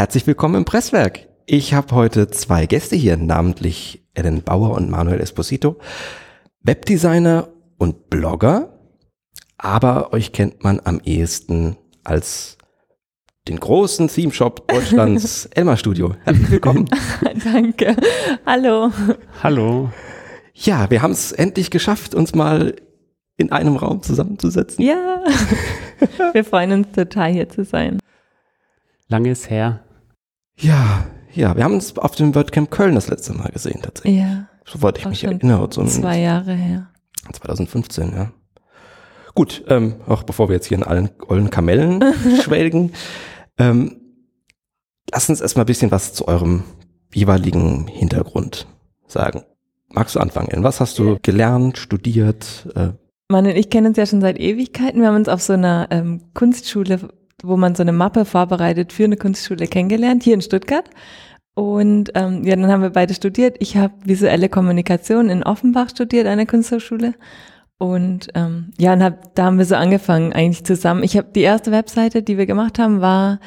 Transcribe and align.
Herzlich 0.00 0.26
willkommen 0.26 0.54
im 0.54 0.64
Presswerk. 0.64 1.28
Ich 1.44 1.74
habe 1.74 1.94
heute 1.94 2.30
zwei 2.30 2.64
Gäste 2.64 2.96
hier, 2.96 3.18
namentlich 3.18 4.02
Ellen 4.14 4.40
Bauer 4.40 4.70
und 4.70 4.88
Manuel 4.88 5.20
Esposito, 5.20 5.76
Webdesigner 6.62 7.48
und 7.76 8.08
Blogger, 8.08 8.80
aber 9.58 10.14
euch 10.14 10.32
kennt 10.32 10.64
man 10.64 10.80
am 10.82 11.02
ehesten 11.04 11.76
als 12.02 12.56
den 13.46 13.60
großen 13.60 14.08
Theme 14.08 14.32
Shop 14.32 14.66
Deutschlands 14.68 15.44
Elmar 15.54 15.76
Studio. 15.76 16.14
Herzlich 16.24 16.50
willkommen. 16.50 16.88
Danke. 17.44 17.94
Hallo. 18.46 18.90
Hallo. 19.42 19.90
Ja, 20.54 20.90
wir 20.90 21.02
haben 21.02 21.12
es 21.12 21.30
endlich 21.30 21.70
geschafft, 21.70 22.14
uns 22.14 22.34
mal 22.34 22.74
in 23.36 23.52
einem 23.52 23.76
Raum 23.76 24.02
zusammenzusetzen. 24.02 24.82
Ja. 24.82 25.22
Wir 26.32 26.46
freuen 26.46 26.72
uns 26.72 26.92
total 26.92 27.32
hier 27.32 27.50
zu 27.50 27.64
sein. 27.64 27.98
Lange 29.08 29.32
ist 29.32 29.50
her. 29.50 29.84
Ja, 30.60 31.06
ja, 31.32 31.56
wir 31.56 31.64
haben 31.64 31.74
uns 31.74 31.96
auf 31.96 32.16
dem 32.16 32.34
WordCamp 32.34 32.70
Köln 32.70 32.94
das 32.94 33.08
letzte 33.08 33.32
Mal 33.32 33.50
gesehen, 33.50 33.80
tatsächlich. 33.82 34.20
Ja. 34.20 34.48
Soweit 34.64 34.98
ich 34.98 35.06
mich 35.06 35.24
erinnere. 35.24 35.68
So 35.72 35.84
Zwei 35.84 36.20
Jahre 36.20 36.52
her. 36.52 36.88
2015, 37.32 38.12
ja. 38.12 38.32
Gut, 39.34 39.64
ähm, 39.68 39.96
auch 40.06 40.22
bevor 40.24 40.48
wir 40.48 40.56
jetzt 40.56 40.66
hier 40.66 40.76
in 40.78 40.84
allen 40.84 41.10
ollen 41.28 41.50
Kamellen 41.50 42.02
schwelgen, 42.42 42.92
ähm, 43.58 43.96
lasst 45.12 45.30
uns 45.30 45.40
erstmal 45.40 45.64
ein 45.64 45.66
bisschen 45.66 45.90
was 45.90 46.12
zu 46.14 46.26
eurem 46.28 46.64
jeweiligen 47.14 47.86
Hintergrund 47.86 48.66
sagen. 49.06 49.44
Magst 49.88 50.14
du 50.14 50.20
anfangen? 50.20 50.48
Ellen? 50.48 50.64
Was 50.64 50.80
hast 50.80 50.98
du 50.98 51.18
gelernt, 51.22 51.78
studiert? 51.78 52.68
Äh, 52.74 52.90
Man 53.28 53.46
und 53.46 53.56
ich 53.56 53.70
kennen 53.70 53.88
uns 53.88 53.96
ja 53.96 54.06
schon 54.06 54.20
seit 54.20 54.38
Ewigkeiten. 54.38 55.00
Wir 55.00 55.08
haben 55.08 55.16
uns 55.16 55.28
auf 55.28 55.42
so 55.42 55.52
einer 55.52 55.88
ähm, 55.90 56.22
Kunstschule, 56.34 57.08
wo 57.42 57.56
man 57.56 57.74
so 57.74 57.82
eine 57.82 57.92
Mappe 57.92 58.24
vorbereitet 58.24 58.92
für 58.92 59.04
eine 59.04 59.16
Kunstschule 59.16 59.66
kennengelernt, 59.66 60.22
hier 60.22 60.34
in 60.34 60.42
Stuttgart. 60.42 60.88
Und 61.54 62.12
ähm, 62.14 62.44
ja, 62.44 62.56
dann 62.56 62.70
haben 62.70 62.82
wir 62.82 62.90
beide 62.90 63.14
studiert. 63.14 63.56
Ich 63.58 63.76
habe 63.76 63.94
visuelle 64.04 64.48
Kommunikation 64.48 65.28
in 65.28 65.42
Offenbach 65.42 65.90
studiert, 65.90 66.26
an 66.26 66.38
der 66.38 66.46
Kunsthochschule. 66.46 67.14
Und 67.78 68.28
ähm, 68.34 68.72
ja, 68.78 68.92
und 68.92 69.02
hab, 69.02 69.34
da 69.34 69.44
haben 69.44 69.58
wir 69.58 69.64
so 69.64 69.74
angefangen 69.74 70.32
eigentlich 70.32 70.64
zusammen. 70.64 71.02
Ich 71.02 71.16
habe 71.16 71.28
die 71.34 71.40
erste 71.40 71.72
Webseite, 71.72 72.22
die 72.22 72.38
wir 72.38 72.46
gemacht 72.46 72.78
haben, 72.78 73.00
war 73.00 73.40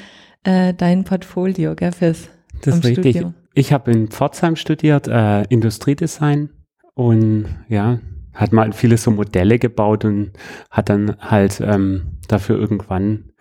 äh, 0.44 0.74
dein 0.74 1.04
Portfolio, 1.04 1.76
gell, 1.76 1.92
fürs 1.92 2.30
Das 2.62 2.78
ist 2.78 2.86
richtig. 2.86 3.16
Studio. 3.16 3.34
Ich 3.54 3.72
habe 3.72 3.92
in 3.92 4.08
Pforzheim 4.10 4.56
studiert, 4.56 5.08
äh, 5.08 5.44
Industriedesign 5.44 6.50
und 6.96 7.46
ja, 7.70 8.00
hat 8.34 8.52
mal 8.52 8.74
viele 8.74 8.98
so 8.98 9.12
Modelle 9.12 9.60
gebaut 9.60 10.06
und 10.06 10.32
hat 10.72 10.90
dann 10.90 11.16
halt 11.20 11.62
ähm, 11.62 12.18
dafür 12.28 12.58
irgendwann 12.58 13.33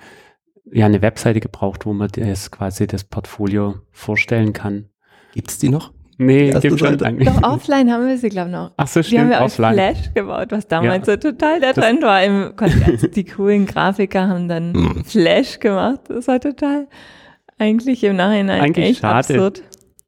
ja 0.70 0.86
eine 0.86 1.02
Webseite 1.02 1.41
gebraucht, 1.41 1.86
wo 1.86 1.92
man 1.92 2.08
das 2.14 2.50
quasi 2.50 2.86
das 2.86 3.05
Portfolio 3.05 3.77
vorstellen 3.91 4.52
kann. 4.52 4.86
gibt's 5.34 5.58
die 5.58 5.68
noch? 5.68 5.92
Nee, 6.18 6.52
gibt 6.60 6.78
schon 6.78 6.98
lange. 6.98 7.24
Doch, 7.24 7.42
offline 7.42 7.91
haben 7.91 8.06
wir 8.06 8.16
sie, 8.18 8.28
glaube 8.28 8.50
ich, 8.50 8.55
noch. 8.55 8.72
Ach 8.77 8.86
so, 8.86 9.00
Die 9.00 9.18
haben 9.18 9.27
stimmt, 9.27 9.30
wir 9.30 9.40
offline. 9.40 9.74
Flash 9.74 10.14
gebaut, 10.14 10.46
was 10.52 10.68
damals 10.68 11.06
Ja. 11.06 11.14
so 11.14 11.16
total 11.30 11.58
der 11.60 11.72
Das- 11.72 11.84
Trend 11.84 12.02
war. 12.02 12.22
Im 12.22 12.52
also 12.56 13.06
die 13.08 13.24
coolen 13.24 13.66
Grafiker 13.66 14.28
haben 14.28 14.46
dann 14.46 14.74
Hm. 14.74 15.05
Flash 15.05 15.58
gemacht. 15.58 16.02
Das 16.08 16.28
war 16.28 16.38
total 16.38 16.86
eigentlich 17.58 18.05
im 18.05 18.16
Nachhinein 18.16 18.60
Eigentlich 18.60 18.90
echt 18.90 19.00
schade. 19.00 19.16
absurd. 19.34 19.62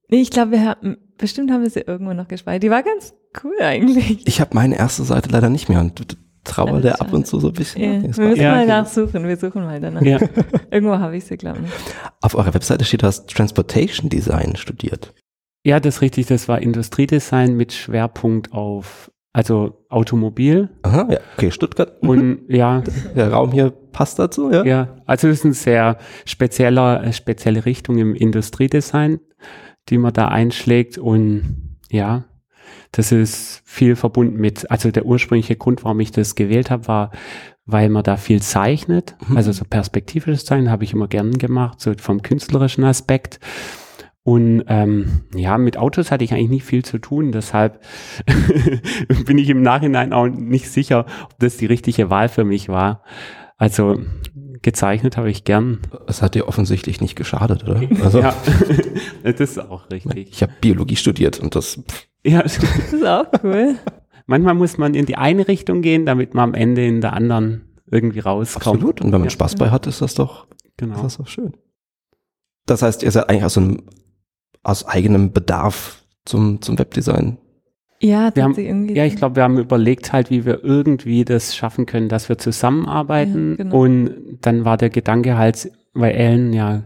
Nee, 0.08 0.20
ich 0.20 0.30
glaube, 0.30 0.52
wir 0.52 0.64
haben, 0.64 0.98
bestimmt 1.19 1.50
haben 1.50 1.62
wir 1.62 1.70
sie 1.70 1.80
irgendwo 1.80 2.12
noch 2.12 2.28
gespeichert. 2.28 2.62
Die 2.62 2.70
war 2.70 2.82
ganz 2.82 3.14
cool 3.42 3.56
eigentlich. 3.60 4.27
Ich 4.28 4.41
habe 4.41 4.50
meine 4.55 4.77
erste 4.78 5.02
Seite 5.02 5.30
leider 5.30 5.48
nicht 5.48 5.69
mehr 5.69 5.80
und 5.80 6.16
trauer 6.45 6.81
der 6.81 6.92
das 6.92 7.00
ab 7.00 7.12
und 7.12 7.27
zu 7.27 7.41
so 7.41 7.48
ein 7.48 7.53
bisschen. 7.55 7.83
Ja, 7.83 8.17
wir 8.17 8.28
müssen 8.28 8.41
Ja, 8.42 8.53
mal 8.53 8.67
nachsuchen. 8.67 9.27
Wir 9.27 9.37
suchen 9.37 9.64
mal 9.64 9.81
danach. 9.81 10.03
Ja, 10.03 10.19
Irgendwo 10.70 10.98
habe 10.98 11.17
ich 11.17 11.25
sie, 11.25 11.37
glaube 11.37 11.61
ich. 11.64 11.70
Auf 12.23 12.34
eurer 12.34 12.55
Webseite 12.55 12.84
steht, 12.84 13.03
du 13.03 13.06
hast 13.06 13.28
Transportation 13.31 14.09
Design 14.09 14.56
studiert. 14.56 15.12
ja, 15.67 15.81
das 15.81 15.97
ist 15.97 16.00
richtig. 16.03 16.27
Das 16.27 16.48
war 16.48 16.61
Industriedesign 16.62 17.56
mit 17.56 17.72
Schwerpunkt 17.72 18.53
auf 18.53 19.11
also 19.37 19.84
Automobil 19.88 20.69
Aha, 20.83 21.09
ja, 21.10 21.19
okay, 21.37 21.50
Stuttgart. 21.50 22.00
und 22.03 22.43
ja, 22.49 22.84
Der 23.16 23.33
Raum 23.33 23.50
hier 23.50 23.71
passt 23.91 24.21
dazu, 24.21 24.49
ja? 24.53 24.65
Ja, 24.65 24.97
also 25.06 25.27
das 25.27 25.38
ist 25.38 25.44
eine 25.44 25.54
sehr 25.54 25.99
spezieller, 26.25 27.03
äh, 27.03 27.12
spezielle 27.12 27.65
Richtung 27.65 27.99
im 27.99 28.15
Industriedesign, 28.15 29.19
die 29.88 29.99
man 29.99 30.12
da 30.12 30.28
einschlägt 30.28 30.99
und 30.99 31.77
ja, 31.91 32.27
das 32.92 33.12
ist 33.12 33.62
viel 33.64 33.97
verbunden 33.97 34.36
mit, 34.36 34.70
also 34.70 34.91
der 34.91 35.06
ursprüngliche 35.06 35.56
Grund, 35.56 35.84
warum 35.84 36.00
ich 36.00 36.10
das 36.12 36.34
gewählt 36.34 36.70
habe, 36.70 36.86
war, 36.88 37.10
weil 37.66 37.88
man 37.88 38.02
da 38.02 38.16
viel 38.16 38.42
zeichnet, 38.42 39.16
Mhm. 39.28 39.36
also 39.36 39.52
so 39.52 39.64
perspektivisches 39.64 40.44
Zeichnen 40.44 40.70
habe 40.70 40.84
ich 40.84 40.92
immer 40.92 41.08
gern 41.08 41.32
gemacht, 41.38 41.80
so 41.80 41.92
vom 41.98 42.22
künstlerischen 42.22 42.84
Aspekt. 42.84 43.41
Und 44.26 44.64
ähm, 44.69 45.24
ja, 45.34 45.58
mit 45.58 45.76
Autos 45.76 46.10
hatte 46.10 46.24
ich 46.24 46.32
eigentlich 46.32 46.48
nicht 46.48 46.64
viel 46.64 46.82
zu 46.84 46.98
tun, 46.98 47.30
deshalb 47.32 47.80
bin 49.26 49.38
ich 49.38 49.48
im 49.50 49.62
Nachhinein 49.62 50.12
auch 50.12 50.26
nicht 50.28 50.70
sicher, 50.70 51.06
ob 51.24 51.38
das 51.38 51.56
die 51.58 51.66
richtige 51.66 52.10
Wahl 52.10 52.28
für 52.28 52.44
mich 52.44 52.69
war. 52.69 53.03
Also 53.56 54.00
gezeichnet 54.62 55.16
habe 55.19 55.30
ich 55.30 55.44
gern. 55.44 55.80
Das 56.06 56.22
hat 56.22 56.34
dir 56.34 56.48
offensichtlich 56.48 57.00
nicht 57.03 57.16
geschadet, 57.16 57.64
oder? 57.64 57.82
Also, 58.03 58.20
Ja, 58.20 58.34
das 59.22 59.41
ist 59.41 59.58
auch 59.58 59.91
richtig. 59.91 60.28
ich 60.32 60.42
habe 60.42 60.53
Biologie 60.60 60.97
studiert 60.97 61.38
und 61.41 61.54
das, 61.54 61.82
pff, 61.86 62.08
Ja, 62.26 62.42
Das 62.42 62.58
ist 62.58 63.04
auch 63.06 63.26
cool. 63.42 63.76
manchmal 64.26 64.54
muss 64.54 64.78
man 64.78 64.94
in 64.94 65.06
die 65.06 65.16
eine 65.16 65.46
Richtung 65.48 65.82
gehen, 65.82 66.06
damit 66.06 66.34
man 66.34 66.50
am 66.50 66.54
Ende 66.54 66.86
in 66.86 67.00
der 67.00 67.12
anderen 67.12 67.62
irgendwie 67.90 68.20
rauskommt. 68.20 68.66
absolut. 68.76 69.00
Und 69.00 69.06
wenn 69.12 69.20
man 69.20 69.24
Ja. 69.24 69.30
Spaß 69.30 69.56
bei 69.56 69.70
hat, 69.70 69.86
ist 69.86 70.00
das 70.00 70.14
doch, 70.14 70.46
ist 70.50 70.72
Genau. 70.78 71.02
das 71.02 71.18
doch 71.18 71.26
schön. 71.28 71.52
Das 72.66 72.80
heißt, 72.82 73.02
ihr 73.02 73.10
seid 73.10 73.28
eigentlich 73.28 73.44
aus, 73.44 73.58
einem, 73.58 73.82
aus 74.62 74.86
eigenem 74.86 75.32
Bedarf 75.32 76.02
zum, 76.24 76.62
zum 76.62 76.78
Webdesign. 76.78 77.36
Ja, 78.00 78.30
das 78.30 78.36
Wir 78.36 78.44
haben, 78.70 78.88
ja, 78.88 79.04
ich 79.04 79.16
glaube, 79.16 79.36
wir 79.36 79.42
haben 79.44 79.58
überlegt 79.58 80.12
halt, 80.12 80.30
wie 80.30 80.44
wir 80.46 80.64
irgendwie 80.64 81.24
das 81.24 81.54
schaffen 81.54 81.84
können, 81.86 82.08
dass 82.08 82.28
wir 82.28 82.38
zusammenarbeiten. 82.38 83.50
Ja, 83.52 83.56
genau. 83.64 83.80
Und 83.82 84.38
dann 84.41 84.64
war 84.64 84.76
der 84.78 84.91
Gedanke 84.91 85.36
halt, 85.36 85.70
weil 85.92 86.12
Ellen 86.14 86.52
ja 86.54 86.82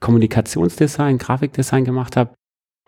Kommunikationsdesign, 0.00 1.18
Grafikdesign 1.18 1.84
gemacht 1.84 2.16
hat. 2.16 2.34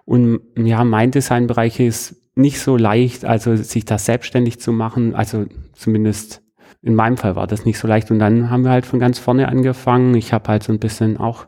Und 0.06 0.41
ja, 0.56 0.84
mein 0.84 1.11
Designbereich 1.11 1.81
ist 1.81 2.17
nicht 2.34 2.61
so 2.61 2.77
leicht, 2.77 3.25
also 3.25 3.56
sich 3.56 3.84
das 3.84 4.06
selbstständig 4.06 4.61
zu 4.61 4.72
machen. 4.72 5.15
Also 5.15 5.47
zumindest 5.75 6.43
in 6.83 6.94
meinem 6.94 7.17
Fall 7.17 7.37
war 7.37 7.47
das 7.47 7.65
nicht 7.65 7.78
so 7.78 7.89
leicht. 7.89 8.11
Und 8.11 8.21
dann 8.21 8.49
haben 8.49 8.62
wir 8.62 8.71
halt 8.71 8.87
von 8.87 9.00
ganz 9.00 9.19
vorne 9.19 9.49
angefangen. 9.49 10.15
Ich 10.15 10.33
habe 10.33 10.49
halt 10.49 10.62
so 10.62 10.72
ein 10.72 10.78
bisschen 10.78 11.16
auch 11.19 11.47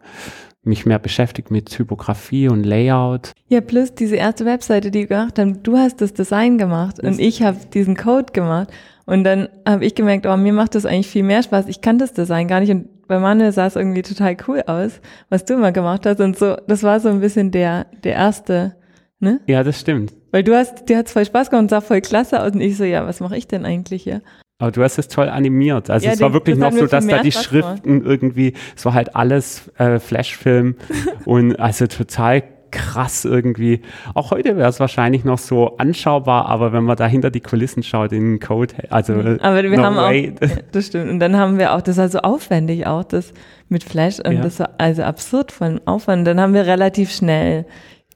mich 0.65 0.87
mehr 0.87 0.99
beschäftigt 0.99 1.51
mit 1.51 1.67
Typografie 1.67 2.49
und 2.49 2.65
Layout. 2.65 3.33
Ja, 3.49 3.61
plus 3.61 3.95
diese 3.95 4.17
erste 4.17 4.45
Webseite, 4.45 4.91
die 4.91 5.01
wir 5.01 5.07
gemacht 5.07 5.39
haben, 5.39 5.63
du 5.63 5.77
hast 5.77 6.01
das 6.01 6.13
Design 6.13 6.59
gemacht 6.59 7.01
und 7.01 7.19
ich 7.19 7.43
habe 7.43 7.59
diesen 7.73 7.97
Code 7.97 8.33
gemacht. 8.33 8.69
Und 9.07 9.25
dann 9.25 9.49
habe 9.67 9.87
ich 9.87 9.95
gemerkt, 9.95 10.27
oh, 10.27 10.37
mir 10.37 10.53
macht 10.53 10.75
das 10.75 10.85
eigentlich 10.85 11.07
viel 11.07 11.23
mehr 11.23 11.43
Spaß. 11.43 11.69
Ich 11.69 11.81
kann 11.81 11.99
das 11.99 12.13
Design 12.13 12.49
gar 12.49 12.61
nicht. 12.61 12.71
Und 12.71 12.89
bei 13.09 13.19
Manuel 13.19 13.51
sah 13.53 13.67
es 13.67 13.75
irgendwie 13.77 14.03
total 14.03 14.37
cool 14.47 14.63
aus, 14.67 15.01
was 15.31 15.45
du 15.45 15.55
immer 15.55 15.73
gemacht 15.73 16.07
hast. 16.07 16.21
Und 16.21 16.39
so, 16.39 16.57
das 16.69 16.83
war 16.85 17.01
so 17.01 17.09
ein 17.09 17.21
bisschen 17.21 17.51
der, 17.51 17.87
der 18.05 18.13
erste, 18.13 18.77
ne? 19.19 19.41
Ja, 19.47 19.65
das 19.65 19.81
stimmt. 19.81 20.15
Weil 20.31 20.45
du 20.45 20.55
hast, 20.55 20.89
dir 20.89 20.99
hat's 20.99 21.13
voll 21.13 21.25
Spaß 21.25 21.51
gemacht 21.51 21.63
und 21.63 21.71
sah 21.71 21.81
voll 21.81 22.01
klasse 22.03 22.41
aus. 22.43 22.53
Und 22.53 22.61
ich 22.61 22.77
so, 22.77 22.85
ja, 22.85 23.07
was 23.07 23.21
mache 23.21 23.37
ich 23.37 23.49
denn 23.49 23.65
eigentlich 23.65 24.03
hier? 24.05 24.23
Aber 24.61 24.73
du 24.73 24.83
hast 24.83 24.99
es 24.99 25.09
toll 25.09 25.29
animiert. 25.29 25.89
Also 25.89 26.07
Ja, 26.07 26.13
es 26.13 26.21
war 26.21 26.31
den- 26.31 26.35
wirklich 26.35 26.57
noch 26.59 26.67
hat 26.73 26.75
so, 26.75 26.87
dass 26.87 27.07
da 27.07 27.23
die 27.23 27.33
Spaß 27.33 27.45
Schriften 27.45 28.05
irgendwie, 28.05 28.55
es 28.77 28.85
war 28.85 28.93
halt 28.95 29.15
alles 29.17 29.71
äh, 29.79 29.99
Flashfilm 30.01 30.75
und 31.25 31.59
also 31.61 31.87
total 31.87 32.43
krass 32.71 33.25
irgendwie. 33.25 33.83
Auch 34.15 34.31
heute 34.31 34.57
wäre 34.57 34.69
es 34.69 34.81
wahrscheinlich 34.81 35.25
noch 35.25 35.39
so 35.39 35.77
anschaubar, 35.77 36.47
aber 36.47 36.73
wenn 36.73 36.85
man 36.85 36.97
da 36.97 37.07
hinter 37.07 37.31
die 37.31 37.41
Kulissen 37.41 37.83
schaut 37.83 38.13
in 38.13 38.33
den 38.35 38.41
Code, 38.41 38.75
also 38.91 39.15
äh, 39.15 39.39
Aber 39.41 39.63
wir 39.63 39.71
no 39.77 39.83
haben 39.83 39.97
way. 39.97 40.35
auch, 40.41 40.49
das 40.73 40.87
stimmt. 40.87 41.11
Und 41.11 41.21
dann 41.21 41.37
haben 41.37 41.59
wir 41.59 41.75
auch, 41.75 41.81
das 41.83 41.97
war 41.97 42.09
so 42.09 42.19
aufwendig 42.21 42.87
auch, 42.87 43.05
das 43.05 43.33
mit 43.69 43.85
Flash. 43.85 44.19
Und 44.21 44.33
Ja. 44.37 44.41
das 44.43 44.59
war 44.61 44.71
also 44.79 45.03
absurd 45.03 45.53
von 45.53 45.81
Aufwand. 45.87 46.27
Dann 46.27 46.41
haben 46.41 46.55
wir 46.55 46.67
relativ 46.67 47.11
schnell 47.13 47.67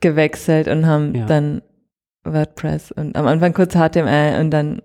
gewechselt 0.00 0.68
und 0.68 0.86
haben 0.86 1.14
Ja. 1.14 1.26
dann 1.26 1.62
WordPress 2.24 2.92
und 2.92 3.16
am 3.16 3.26
Anfang 3.26 3.52
kurz 3.52 3.74
HTML 3.74 4.40
und 4.40 4.50
dann 4.50 4.80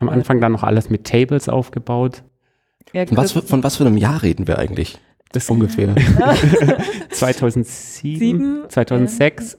am 0.00 0.08
Anfang 0.10 0.40
dann 0.40 0.52
noch 0.52 0.62
alles 0.64 0.90
mit 0.90 1.04
Tables 1.06 1.48
aufgebaut. 1.48 2.22
ja, 2.92 3.06
Von 3.06 3.16
was, 3.16 3.32
für, 3.32 3.42
von 3.42 3.64
was 3.64 3.76
für 3.76 3.86
einem 3.86 3.96
Jahr 3.96 4.22
reden 4.22 4.46
wir 4.46 4.58
eigentlich? 4.58 4.98
Das 5.34 5.50
Ungefähr. 5.50 5.94
2007, 7.10 8.18
Sieben, 8.18 8.62
2006. 8.68 9.58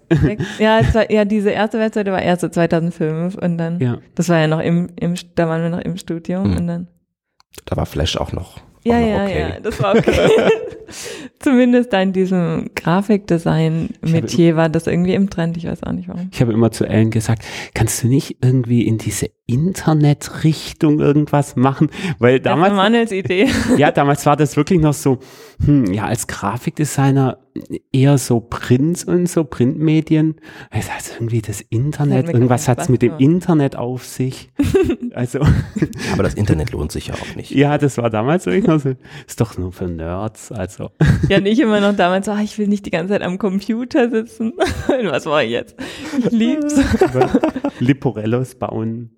ja, 0.59 0.79
es 0.79 0.95
war, 0.95 1.11
ja, 1.11 1.25
diese 1.25 1.49
erste 1.51 1.79
Webseite 1.79 2.11
war 2.11 2.21
erst 2.21 2.41
so 2.41 2.49
2005 2.49 3.35
und 3.35 3.57
dann, 3.57 3.79
Ja. 3.79 3.97
das 4.15 4.29
war 4.29 4.39
ja 4.39 4.47
noch 4.47 4.61
im, 4.61 4.89
im, 4.99 5.15
da 5.35 5.47
waren 5.47 5.61
wir 5.61 5.69
noch 5.69 5.81
im 5.81 5.97
Studium 5.97 6.45
Hm. 6.45 6.57
und 6.57 6.67
dann, 6.67 6.87
Da 7.65 7.75
war 7.77 7.85
Flash 7.85 8.17
auch 8.17 8.31
noch. 8.31 8.57
ja, 8.83 8.95
auch 8.95 8.99
noch 9.01 9.07
ja, 9.07 9.23
okay. 9.25 9.39
ja, 9.39 9.59
das 9.61 9.81
war 9.81 9.95
okay. 9.97 10.29
Zumindest 11.39 11.91
da 11.93 12.01
in 12.01 12.13
diesem 12.13 12.69
Grafikdesign-Metier 12.75 14.55
war 14.55 14.69
das 14.69 14.87
irgendwie 14.87 15.13
im 15.13 15.29
Trend, 15.29 15.57
ich 15.57 15.65
weiß 15.65 15.83
auch 15.83 15.91
nicht 15.91 16.07
warum. 16.07 16.29
Ich 16.31 16.41
habe 16.41 16.53
immer 16.53 16.71
zu 16.71 16.85
Ellen 16.85 17.11
gesagt, 17.11 17.43
kannst 17.73 18.03
du 18.03 18.07
nicht 18.07 18.37
irgendwie 18.41 18.85
in 18.87 18.97
diese 18.97 19.29
Internetrichtung 19.47 20.99
irgendwas 20.99 21.55
machen, 21.55 21.89
weil 22.19 22.39
damals. 22.39 22.73
Manuels 22.73 23.11
Idee. 23.11 23.47
ja, 23.77 23.91
damals 23.91 24.25
war 24.25 24.35
das 24.35 24.57
wirklich 24.57 24.79
noch 24.79 24.93
so, 24.93 25.19
hm, 25.63 25.93
ja, 25.93 26.05
als 26.05 26.27
Grafikdesigner 26.27 27.44
eher 27.91 28.17
so 28.17 28.39
Print 28.41 29.05
und 29.07 29.27
so 29.27 29.43
Printmedien. 29.43 30.35
Es 30.71 30.91
hat 30.91 31.03
irgendwie 31.15 31.41
das 31.41 31.61
Internet, 31.61 32.27
irgendwas 32.27 32.67
hat 32.67 32.81
es 32.81 32.89
mit 32.89 33.01
dem 33.01 33.17
Internet 33.17 33.75
auf 33.75 34.05
sich. 34.05 34.51
also. 35.13 35.39
Aber 36.13 36.23
das 36.23 36.33
Internet 36.33 36.71
lohnt 36.71 36.91
sich 36.91 37.07
ja 37.07 37.13
auch 37.13 37.35
nicht. 37.35 37.51
Ja, 37.51 37.77
das 37.77 37.97
war 37.97 38.09
damals 38.09 38.45
wirklich 38.45 38.67
noch 38.67 38.79
so, 38.79 38.93
ist 39.27 39.39
doch 39.39 39.57
nur 39.57 39.71
für 39.71 39.87
Nerds, 39.87 40.51
also. 40.51 40.89
Ja, 41.29 41.39
nicht 41.39 41.59
immer 41.59 41.79
noch 41.79 41.95
damals 41.95 42.27
ach, 42.29 42.41
ich 42.41 42.57
will 42.59 42.67
nicht 42.67 42.85
die 42.85 42.91
ganze 42.91 43.13
Zeit 43.13 43.23
am 43.23 43.37
Computer 43.37 44.09
sitzen. 44.11 44.53
Was 45.05 45.25
war 45.25 45.43
ich 45.43 45.51
jetzt? 45.51 45.75
Ich 46.19 46.31
lieb's. 46.31 46.75
Liporellos 47.79 48.55
bauen. 48.55 49.11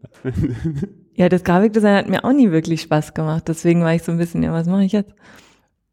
ja, 1.16 1.28
das 1.28 1.44
Grafikdesign 1.44 1.95
hat 1.95 2.10
mir 2.10 2.24
auch 2.24 2.31
nie 2.31 2.51
wirklich 2.51 2.81
Spaß 2.81 3.13
gemacht. 3.13 3.44
Deswegen 3.48 3.81
war 3.81 3.94
ich 3.94 4.04
so 4.04 4.12
ein 4.12 4.18
bisschen, 4.18 4.44
ja, 4.44 4.54
was 4.54 4.68
mache 4.68 4.86
ich 4.86 4.92
jetzt? 4.94 5.13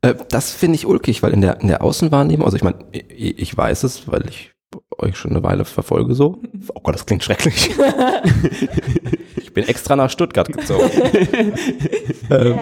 Äh, 0.04 0.14
das 0.28 0.52
finde 0.52 0.76
ich 0.76 0.86
ulkig, 0.86 1.22
weil 1.22 1.32
in 1.32 1.40
der, 1.40 1.60
in 1.60 1.68
der 1.68 1.82
Außenwahrnehmung, 1.82 2.44
also 2.44 2.56
ich 2.56 2.62
meine, 2.62 2.78
ich, 2.92 3.38
ich 3.38 3.56
weiß 3.56 3.84
es, 3.84 4.10
weil 4.10 4.28
ich 4.28 4.52
euch 4.98 5.16
schon 5.16 5.30
eine 5.30 5.42
Weile 5.42 5.64
verfolge 5.64 6.14
so. 6.14 6.42
Oh 6.74 6.80
Gott, 6.82 6.94
das 6.94 7.06
klingt 7.06 7.24
schrecklich. 7.24 7.70
ich 9.36 9.52
bin 9.54 9.64
extra 9.64 9.96
nach 9.96 10.10
Stuttgart 10.10 10.48
gezogen. 10.48 10.90
ähm, 12.30 12.60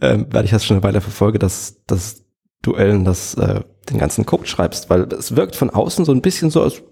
ähm, 0.00 0.26
weil 0.30 0.44
ich 0.44 0.50
das 0.50 0.64
schon 0.64 0.76
eine 0.76 0.84
Weile 0.84 1.00
verfolge, 1.00 1.38
dass, 1.38 1.84
dass 1.86 2.24
du, 2.62 2.74
Ellen, 2.74 3.04
das, 3.04 3.34
äh, 3.34 3.62
den 3.90 3.98
ganzen 3.98 4.24
Code 4.24 4.46
schreibst, 4.46 4.88
weil 4.88 5.02
es 5.12 5.36
wirkt 5.36 5.56
von 5.56 5.70
außen 5.70 6.04
so 6.04 6.12
ein 6.12 6.22
bisschen 6.22 6.50
so, 6.50 6.62
als 6.62 6.82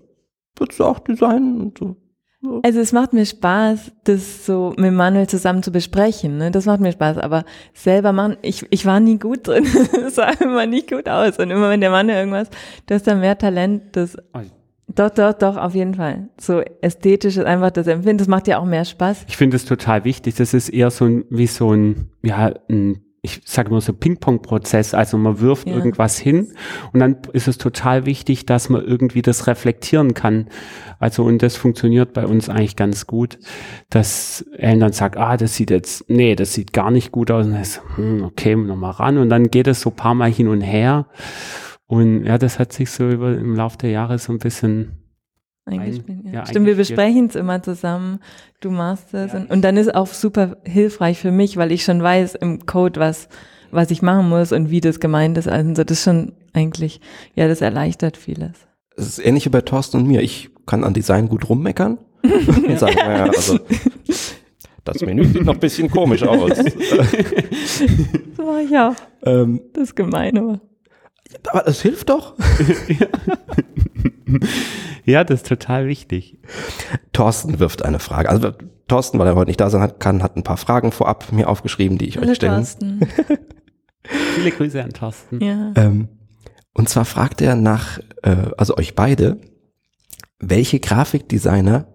würdest 0.57 0.81
du 0.81 0.85
auch 0.85 0.99
designen 0.99 1.61
und 1.61 1.79
so. 1.79 1.97
Also 2.63 2.79
es 2.79 2.93
macht 2.93 3.13
mir 3.13 3.27
Spaß, 3.27 3.93
das 4.05 4.47
so 4.47 4.73
mit 4.77 4.93
Manuel 4.93 5.27
zusammen 5.27 5.65
zu 5.65 5.73
besprechen. 5.73 6.39
Ne? 6.39 6.53
Das 6.53 6.67
macht 6.67 6.81
mir 6.81 6.93
Spaß. 6.93 7.19
Aber 7.19 7.45
selber 7.75 8.13
machen, 8.13 8.37
ich, 8.43 8.65
ich 8.71 8.87
war 8.87 9.01
nie 9.01 9.19
gut 9.19 9.49
drin. 9.49 9.65
Es 10.07 10.15
sah 10.15 10.31
immer 10.41 10.67
nicht 10.67 10.89
gut 10.89 11.09
aus. 11.09 11.39
Und 11.39 11.51
immer 11.51 11.69
wenn 11.69 11.81
der 11.81 11.91
Manuel 11.91 12.19
irgendwas, 12.19 12.49
du 12.87 12.95
hast 12.95 13.07
da 13.07 13.17
mehr 13.17 13.37
Talent, 13.37 13.97
das. 13.97 14.17
Doch, 14.87 15.11
doch, 15.11 15.33
doch, 15.35 15.57
auf 15.57 15.75
jeden 15.75 15.95
Fall. 15.95 16.29
So 16.41 16.61
ästhetisch 16.81 17.37
ist 17.37 17.45
einfach 17.45 17.71
das 17.71 17.89
Empfinden. 17.89 18.19
Das 18.19 18.29
macht 18.29 18.47
ja 18.47 18.59
auch 18.59 18.65
mehr 18.65 18.85
Spaß. 18.85 19.27
Ich 19.29 19.37
finde 19.37 19.57
es 19.57 19.65
total 19.65 20.05
wichtig. 20.05 20.37
Das 20.37 20.55
ist 20.55 20.69
eher 20.69 20.91
so 20.91 21.07
ein, 21.07 21.25
wie 21.31 21.47
so 21.47 21.73
ein, 21.73 22.11
ja, 22.23 22.53
ein 22.71 23.01
ich 23.29 23.43
sage 23.45 23.71
mal 23.71 23.81
so 23.81 23.93
Ping-Pong-Prozess, 23.93 24.95
also 24.95 25.19
man 25.19 25.41
wirft 25.41 25.69
ja. 25.69 25.75
irgendwas 25.75 26.19
hin 26.19 26.53
und 26.93 27.01
dann 27.01 27.17
ist 27.33 27.49
es 27.49 27.59
total 27.59 28.07
wichtig, 28.07 28.47
dass 28.47 28.69
man 28.69 28.85
irgendwie 28.85 29.23
das 29.23 29.47
reflektieren 29.47 30.15
kann. 30.15 30.49
Also 30.99 31.25
und 31.25 31.43
das 31.43 31.57
funktioniert 31.57 32.13
bei 32.13 32.27
uns 32.27 32.49
eigentlich 32.49 32.77
ganz 32.77 33.07
gut, 33.07 33.39
dass 33.91 34.45
Ellen 34.57 34.81
dann 34.81 34.93
sagt, 34.93 35.17
ah, 35.17 35.37
das 35.37 35.55
sieht 35.55 35.71
jetzt, 35.71 36.09
nee, 36.09 36.35
das 36.35 36.55
sieht 36.55 36.73
gar 36.73 36.91
nicht 36.91 37.13
gut 37.13 37.31
aus. 37.31 37.47
Und 37.47 37.53
dann 37.53 37.63
ist, 37.63 37.83
hm, 37.97 38.25
okay, 38.25 38.57
nochmal 38.57 38.93
ran 38.93 39.19
und 39.19 39.29
dann 39.29 39.51
geht 39.51 39.67
es 39.67 39.81
so 39.81 39.91
paar 39.91 40.15
Mal 40.15 40.31
hin 40.31 40.49
und 40.49 40.63
her. 40.63 41.07
Und 41.87 42.25
ja, 42.25 42.39
das 42.39 42.59
hat 42.59 42.73
sich 42.73 42.91
so 42.91 43.09
über 43.09 43.33
im 43.37 43.55
Laufe 43.55 43.79
der 43.79 43.91
Jahre 43.91 44.19
so 44.19 44.33
ein 44.33 44.39
bisschen 44.39 44.98
Eingespielt, 45.69 46.21
ja. 46.25 46.33
ja. 46.33 46.47
Stimmt, 46.47 46.67
wir 46.67 46.77
besprechen 46.77 47.27
es 47.27 47.35
immer 47.35 47.63
zusammen. 47.63 48.21
Du 48.61 48.71
machst 48.71 49.15
es. 49.15 49.33
Ja. 49.33 49.39
Und, 49.39 49.51
und 49.51 49.63
dann 49.63 49.77
ist 49.77 49.95
auch 49.95 50.09
super 50.09 50.57
hilfreich 50.65 51.19
für 51.19 51.31
mich, 51.31 51.57
weil 51.57 51.73
ich 51.73 51.85
schon 51.85 52.03
weiß 52.03 52.37
im 52.37 52.67
Code, 52.67 53.01
was, 53.01 53.29
was 53.71 53.91
ich 53.91 54.03
machen 54.03 54.29
muss 54.29 54.53
und 54.53 54.71
wie 54.71 54.81
das 54.81 55.01
gemeint 55.01 55.39
ist. 55.39 55.49
Also 55.49 55.85
das 55.85 55.99
ist 55.99 56.05
schon 56.05 56.33
eigentlich, 56.53 57.01
ja, 57.35 57.49
das 57.49 57.61
erleichtert 57.61 58.17
vieles. 58.17 58.53
Es 58.97 59.07
ist 59.07 59.25
ähnlich 59.25 59.45
wie 59.45 59.51
bei 59.51 59.61
Thorsten 59.61 59.99
und 59.99 60.07
mir. 60.07 60.23
Ich 60.23 60.51
kann 60.67 60.85
an 60.85 60.95
Design 60.95 61.29
gut 61.29 61.49
rummeckern 61.49 61.99
und 62.23 62.79
sagen, 62.79 62.97
naja, 62.97 63.27
also 63.27 63.59
das 64.89 65.03
Menü 65.03 65.25
sieht 65.27 65.45
noch 65.45 65.55
ein 65.55 65.61
bisschen 65.61 65.91
komisch 65.91 66.23
aus. 66.23 66.57
so 68.37 68.47
war 68.47 68.61
ich 68.63 68.77
auch. 68.77 68.95
Ähm, 69.23 69.61
das 69.75 69.85
ist 69.85 69.97
gemein, 69.97 70.39
aber. 70.39 70.61
Aber 71.49 71.69
es 71.69 71.83
hilft 71.83 72.09
doch. 72.09 72.35
ja, 72.89 73.07
das 75.07 75.31
ist 75.31 75.47
total 75.47 75.87
wichtig. 75.87 76.39
Thorsten 77.13 77.59
wirft 77.59 77.85
eine 77.85 77.99
Frage. 77.99 78.29
Also 78.29 78.53
Thorsten, 78.89 79.19
weil 79.19 79.27
er 79.27 79.35
heute 79.35 79.49
nicht 79.49 79.61
da 79.61 79.71
sein 79.71 79.99
kann, 79.99 80.23
hat 80.23 80.37
ein 80.37 80.45
paar 80.45 80.57
Fragen 80.57 80.93
vorab 80.93 81.33
mir 81.33 81.49
aufgeschrieben, 81.49 81.99
die 81.99 82.09
ich 82.09 82.17
Hallo, 82.17 82.31
euch 82.31 82.37
stellen. 82.37 82.55
Thorsten. 82.55 83.01
Viele 84.35 84.51
Grüße 84.51 84.83
an 84.83 84.93
Thorsten. 84.93 85.43
Ja. 85.43 85.73
Ähm, 85.77 86.09
und 86.73 86.89
zwar 86.89 87.05
fragt 87.05 87.41
er 87.41 87.57
nach, 87.57 87.99
äh, 88.23 88.51
also 88.57 88.77
euch 88.77 88.95
beide, 88.95 89.41
welche 90.39 90.81
Grafikdesigner 90.81 91.87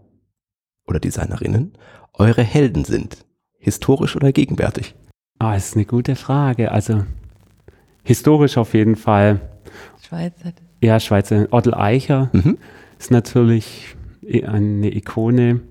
oder 0.85 1.00
Designerinnen 1.00 1.77
eure 2.13 2.44
Helden 2.44 2.85
sind. 2.85 3.25
Historisch 3.57 4.15
oder 4.15 4.31
gegenwärtig? 4.31 4.95
Ah, 5.39 5.53
oh, 5.53 5.56
ist 5.56 5.75
eine 5.75 5.85
gute 5.85 6.15
Frage. 6.15 6.71
Also 6.71 7.06
historisch 8.03 8.57
auf 8.57 8.74
jeden 8.74 8.95
Fall. 8.95 9.41
Schweizer. 10.06 10.53
Ja, 10.83 11.00
Schweizer. 11.00 11.47
Ottel 11.51 11.74
Eicher 11.74 12.30
mhm. 12.33 12.57
ist 13.00 13.09
natürlich 13.09 13.95
eine 14.45 14.94
Ikone. 14.94 15.62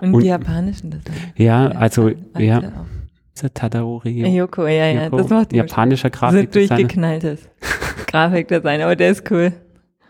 Und, 0.00 0.14
und 0.14 0.22
die 0.22 0.28
japanischen 0.28 0.90
Designer. 0.90 1.32
Ja, 1.36 1.66
also, 1.68 2.12
ja. 2.38 2.72
Tadaori. 3.52 4.24
Yoko, 4.34 4.66
ja, 4.66 4.86
ja, 4.86 5.04
Yoko, 5.04 5.16
das 5.18 5.28
macht 5.28 5.52
Japanischer 5.52 6.10
Grafikdesigner. 6.10 6.68
So 6.68 6.74
durchgeknalltes 6.76 7.48
Grafikdesign, 8.06 8.80
aber 8.82 8.94
der 8.94 9.10
ist 9.10 9.30
cool. 9.30 9.52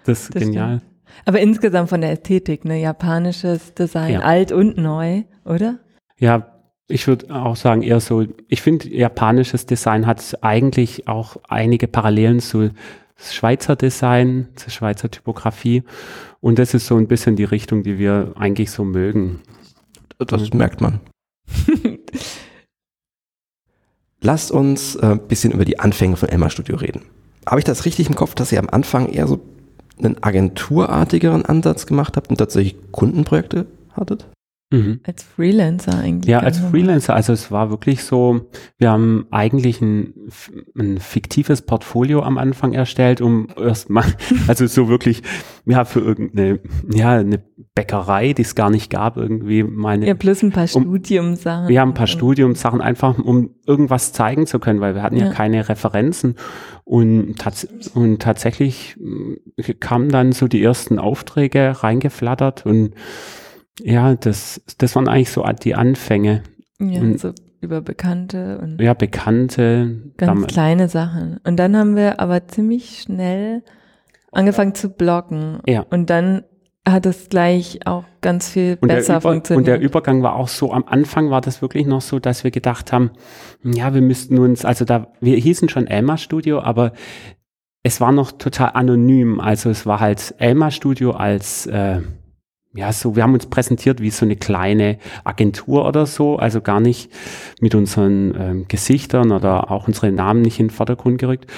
Das 0.04 0.24
ist 0.24 0.34
das 0.34 0.42
genial. 0.42 0.78
Stimmt. 0.78 0.92
Aber 1.24 1.40
insgesamt 1.40 1.88
von 1.88 2.02
der 2.02 2.12
Ästhetik, 2.12 2.66
ne, 2.66 2.78
japanisches 2.78 3.72
Design, 3.72 4.12
ja. 4.12 4.20
alt 4.20 4.52
und 4.52 4.76
neu, 4.76 5.22
oder? 5.46 5.78
Ja, 6.18 6.46
ich 6.88 7.08
würde 7.08 7.34
auch 7.34 7.56
sagen, 7.56 7.82
eher 7.82 8.00
so, 8.00 8.26
ich 8.48 8.60
finde, 8.60 8.94
japanisches 8.94 9.64
Design 9.64 10.06
hat 10.06 10.38
eigentlich 10.42 11.08
auch 11.08 11.38
einige 11.48 11.88
Parallelen 11.88 12.38
zu 12.40 12.70
Schweizer 13.18 13.76
Design, 13.76 14.48
zur 14.56 14.70
Schweizer 14.70 15.10
Typografie. 15.10 15.82
Und 16.40 16.58
das 16.58 16.74
ist 16.74 16.86
so 16.86 16.96
ein 16.96 17.08
bisschen 17.08 17.36
die 17.36 17.44
Richtung, 17.44 17.82
die 17.82 17.98
wir 17.98 18.32
eigentlich 18.36 18.70
so 18.70 18.84
mögen. 18.84 19.40
Das 20.18 20.52
merkt 20.52 20.80
man. 20.80 21.00
Lasst 24.20 24.50
uns 24.50 24.96
ein 24.96 25.18
äh, 25.18 25.20
bisschen 25.20 25.52
über 25.52 25.64
die 25.64 25.78
Anfänge 25.78 26.16
von 26.16 26.28
Elmar 26.28 26.50
Studio 26.50 26.76
reden. 26.76 27.02
Habe 27.46 27.60
ich 27.60 27.64
das 27.64 27.84
richtig 27.84 28.08
im 28.08 28.16
Kopf, 28.16 28.34
dass 28.34 28.50
ihr 28.50 28.58
am 28.58 28.68
Anfang 28.68 29.08
eher 29.08 29.28
so 29.28 29.40
einen 29.98 30.22
agenturartigeren 30.22 31.44
Ansatz 31.44 31.86
gemacht 31.86 32.16
habt 32.16 32.30
und 32.30 32.36
tatsächlich 32.36 32.76
Kundenprojekte 32.90 33.66
hattet? 33.92 34.26
Mhm. 34.70 34.98
Als 35.04 35.22
Freelancer 35.22 35.96
eigentlich. 35.96 36.28
Ja, 36.28 36.40
als 36.40 36.58
Freelancer. 36.58 37.14
Also 37.14 37.32
es 37.32 37.52
war 37.52 37.70
wirklich 37.70 38.02
so, 38.02 38.48
wir 38.78 38.90
haben 38.90 39.26
eigentlich 39.30 39.80
ein, 39.80 40.12
ein 40.76 40.98
fiktives 40.98 41.62
Portfolio 41.62 42.22
am 42.22 42.36
Anfang 42.36 42.72
erstellt, 42.72 43.20
um 43.20 43.46
erstmal, 43.56 44.04
also 44.48 44.66
so 44.66 44.88
wirklich, 44.88 45.22
ja, 45.66 45.84
für 45.84 46.00
irgendeine, 46.00 46.58
ja, 46.92 47.12
eine 47.12 47.44
Bäckerei, 47.76 48.32
die 48.32 48.42
es 48.42 48.56
gar 48.56 48.70
nicht 48.70 48.90
gab, 48.90 49.16
irgendwie 49.16 49.62
meine. 49.62 50.04
Ja, 50.04 50.14
plus 50.14 50.42
ein 50.42 50.50
paar 50.50 50.66
um, 50.74 50.82
Studiumsachen. 50.82 51.68
Wir 51.68 51.80
haben 51.80 51.90
ein 51.90 51.94
paar 51.94 52.08
Studiumsachen 52.08 52.80
einfach, 52.80 53.16
um 53.18 53.50
irgendwas 53.66 54.12
zeigen 54.12 54.48
zu 54.48 54.58
können, 54.58 54.80
weil 54.80 54.96
wir 54.96 55.02
hatten 55.02 55.16
ja, 55.16 55.26
ja 55.26 55.32
keine 55.32 55.68
Referenzen. 55.68 56.34
Und, 56.82 57.38
tats 57.38 57.68
und 57.94 58.20
tatsächlich 58.20 58.96
äh, 59.56 59.74
kamen 59.74 60.08
dann 60.08 60.32
so 60.32 60.48
die 60.48 60.62
ersten 60.62 60.98
Aufträge 60.98 61.82
reingeflattert 61.82 62.64
und 62.66 62.94
ja, 63.80 64.14
das, 64.14 64.62
das 64.78 64.94
waren 64.96 65.08
eigentlich 65.08 65.30
so 65.30 65.44
die 65.62 65.74
Anfänge. 65.74 66.42
Ja, 66.78 67.00
und, 67.00 67.20
so 67.20 67.32
über 67.60 67.80
Bekannte 67.80 68.58
und. 68.58 68.80
Ja, 68.80 68.94
Bekannte. 68.94 70.02
Ganz 70.16 70.30
damals. 70.30 70.52
kleine 70.52 70.88
Sachen. 70.88 71.40
Und 71.44 71.56
dann 71.56 71.76
haben 71.76 71.96
wir 71.96 72.20
aber 72.20 72.46
ziemlich 72.48 73.02
schnell 73.02 73.62
angefangen 74.32 74.74
zu 74.74 74.90
bloggen. 74.90 75.60
Ja. 75.66 75.84
Und 75.90 76.10
dann 76.10 76.44
hat 76.88 77.04
es 77.04 77.28
gleich 77.28 77.80
auch 77.84 78.04
ganz 78.20 78.48
viel 78.48 78.78
und 78.80 78.88
besser 78.88 79.20
funktioniert. 79.20 79.58
Und 79.58 79.66
der 79.66 79.80
Übergang 79.80 80.22
war 80.22 80.36
auch 80.36 80.48
so, 80.48 80.72
am 80.72 80.84
Anfang 80.86 81.30
war 81.30 81.40
das 81.40 81.60
wirklich 81.60 81.86
noch 81.86 82.00
so, 82.00 82.20
dass 82.20 82.44
wir 82.44 82.52
gedacht 82.52 82.92
haben, 82.92 83.10
ja, 83.64 83.92
wir 83.92 84.02
müssten 84.02 84.38
uns, 84.38 84.64
also 84.64 84.84
da, 84.84 85.08
wir 85.20 85.36
hießen 85.36 85.68
schon 85.68 85.88
Elmar 85.88 86.16
Studio, 86.16 86.60
aber 86.60 86.92
es 87.82 88.00
war 88.00 88.12
noch 88.12 88.32
total 88.32 88.70
anonym. 88.74 89.40
Also 89.40 89.70
es 89.70 89.84
war 89.84 89.98
halt 89.98 90.34
Elmar 90.38 90.70
Studio 90.70 91.10
als 91.10 91.66
äh, 91.66 92.02
ja, 92.76 92.92
so, 92.92 93.16
wir 93.16 93.22
haben 93.22 93.34
uns 93.34 93.46
präsentiert 93.46 94.00
wie 94.00 94.10
so 94.10 94.24
eine 94.24 94.36
kleine 94.36 94.98
Agentur 95.24 95.86
oder 95.86 96.06
so, 96.06 96.36
also 96.36 96.60
gar 96.60 96.80
nicht 96.80 97.10
mit 97.60 97.74
unseren 97.74 98.34
ähm, 98.38 98.64
Gesichtern 98.68 99.32
oder 99.32 99.70
auch 99.70 99.88
unsere 99.88 100.12
Namen 100.12 100.42
nicht 100.42 100.60
in 100.60 100.66
den 100.66 100.72
Vordergrund 100.72 101.18
gerückt. 101.18 101.50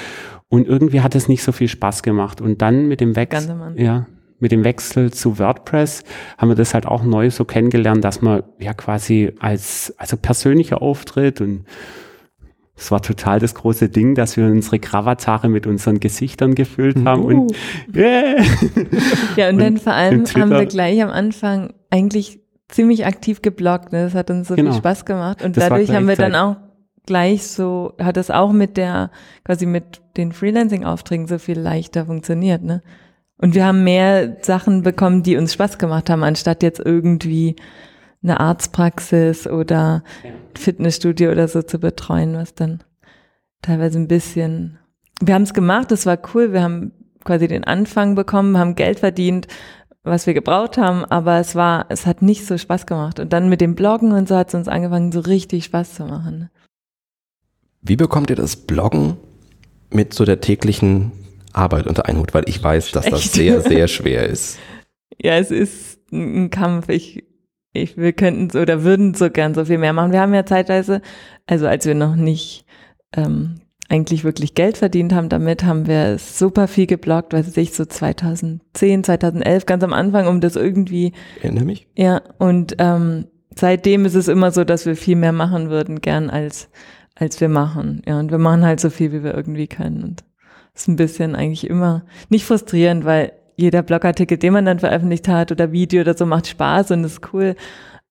Und 0.48 0.66
irgendwie 0.66 1.02
hat 1.02 1.14
es 1.14 1.28
nicht 1.28 1.42
so 1.42 1.52
viel 1.52 1.68
Spaß 1.68 2.02
gemacht. 2.02 2.40
Und 2.40 2.62
dann 2.62 2.88
mit 2.88 3.00
dem 3.00 3.16
Wechsel, 3.16 3.74
ja, 3.76 4.06
mit 4.38 4.52
dem 4.52 4.64
Wechsel 4.64 5.12
zu 5.12 5.38
WordPress 5.38 6.04
haben 6.38 6.48
wir 6.48 6.54
das 6.54 6.72
halt 6.72 6.86
auch 6.86 7.02
neu 7.02 7.30
so 7.30 7.44
kennengelernt, 7.44 8.04
dass 8.04 8.22
man 8.22 8.44
ja 8.58 8.72
quasi 8.72 9.32
als, 9.40 9.92
also 9.98 10.16
persönlicher 10.16 10.80
Auftritt 10.80 11.40
und 11.40 11.64
es 12.78 12.90
war 12.90 13.02
total 13.02 13.40
das 13.40 13.54
große 13.54 13.88
Ding, 13.88 14.14
dass 14.14 14.36
wir 14.36 14.46
unsere 14.46 14.78
Krawattare 14.78 15.48
mit 15.48 15.66
unseren 15.66 15.98
Gesichtern 15.98 16.54
gefüllt 16.54 17.04
haben. 17.04 17.22
Uh. 17.22 17.26
Und, 17.26 17.52
yeah. 17.94 18.36
Ja, 19.36 19.48
und, 19.48 19.56
und 19.56 19.60
dann 19.60 19.76
vor 19.78 19.92
allem 19.94 20.24
haben 20.26 20.50
wir 20.50 20.66
gleich 20.66 21.02
am 21.02 21.10
Anfang 21.10 21.74
eigentlich 21.90 22.40
ziemlich 22.68 23.04
aktiv 23.06 23.42
gebloggt. 23.42 23.92
Ne? 23.92 24.04
Das 24.04 24.14
hat 24.14 24.30
uns 24.30 24.48
so 24.48 24.54
Genau. 24.54 24.70
viel 24.70 24.78
Spaß 24.78 25.04
gemacht. 25.04 25.42
Und 25.42 25.56
Das 25.56 25.68
dadurch 25.68 25.90
haben 25.90 26.06
wir 26.06 26.16
dann 26.16 26.34
auch 26.34 26.56
gleich 27.06 27.46
so, 27.46 27.94
hat 27.98 28.16
das 28.16 28.30
auch 28.30 28.52
mit 28.52 28.76
der, 28.76 29.10
quasi 29.44 29.66
mit 29.66 30.00
den 30.16 30.32
Freelancing-Aufträgen 30.32 31.26
so 31.26 31.38
viel 31.38 31.58
leichter 31.58 32.06
funktioniert. 32.06 32.62
Ne? 32.62 32.82
Und 33.38 33.54
wir 33.54 33.64
haben 33.66 33.82
mehr 33.82 34.36
Sachen 34.42 34.82
bekommen, 34.82 35.22
die 35.22 35.36
uns 35.36 35.54
Spaß 35.54 35.78
gemacht 35.78 36.10
haben, 36.10 36.22
anstatt 36.22 36.62
jetzt 36.62 36.80
irgendwie 36.84 37.56
eine 38.22 38.40
Arztpraxis 38.40 39.46
oder 39.46 40.02
Fitnessstudio 40.56 41.30
oder 41.30 41.48
so 41.48 41.62
zu 41.62 41.78
betreuen, 41.78 42.34
was 42.34 42.54
dann 42.54 42.82
teilweise 43.62 43.98
ein 43.98 44.08
bisschen. 44.08 44.78
Wir 45.20 45.34
haben 45.34 45.42
es 45.42 45.54
gemacht, 45.54 45.92
es 45.92 46.06
war 46.06 46.18
cool, 46.34 46.52
wir 46.52 46.62
haben 46.62 46.92
quasi 47.24 47.48
den 47.48 47.64
Anfang 47.64 48.14
bekommen, 48.14 48.58
haben 48.58 48.74
Geld 48.74 49.00
verdient, 49.00 49.46
was 50.02 50.26
wir 50.26 50.34
gebraucht 50.34 50.78
haben, 50.78 51.04
aber 51.04 51.38
es 51.38 51.54
war, 51.54 51.86
es 51.88 52.06
hat 52.06 52.22
nicht 52.22 52.46
so 52.46 52.56
Spaß 52.56 52.86
gemacht. 52.86 53.20
Und 53.20 53.32
dann 53.32 53.48
mit 53.48 53.60
dem 53.60 53.74
Bloggen 53.74 54.12
und 54.12 54.28
so 54.28 54.36
hat 54.36 54.48
es 54.48 54.54
uns 54.54 54.68
angefangen, 54.68 55.12
so 55.12 55.20
richtig 55.20 55.64
Spaß 55.64 55.94
zu 55.94 56.04
machen. 56.04 56.50
Wie 57.82 57.96
bekommt 57.96 58.30
ihr 58.30 58.36
das 58.36 58.56
Bloggen 58.56 59.16
mit 59.90 60.14
so 60.14 60.24
der 60.24 60.40
täglichen 60.40 61.12
Arbeit 61.52 61.86
unter 61.86 62.06
einen 62.06 62.18
Hut? 62.18 62.34
Weil 62.34 62.48
ich 62.48 62.62
weiß, 62.62 62.92
dass 62.92 63.06
das 63.06 63.20
Echt? 63.20 63.32
sehr, 63.34 63.60
sehr 63.60 63.88
schwer 63.88 64.26
ist. 64.26 64.58
Ja, 65.20 65.36
es 65.36 65.50
ist 65.50 65.98
ein 66.12 66.44
ein 66.44 66.50
Kampf. 66.50 66.88
Ich, 66.88 67.24
ich, 67.72 67.96
wir 67.96 68.12
könnten 68.12 68.50
so 68.50 68.60
oder 68.60 68.82
würden 68.82 69.14
so 69.14 69.30
gern 69.30 69.54
so 69.54 69.64
viel 69.64 69.78
mehr 69.78 69.92
machen. 69.92 70.12
Wir 70.12 70.20
haben 70.20 70.34
ja 70.34 70.46
zeitweise, 70.46 71.02
also 71.46 71.66
als 71.66 71.86
wir 71.86 71.94
noch 71.94 72.16
nicht 72.16 72.64
ähm, 73.14 73.60
eigentlich 73.88 74.24
wirklich 74.24 74.54
Geld 74.54 74.76
verdient 74.76 75.14
haben 75.14 75.28
damit, 75.28 75.64
haben 75.64 75.86
wir 75.86 76.18
super 76.18 76.68
viel 76.68 76.86
gebloggt, 76.86 77.32
weiß 77.32 77.56
ich, 77.56 77.72
so 77.72 77.84
2010, 77.84 79.04
2011, 79.04 79.66
ganz 79.66 79.82
am 79.82 79.92
Anfang, 79.92 80.26
um 80.26 80.40
das 80.40 80.56
irgendwie, 80.56 81.12
Erinnere 81.42 81.64
mich? 81.64 81.88
ja, 81.96 82.20
und 82.38 82.76
ähm, 82.78 83.26
seitdem 83.54 84.04
ist 84.04 84.14
es 84.14 84.28
immer 84.28 84.50
so, 84.50 84.64
dass 84.64 84.84
wir 84.84 84.94
viel 84.94 85.16
mehr 85.16 85.32
machen 85.32 85.70
würden, 85.70 86.00
gern 86.02 86.28
als, 86.28 86.68
als 87.14 87.40
wir 87.40 87.48
machen. 87.48 88.02
Ja, 88.06 88.20
und 88.20 88.30
wir 88.30 88.38
machen 88.38 88.64
halt 88.64 88.80
so 88.80 88.90
viel, 88.90 89.12
wie 89.12 89.24
wir 89.24 89.34
irgendwie 89.34 89.68
können. 89.68 90.04
Und 90.04 90.24
das 90.74 90.82
ist 90.82 90.88
ein 90.88 90.96
bisschen 90.96 91.34
eigentlich 91.34 91.68
immer 91.68 92.04
nicht 92.28 92.44
frustrierend, 92.44 93.04
weil 93.04 93.32
jeder 93.58 93.82
Blogartikel, 93.82 94.38
den 94.38 94.52
man 94.52 94.64
dann 94.64 94.78
veröffentlicht 94.78 95.26
hat 95.28 95.50
oder 95.50 95.72
Video 95.72 96.00
oder 96.00 96.16
so, 96.16 96.24
macht 96.24 96.46
Spaß 96.46 96.92
und 96.92 97.04
ist 97.04 97.20
cool. 97.32 97.56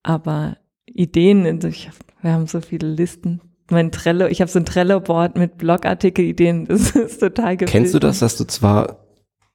Aber 0.04 0.58
Ideen, 0.86 1.46
also 1.46 1.70
ich, 1.70 1.90
wir 2.22 2.34
haben 2.34 2.48
so 2.48 2.60
viele 2.60 2.88
Listen. 2.88 3.42
Mein 3.72 3.92
Trello, 3.92 4.28
ich 4.28 4.42
habe 4.42 4.52
so 4.52 4.60
ein 4.60 4.66
Trello-Board 4.66 5.38
mit 5.38 5.58
Blogartikel-Ideen, 5.58 6.66
das 6.66 6.92
ist 6.96 7.20
total 7.20 7.56
gefüllt. 7.56 7.72
Kennst 7.72 7.94
du 7.94 8.00
das, 8.00 8.20
dass 8.20 8.38
du 8.38 8.44
zwar 8.44 9.06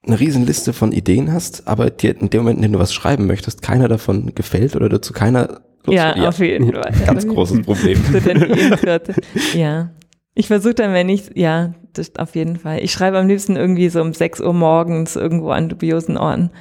eine 0.05 0.19
riesen 0.19 0.45
Liste 0.45 0.73
von 0.73 0.91
Ideen 0.91 1.31
hast, 1.31 1.67
aber 1.67 1.89
dir 1.89 2.19
in 2.19 2.29
dem 2.29 2.41
Moment, 2.41 2.57
in 2.57 2.63
dem 2.63 2.73
du 2.73 2.79
was 2.79 2.93
schreiben 2.93 3.27
möchtest, 3.27 3.61
keiner 3.61 3.87
davon 3.87 4.33
gefällt 4.35 4.75
oder 4.75 4.89
dazu 4.89 5.13
keiner 5.13 5.61
Lust 5.85 5.95
Ja, 5.95 6.27
auf 6.27 6.39
jeden 6.39 6.73
Fall. 6.73 6.91
Ganz 7.05 7.27
großes 7.27 7.61
Problem. 7.61 7.99
Ja. 9.53 9.91
Ich 10.35 10.47
versuche 10.47 10.73
dann, 10.73 10.93
wenn 10.93 11.09
ich, 11.09 11.29
ja, 11.35 11.75
das 11.93 12.15
auf 12.17 12.35
jeden 12.35 12.57
Fall. 12.57 12.83
Ich 12.83 12.91
schreibe 12.91 13.17
am 13.17 13.27
liebsten 13.27 13.55
irgendwie 13.55 13.89
so 13.89 14.01
um 14.01 14.13
6 14.13 14.41
Uhr 14.41 14.53
morgens 14.53 15.15
irgendwo 15.15 15.49
an 15.49 15.69
dubiosen 15.69 16.17
Orten. 16.17 16.51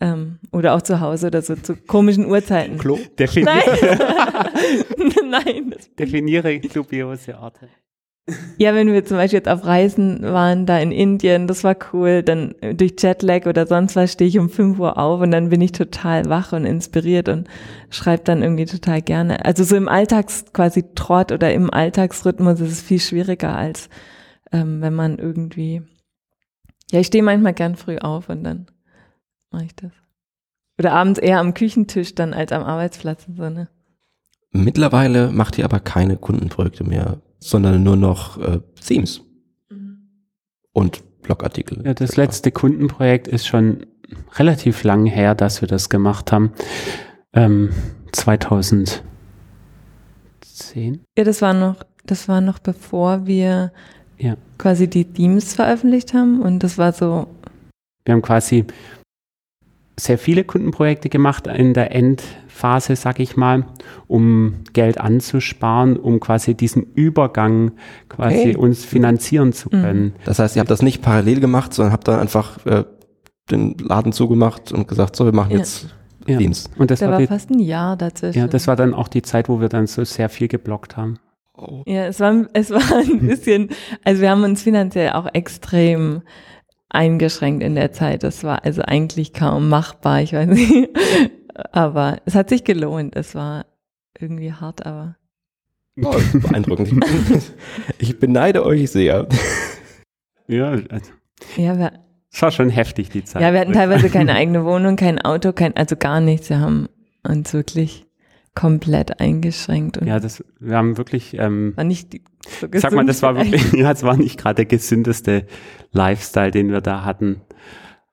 Ähm, 0.00 0.38
oder 0.52 0.74
auch 0.74 0.82
zu 0.82 1.00
Hause 1.00 1.26
oder 1.26 1.42
so 1.42 1.56
zu 1.56 1.74
komischen 1.74 2.26
Uhrzeiten. 2.26 2.78
Klo? 2.78 2.98
Definiere, 3.18 3.98
Nein. 4.96 5.30
Nein. 5.30 5.74
Definiere 5.98 6.60
dubiose 6.60 7.36
Orte. 7.38 7.68
ja, 8.58 8.74
wenn 8.74 8.92
wir 8.92 9.04
zum 9.04 9.16
Beispiel 9.16 9.38
jetzt 9.38 9.48
auf 9.48 9.64
Reisen 9.64 10.22
waren, 10.22 10.66
da 10.66 10.78
in 10.78 10.92
Indien, 10.92 11.46
das 11.48 11.64
war 11.64 11.74
cool, 11.92 12.22
dann 12.22 12.54
durch 12.74 12.94
Jetlag 12.98 13.46
oder 13.46 13.66
sonst 13.66 13.96
was 13.96 14.12
stehe 14.12 14.28
ich 14.28 14.38
um 14.38 14.50
5 14.50 14.78
Uhr 14.78 14.98
auf 14.98 15.20
und 15.20 15.30
dann 15.30 15.48
bin 15.48 15.60
ich 15.62 15.72
total 15.72 16.26
wach 16.26 16.52
und 16.52 16.64
inspiriert 16.64 17.28
und 17.28 17.48
schreibe 17.90 18.22
dann 18.24 18.42
irgendwie 18.42 18.66
total 18.66 19.02
gerne. 19.02 19.44
Also 19.44 19.64
so 19.64 19.76
im 19.76 19.88
Alltags 19.88 20.44
quasi 20.52 20.84
Trott 20.94 21.32
oder 21.32 21.52
im 21.52 21.72
Alltagsrhythmus 21.72 22.60
ist 22.60 22.70
es 22.72 22.82
viel 22.82 23.00
schwieriger 23.00 23.56
als 23.56 23.88
ähm, 24.52 24.80
wenn 24.80 24.94
man 24.94 25.18
irgendwie, 25.18 25.82
ja, 26.90 27.00
ich 27.00 27.06
stehe 27.08 27.24
manchmal 27.24 27.54
gern 27.54 27.76
früh 27.76 27.98
auf 27.98 28.28
und 28.28 28.44
dann 28.44 28.66
mache 29.50 29.64
ich 29.64 29.74
das. 29.76 29.92
Oder 30.78 30.92
abends 30.92 31.18
eher 31.18 31.40
am 31.40 31.54
Küchentisch 31.54 32.14
dann 32.14 32.34
als 32.34 32.52
am 32.52 32.62
Arbeitsplatz 32.62 33.26
und 33.26 33.36
so, 33.36 33.48
ne? 33.48 33.68
Mittlerweile 34.50 35.30
macht 35.30 35.58
ihr 35.58 35.64
aber 35.64 35.80
keine 35.80 36.16
Kundenprojekte 36.16 36.84
mehr, 36.84 37.20
sondern 37.38 37.82
nur 37.82 37.96
noch 37.96 38.38
äh, 38.40 38.60
Themes 38.80 39.22
und 40.78 41.02
Blogartikel. 41.22 41.84
Ja, 41.84 41.92
das 41.94 42.16
letzte 42.16 42.52
Kundenprojekt 42.52 43.28
ist 43.28 43.46
schon 43.46 43.84
relativ 44.36 44.84
lang 44.84 45.06
her, 45.06 45.34
dass 45.34 45.60
wir 45.60 45.68
das 45.68 45.88
gemacht 45.90 46.32
haben. 46.32 46.52
Ähm, 47.32 47.70
2010. 48.12 49.02
Ja, 51.16 51.24
das 51.24 51.42
war 51.42 51.52
noch, 51.52 51.82
das 52.04 52.28
war 52.28 52.40
noch 52.40 52.58
bevor 52.58 53.26
wir 53.26 53.72
Ja. 54.18 54.36
quasi 54.58 54.88
die 54.88 55.04
Themes 55.04 55.54
veröffentlicht 55.54 56.12
haben 56.14 56.40
und 56.42 56.62
das 56.62 56.76
war 56.78 56.92
so, 56.92 57.28
Wir 58.04 58.14
haben 58.14 58.22
quasi 58.22 58.64
sehr 60.00 60.18
viele 60.18 60.44
Kundenprojekte 60.44 61.08
gemacht 61.08 61.46
in 61.48 61.74
der 61.74 61.92
Endphase, 61.94 62.94
sag 62.96 63.18
ich 63.20 63.36
mal, 63.36 63.66
um 64.06 64.54
Geld 64.72 64.98
anzusparen, 65.00 65.96
um 65.96 66.20
quasi 66.20 66.54
diesen 66.54 66.84
Übergang 66.94 67.72
quasi 68.08 68.36
Hey. 68.36 68.56
uns 68.56 68.84
finanzieren 68.84 69.52
zu 69.52 69.68
Mhm. 69.68 69.82
können. 69.82 70.12
Das 70.24 70.38
heißt, 70.38 70.54
ihr 70.56 70.60
habt 70.60 70.70
das 70.70 70.82
nicht 70.82 71.02
parallel 71.02 71.40
gemacht, 71.40 71.74
sondern 71.74 71.92
habt 71.92 72.06
dann 72.08 72.20
einfach 72.20 72.64
äh, 72.66 72.84
den 73.50 73.76
Laden 73.78 74.12
zugemacht 74.12 74.72
und 74.72 74.86
gesagt, 74.88 75.16
so, 75.16 75.24
wir 75.24 75.32
machen 75.34 75.50
Ja. 75.52 75.58
jetzt 75.58 75.88
Ja. 76.26 76.38
Themes. 76.38 76.68
Und 76.76 76.90
das 76.90 77.00
da 77.00 77.06
war, 77.06 77.12
war 77.12 77.20
die, 77.20 77.26
fast 77.26 77.50
ein 77.50 77.58
Jahr 77.58 77.96
dazwischen. 77.96 78.38
ja, 78.38 78.46
das 78.46 78.66
war 78.68 78.76
dann 78.76 78.92
auch 78.94 79.08
die 79.08 79.22
Zeit, 79.22 79.48
wo 79.48 79.60
wir 79.60 79.68
dann 79.68 79.86
so 79.86 80.04
sehr 80.04 80.28
viel 80.28 80.46
geblockt 80.46 80.96
haben. 80.96 81.18
Oh. 81.58 81.82
Ja, 81.86 82.06
es 82.06 82.20
war, 82.20 82.46
es 82.52 82.70
war 82.70 82.96
ein 82.98 83.20
bisschen, 83.20 83.70
also 84.04 84.22
wir 84.22 84.30
haben 84.30 84.44
uns 84.44 84.62
finanziell 84.62 85.10
auch 85.12 85.28
extrem 85.32 86.22
eingeschränkt 86.88 87.62
in 87.62 87.74
der 87.74 87.92
Zeit. 87.92 88.22
Das 88.22 88.44
war 88.44 88.64
also 88.64 88.82
eigentlich 88.82 89.32
kaum 89.32 89.68
machbar, 89.68 90.22
ich 90.22 90.32
weiß 90.32 90.48
nicht. 90.48 90.88
Aber 91.72 92.18
es 92.24 92.34
hat 92.34 92.48
sich 92.48 92.64
gelohnt. 92.64 93.16
Es 93.16 93.34
war 93.34 93.66
irgendwie 94.18 94.52
hart, 94.52 94.86
aber 94.86 95.16
Oh, 96.02 96.14
beeindruckend. 96.32 97.04
ich 97.98 98.18
beneide 98.20 98.64
euch 98.64 98.90
sehr. 98.90 99.26
Ja, 100.46 100.70
also, 100.70 101.12
ja, 101.56 101.76
wir, 101.76 101.92
es 102.30 102.40
war 102.40 102.52
schon 102.52 102.70
heftig, 102.70 103.10
die 103.10 103.24
Zeit. 103.24 103.42
ja, 103.42 103.52
wir 103.52 103.60
hatten 103.60 103.72
teilweise 103.72 104.08
keine 104.08 104.34
eigene 104.34 104.64
Wohnung, 104.64 104.96
kein 104.96 105.20
Auto, 105.20 105.52
kein, 105.52 105.76
also 105.76 105.96
gar 105.96 106.20
nichts. 106.20 106.50
Wir 106.50 106.60
haben 106.60 106.88
uns 107.26 107.52
wirklich 107.52 108.06
komplett 108.58 109.20
eingeschränkt 109.20 109.98
und 109.98 110.06
Ja, 110.06 110.18
das, 110.20 110.42
wir 110.60 110.76
haben 110.76 110.96
wirklich, 110.96 111.34
ähm, 111.38 111.72
war 111.76 111.84
nicht 111.84 112.12
die- 112.12 112.22
so 112.60 112.66
ich 112.72 112.80
sag 112.80 112.92
mal, 112.92 113.04
das 113.06 113.22
war 113.22 113.36
wirklich, 113.36 113.72
ja, 113.72 113.90
es 113.92 114.02
war 114.02 114.16
nicht 114.16 114.38
gerade 114.38 114.56
der 114.56 114.64
gesündeste 114.66 115.46
Lifestyle, 115.92 116.50
den 116.50 116.70
wir 116.70 116.80
da 116.80 117.04
hatten. 117.04 117.40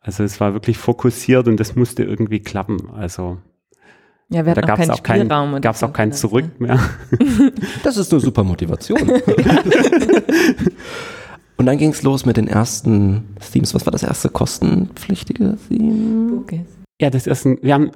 Also 0.02 0.24
es 0.24 0.40
war 0.40 0.54
wirklich 0.54 0.78
fokussiert 0.78 1.48
und 1.48 1.60
das 1.60 1.76
musste 1.76 2.04
irgendwie 2.04 2.40
klappen. 2.42 2.90
Also 2.94 3.38
Ja, 4.30 4.46
wir 4.46 4.54
da 4.54 4.62
hatten 4.62 4.64
auch 4.64 4.68
gab 4.68 4.80
es 4.80 4.86
keinen 4.88 4.92
auch 4.92 5.04
kein, 5.04 5.20
Spielraum. 5.22 5.52
oder 5.54 5.62
gab's 5.62 5.80
so 5.80 5.86
auch 5.88 5.94
kein 5.94 6.10
das, 6.12 6.20
Zurück 6.22 6.46
ne? 6.60 6.68
mehr. 6.68 6.80
Das 7.84 7.98
ist 7.98 8.12
eine 8.14 8.20
super 8.22 8.44
Motivation. 8.44 9.00
und 11.58 11.66
dann 11.66 11.78
ging 11.78 11.92
es 11.92 12.04
los 12.04 12.26
mit 12.26 12.38
den 12.38 12.48
ersten 12.48 13.24
Themes. 13.52 13.74
Was 13.74 13.86
war 13.86 13.92
das 13.92 14.04
erste 14.04 14.30
kostenpflichtige 14.30 15.58
Theme? 15.70 16.38
Okay. 16.42 16.66
Ja, 17.02 17.10
das 17.10 17.26
erste, 17.28 17.58
wir 17.62 17.74
haben, 17.74 17.92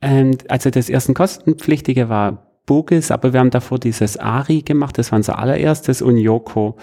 ähm, 0.00 0.36
also 0.48 0.70
das 0.70 0.88
erste 0.88 1.14
kostenpflichtige 1.14 2.08
war 2.08 2.48
Bogis, 2.66 3.10
aber 3.10 3.32
wir 3.32 3.40
haben 3.40 3.50
davor 3.50 3.78
dieses 3.78 4.16
Ari 4.16 4.62
gemacht, 4.62 4.98
das 4.98 5.10
war 5.10 5.16
unser 5.16 5.38
allererstes 5.38 6.02
und 6.02 6.18
Yoko. 6.18 6.76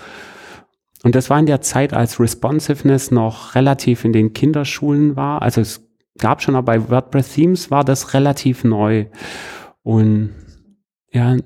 Und 1.04 1.14
das 1.14 1.30
war 1.30 1.40
in 1.40 1.46
der 1.46 1.62
Zeit, 1.62 1.94
als 1.94 2.20
Responsiveness 2.20 3.12
noch 3.12 3.54
relativ 3.54 4.06
in 4.06 4.12
den 4.12 4.34
Kinderschulen 4.34 5.16
war. 5.16 5.44
Also 5.44 5.62
es 5.62 5.88
gab 6.18 6.42
schon, 6.42 6.56
aber 6.56 6.74
bei 6.74 6.90
WordPress 6.90 7.34
Themes 7.34 7.70
war 7.70 7.84
das 7.84 8.16
relativ 8.16 8.64
neu. 8.64 9.06
Und 9.84 10.32
ja, 11.12 11.38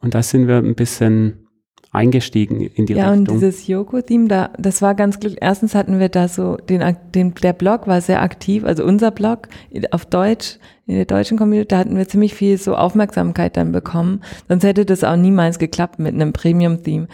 und 0.00 0.14
da 0.14 0.22
sind 0.22 0.48
wir 0.48 0.56
ein 0.56 0.74
bisschen 0.74 1.43
eingestiegen 1.94 2.60
in 2.60 2.86
die 2.86 2.94
Ja, 2.94 3.12
und 3.12 3.20
Richtung. 3.20 3.40
dieses 3.40 3.66
Yoko-Theme, 3.66 4.28
da, 4.28 4.50
das 4.58 4.82
war 4.82 4.94
ganz 4.94 5.20
glücklich. 5.20 5.40
Erstens 5.42 5.74
hatten 5.74 5.98
wir 5.98 6.08
da 6.08 6.28
so, 6.28 6.56
den, 6.56 6.96
den, 7.14 7.34
der 7.34 7.52
Blog 7.52 7.86
war 7.86 8.00
sehr 8.00 8.22
aktiv, 8.22 8.64
also 8.64 8.84
unser 8.84 9.10
Blog 9.10 9.48
auf 9.90 10.04
Deutsch, 10.06 10.58
in 10.86 10.96
der 10.96 11.06
deutschen 11.06 11.38
Community, 11.38 11.68
da 11.68 11.78
hatten 11.78 11.96
wir 11.96 12.06
ziemlich 12.06 12.34
viel 12.34 12.58
so 12.58 12.76
Aufmerksamkeit 12.76 13.56
dann 13.56 13.72
bekommen. 13.72 14.20
Sonst 14.48 14.64
hätte 14.64 14.84
das 14.84 15.02
auch 15.02 15.16
niemals 15.16 15.58
geklappt 15.58 15.98
mit 15.98 16.14
einem 16.14 16.32
Premium-Theme. 16.32 17.08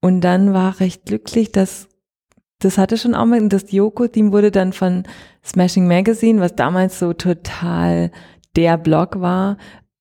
Und 0.00 0.20
dann 0.20 0.52
war 0.52 0.78
recht 0.78 1.06
glücklich, 1.06 1.50
dass 1.50 1.88
das 2.58 2.78
hatte 2.78 2.96
schon 2.96 3.14
auch 3.14 3.26
mal, 3.26 3.48
das 3.48 3.70
Yoko-Theme 3.72 4.32
wurde 4.32 4.50
dann 4.50 4.72
von 4.72 5.04
Smashing 5.44 5.86
Magazine, 5.86 6.40
was 6.40 6.54
damals 6.54 6.98
so 6.98 7.12
total 7.12 8.10
der 8.56 8.78
Blog 8.78 9.20
war, 9.20 9.58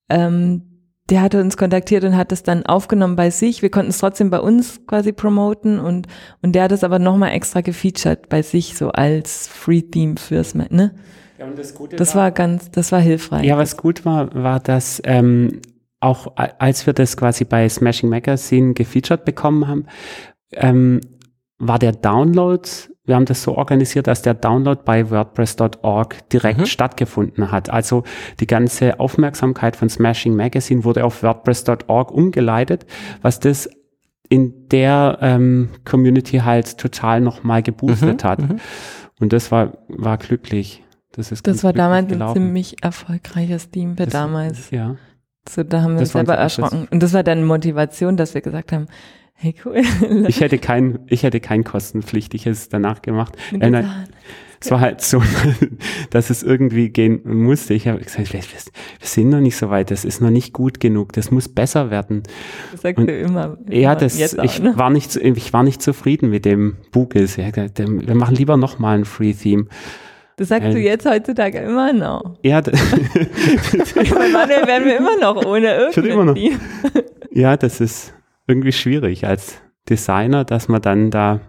ähm, 0.09 0.75
der 1.09 1.21
hatte 1.21 1.39
uns 1.39 1.55
kontaktiert 1.55 2.03
und 2.03 2.17
hat 2.17 2.31
es 2.31 2.41
dann 2.41 2.65
aufgenommen 2.65 3.15
bei 3.15 3.29
sich. 3.29 3.62
Wir 3.62 3.69
konnten 3.69 3.91
es 3.91 4.00
trotzdem 4.00 4.31
bei 4.31 4.39
uns 4.39 4.85
quasi 4.88 5.12
promoten 5.12 5.79
und, 5.79 6.07
und 6.41 6.53
der 6.53 6.63
hat 6.63 6.71
es 6.71 6.83
aber 6.83 6.97
nochmal 6.97 7.31
extra 7.31 7.62
gefeatured 7.62 8.27
bei 8.27 8.41
sich, 8.41 8.75
so 8.75 8.89
als 8.89 9.47
Free 9.47 9.81
Theme 9.81 10.15
fürs, 10.17 10.55
ne? 10.55 10.95
Ja, 11.38 11.45
und 11.45 11.59
das 11.59 11.75
Gute 11.75 11.95
das 11.95 12.15
war, 12.15 12.24
war 12.24 12.31
ganz, 12.31 12.71
das 12.71 12.91
war 12.91 13.01
hilfreich. 13.01 13.45
Ja, 13.45 13.57
was 13.57 13.77
gut 13.77 14.05
war, 14.05 14.33
war, 14.33 14.59
dass 14.59 15.01
ähm, 15.05 15.62
auch 16.00 16.33
als 16.35 16.85
wir 16.85 16.93
das 16.93 17.17
quasi 17.17 17.45
bei 17.45 17.67
Smashing 17.67 18.09
Magazine 18.09 18.74
gefeatured 18.74 19.25
bekommen 19.25 19.67
haben, 19.67 19.85
ähm, 20.53 21.01
war 21.57 21.79
der 21.79 21.91
Download 21.91 22.67
wir 23.05 23.15
haben 23.15 23.25
das 23.25 23.43
so 23.43 23.55
organisiert, 23.55 24.07
dass 24.07 24.21
der 24.21 24.33
Download 24.33 24.81
bei 24.83 25.09
WordPress.org 25.09 26.29
direkt 26.29 26.59
mhm. 26.59 26.65
stattgefunden 26.65 27.51
hat. 27.51 27.69
Also 27.69 28.03
die 28.39 28.47
ganze 28.47 29.00
Aufmerksamkeit 29.00 29.75
von 29.75 29.89
Smashing 29.89 30.35
Magazine 30.35 30.83
wurde 30.83 31.05
auf 31.05 31.24
WordPress.org 31.24 32.12
umgeleitet, 32.12 32.85
was 33.21 33.39
das 33.39 33.69
in 34.27 34.69
der 34.69 35.19
ähm, 35.21 35.69
Community 35.85 36.39
halt 36.39 36.77
total 36.77 37.21
nochmal 37.21 37.62
geboostet 37.62 38.24
mhm. 38.24 38.27
hat. 38.27 38.39
Mhm. 38.39 38.59
Und 39.19 39.33
das 39.33 39.51
war, 39.51 39.77
war 39.88 40.17
glücklich. 40.17 40.83
Das, 41.12 41.31
ist 41.31 41.47
das 41.47 41.63
war 41.63 41.71
damals 41.71 42.09
gelaufen. 42.09 42.31
ein 42.31 42.45
ziemlich 42.47 42.83
erfolgreiches 42.83 43.69
Team 43.69 43.95
für 43.95 44.03
das, 44.03 44.13
damals. 44.13 44.71
Ja. 44.71 44.97
So, 45.47 45.63
da 45.63 45.81
haben 45.81 45.93
wir 45.93 46.01
uns 46.01 46.12
selber 46.12 46.35
erschrocken. 46.35 46.88
Und 46.91 47.01
das 47.01 47.13
war 47.13 47.24
dann 47.24 47.45
Motivation, 47.45 48.17
dass 48.17 48.33
wir 48.33 48.41
gesagt 48.41 48.71
haben, 48.71 48.88
Hey, 49.35 49.53
cool. 49.65 49.81
ich 50.27 50.41
hätte 50.41 50.57
kein, 50.57 50.99
ich 51.07 51.23
hätte 51.23 51.39
kein 51.39 51.63
kostenpflichtiges 51.63 52.69
danach 52.69 53.01
gemacht. 53.01 53.35
Äh, 53.51 53.69
nein, 53.69 54.07
es 54.61 54.71
war 54.71 54.79
halt 54.79 55.01
so, 55.01 55.21
dass 56.09 56.29
es 56.29 56.41
irgendwie 56.41 56.89
gehen 56.89 57.21
musste. 57.23 57.73
Ich 57.73 57.87
habe 57.87 57.99
gesagt, 57.99 58.33
wir, 58.33 58.39
wir, 58.39 58.59
sind 59.01 59.29
noch 59.29 59.41
nicht 59.41 59.57
so 59.57 59.69
weit, 59.69 59.91
das 59.91 60.05
ist 60.05 60.21
noch 60.21 60.29
nicht 60.29 60.53
gut 60.53 60.79
genug, 60.79 61.13
das 61.13 61.31
muss 61.31 61.49
besser 61.49 61.91
werden. 61.91 62.23
Das 62.71 62.81
sagst 62.81 62.99
Und, 62.99 63.07
du 63.07 63.19
immer. 63.19 63.57
Ja, 63.69 63.95
das, 63.95 64.19
ich, 64.19 64.59
ne? 64.59 64.73
war 64.77 64.89
nicht, 64.89 65.15
ich 65.15 65.53
war 65.53 65.63
nicht 65.63 65.81
zufrieden 65.81 66.29
mit 66.29 66.45
dem 66.45 66.77
Bugis. 66.91 67.37
Wir 67.37 68.15
machen 68.15 68.35
lieber 68.35 68.57
nochmal 68.57 68.99
ein 68.99 69.05
Free 69.05 69.33
Theme. 69.33 69.65
Das 70.37 70.49
sagst 70.49 70.73
du 70.73 70.79
jetzt 70.79 71.09
heutzutage 71.09 71.59
immer 71.59 71.93
noch. 71.93 72.37
Ja, 72.43 72.61
das 72.61 72.73
Manuel 73.95 74.67
werden 74.67 74.85
wir 74.85 74.97
immer 74.97 75.17
noch 75.17 75.45
ohne 75.45 75.91
irgendwie. 75.95 76.57
Ja, 77.31 77.55
das 77.55 77.79
ist, 77.79 78.13
irgendwie 78.47 78.71
schwierig 78.71 79.25
als 79.25 79.61
Designer, 79.89 80.45
dass 80.45 80.67
man 80.67 80.81
dann 80.81 81.11
da 81.11 81.39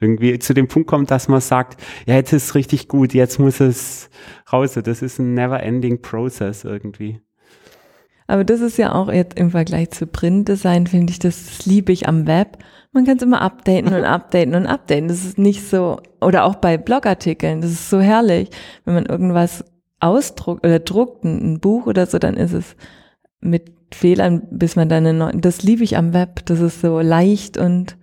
irgendwie 0.00 0.38
zu 0.38 0.54
dem 0.54 0.68
Punkt 0.68 0.88
kommt, 0.88 1.10
dass 1.10 1.28
man 1.28 1.40
sagt, 1.40 1.80
ja, 2.06 2.14
jetzt 2.14 2.32
ist 2.32 2.44
es 2.44 2.54
richtig 2.54 2.88
gut, 2.88 3.14
jetzt 3.14 3.38
muss 3.38 3.60
es 3.60 4.10
raus. 4.52 4.74
Das 4.74 5.02
ist 5.02 5.18
ein 5.18 5.34
never-ending 5.34 6.02
Process 6.02 6.64
irgendwie. 6.64 7.20
Aber 8.26 8.44
das 8.44 8.60
ist 8.60 8.78
ja 8.78 8.94
auch 8.94 9.12
jetzt 9.12 9.38
im 9.38 9.50
Vergleich 9.50 9.90
zu 9.90 10.06
Printdesign, 10.06 10.86
finde 10.86 11.12
ich, 11.12 11.18
das, 11.18 11.66
liebe 11.66 11.92
ich 11.92 12.08
am 12.08 12.26
Web. 12.26 12.58
Man 12.92 13.04
kann 13.04 13.18
es 13.18 13.22
immer 13.22 13.42
updaten 13.42 13.92
und 13.92 14.04
updaten 14.04 14.54
und 14.54 14.66
updaten. 14.66 15.08
Das 15.08 15.24
ist 15.24 15.36
nicht 15.36 15.68
so, 15.68 16.00
oder 16.20 16.44
auch 16.44 16.54
bei 16.56 16.78
Blogartikeln, 16.78 17.60
das 17.60 17.72
ist 17.72 17.90
so 17.90 18.00
herrlich. 18.00 18.48
Wenn 18.84 18.94
man 18.94 19.06
irgendwas 19.06 19.64
ausdruckt 20.00 20.64
oder 20.64 20.78
druckt, 20.78 21.24
ein 21.24 21.60
Buch 21.60 21.86
oder 21.86 22.06
so, 22.06 22.18
dann 22.18 22.36
ist 22.36 22.52
es 22.52 22.76
mit 23.40 23.83
Fehlern, 23.94 24.42
bis 24.50 24.76
man 24.76 24.88
dann 24.88 25.06
eine 25.06 25.40
das 25.40 25.62
liebe 25.62 25.84
ich 25.84 25.96
am 25.96 26.12
Web, 26.12 26.44
das 26.46 26.60
ist 26.60 26.80
so 26.80 27.00
leicht 27.00 27.56
und 27.56 27.96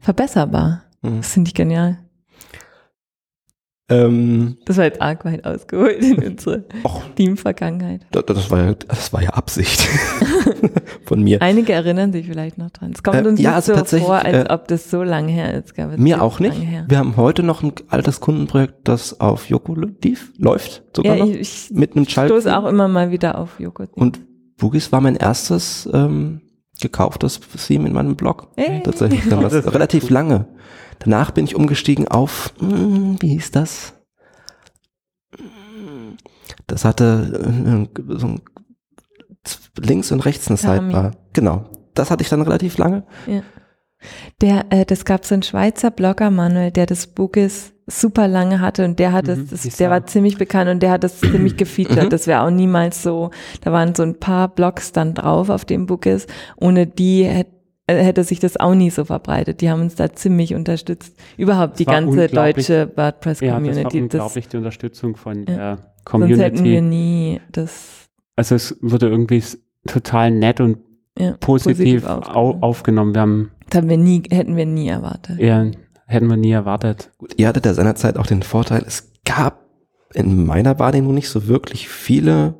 verbesserbar. 0.00 0.84
Mhm. 1.02 1.18
Das 1.18 1.32
finde 1.32 1.48
ich 1.48 1.54
genial. 1.54 1.98
Ähm, 3.90 4.56
das 4.66 4.76
war 4.76 4.84
jetzt 4.84 5.02
arg 5.02 5.24
weit 5.24 5.44
ausgeholt 5.44 6.00
in 6.00 6.22
unsere 6.22 6.64
Team-Vergangenheit. 7.16 8.06
Das, 8.12 8.24
das, 8.24 8.48
war 8.48 8.62
ja, 8.62 8.74
das 8.74 9.12
war 9.12 9.20
ja 9.20 9.30
Absicht 9.30 9.80
von 11.06 11.20
mir. 11.24 11.42
Einige 11.42 11.72
erinnern 11.72 12.12
sich 12.12 12.26
vielleicht 12.26 12.56
noch 12.56 12.70
dran. 12.70 12.92
Es 12.94 13.02
kommt 13.02 13.26
äh, 13.26 13.28
uns 13.28 13.40
ja, 13.40 13.54
also 13.54 13.74
so 13.84 13.98
vor, 13.98 14.24
als 14.24 14.48
äh, 14.48 14.52
ob 14.52 14.68
das 14.68 14.90
so 14.90 15.02
lange 15.02 15.32
her 15.32 15.52
ist. 15.54 15.76
mir 15.98 16.22
auch 16.22 16.38
nicht. 16.38 16.56
Wir 16.86 16.98
haben 16.98 17.16
heute 17.16 17.42
noch 17.42 17.64
ein 17.64 17.72
altes 17.88 18.20
Kundenprojekt, 18.20 18.74
das 18.84 19.20
auf 19.20 19.50
Yoko 19.50 19.74
lief, 19.74 20.32
läuft 20.38 20.84
sogar 20.94 21.16
ja, 21.16 21.24
noch. 21.24 21.32
Ich, 21.32 21.70
mit 21.72 21.96
einem 21.96 22.04
Ich 22.04 22.12
stoße 22.12 22.56
auch 22.56 22.66
immer 22.66 22.86
mal 22.86 23.10
wieder 23.10 23.38
auf 23.38 23.58
Yoko. 23.58 23.86
Und 23.90 24.20
Boogies 24.60 24.92
war 24.92 25.00
mein 25.00 25.16
erstes 25.16 25.88
ähm, 25.92 26.42
gekauftes 26.80 27.40
Theme 27.66 27.88
in 27.88 27.92
meinem 27.92 28.16
Blog. 28.16 28.48
Hey. 28.56 28.82
Tatsächlich. 28.82 29.28
War 29.30 29.42
relativ 29.74 30.04
cool. 30.04 30.12
lange. 30.12 30.46
Danach 31.00 31.32
bin 31.32 31.44
ich 31.44 31.56
umgestiegen 31.56 32.08
auf, 32.08 32.52
mh, 32.60 32.70
hm, 32.70 33.16
wie 33.20 33.28
hieß 33.30 33.50
das? 33.50 33.94
Das 36.66 36.84
hatte 36.84 37.88
äh, 37.98 38.16
so 38.16 38.26
ein, 38.26 38.42
links 39.76 40.12
und 40.12 40.20
rechts 40.20 40.48
eine 40.48 40.56
Sidebar. 40.56 41.16
Genau. 41.32 41.70
Das 41.94 42.10
hatte 42.10 42.22
ich 42.22 42.28
dann 42.28 42.42
relativ 42.42 42.78
lange. 42.78 43.04
Ja. 43.26 43.42
Der, 44.40 44.66
äh, 44.70 44.84
das 44.84 45.04
gab 45.04 45.24
so 45.24 45.34
einen 45.34 45.42
Schweizer 45.42 45.90
Blogger, 45.90 46.30
Manuel, 46.30 46.70
der 46.70 46.86
das 46.86 47.06
Boogies 47.06 47.72
super 47.90 48.28
lange 48.28 48.60
hatte 48.60 48.84
und 48.84 48.98
der 48.98 49.12
hat 49.12 49.26
mhm, 49.26 49.48
das, 49.50 49.62
der 49.76 49.90
war 49.90 50.06
ziemlich 50.06 50.38
bekannt 50.38 50.70
und 50.70 50.82
der 50.82 50.92
hat 50.92 51.04
das 51.04 51.20
ziemlich 51.20 51.56
gefeatured. 51.56 52.04
Mhm. 52.04 52.10
Das 52.10 52.26
wäre 52.26 52.42
auch 52.42 52.50
niemals 52.50 53.02
so, 53.02 53.30
da 53.62 53.72
waren 53.72 53.94
so 53.94 54.02
ein 54.02 54.18
paar 54.18 54.48
Blogs 54.48 54.92
dann 54.92 55.14
drauf 55.14 55.50
auf 55.50 55.64
dem 55.64 55.86
Book 55.86 56.06
ist. 56.06 56.28
Ohne 56.56 56.86
die 56.86 57.24
hätte 57.24 57.60
äh, 57.90 58.04
hätte 58.04 58.24
sich 58.24 58.38
das 58.38 58.56
auch 58.58 58.74
nie 58.74 58.90
so 58.90 59.04
verbreitet. 59.04 59.60
Die 59.60 59.70
haben 59.70 59.80
uns 59.80 59.96
da 59.96 60.12
ziemlich 60.12 60.54
unterstützt. 60.54 61.16
Überhaupt 61.36 61.72
das 61.72 61.78
die 61.78 61.84
ganze 61.86 62.28
deutsche 62.28 62.92
WordPress-Community. 62.94 63.68
Ja, 63.68 63.84
das 63.84 63.84
war 63.84 64.02
unglaublich 64.02 64.44
das, 64.44 64.50
die 64.50 64.56
Unterstützung 64.56 65.16
von 65.16 65.38
ja, 65.40 65.44
der 65.44 65.78
Community. 66.04 66.38
Sonst 66.38 66.52
hätten 66.52 66.64
wir 66.64 66.82
nie 66.82 67.40
das. 67.50 68.08
Also 68.36 68.54
es 68.54 68.76
wurde 68.80 69.08
irgendwie 69.08 69.42
total 69.86 70.30
nett 70.30 70.60
und 70.60 70.78
ja, 71.18 71.32
positiv, 71.40 72.04
positiv 72.04 72.06
aufgenommen. 72.06 72.62
aufgenommen. 72.62 73.14
Wir 73.14 73.20
haben, 73.20 73.50
das 73.68 73.78
haben 73.78 73.88
wir 73.88 73.98
nie, 73.98 74.22
hätten 74.30 74.56
wir 74.56 74.66
nie 74.66 74.88
erwartet. 74.88 75.40
Ja, 75.40 75.66
Hätten 76.10 76.26
wir 76.26 76.36
nie 76.36 76.50
erwartet. 76.50 77.12
Gut, 77.18 77.34
ihr 77.36 77.46
hattet 77.46 77.66
ja 77.66 77.72
seinerzeit 77.72 78.16
auch 78.16 78.26
den 78.26 78.42
Vorteil, 78.42 78.82
es 78.84 79.12
gab 79.24 79.64
in 80.12 80.44
meiner 80.44 80.80
Wahrnehmung 80.80 81.14
nicht 81.14 81.28
so 81.28 81.46
wirklich 81.46 81.88
viele 81.88 82.54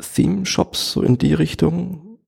Theme-Shops 0.00 0.92
so 0.92 1.02
in 1.02 1.18
die 1.18 1.34
Richtung. 1.34 2.20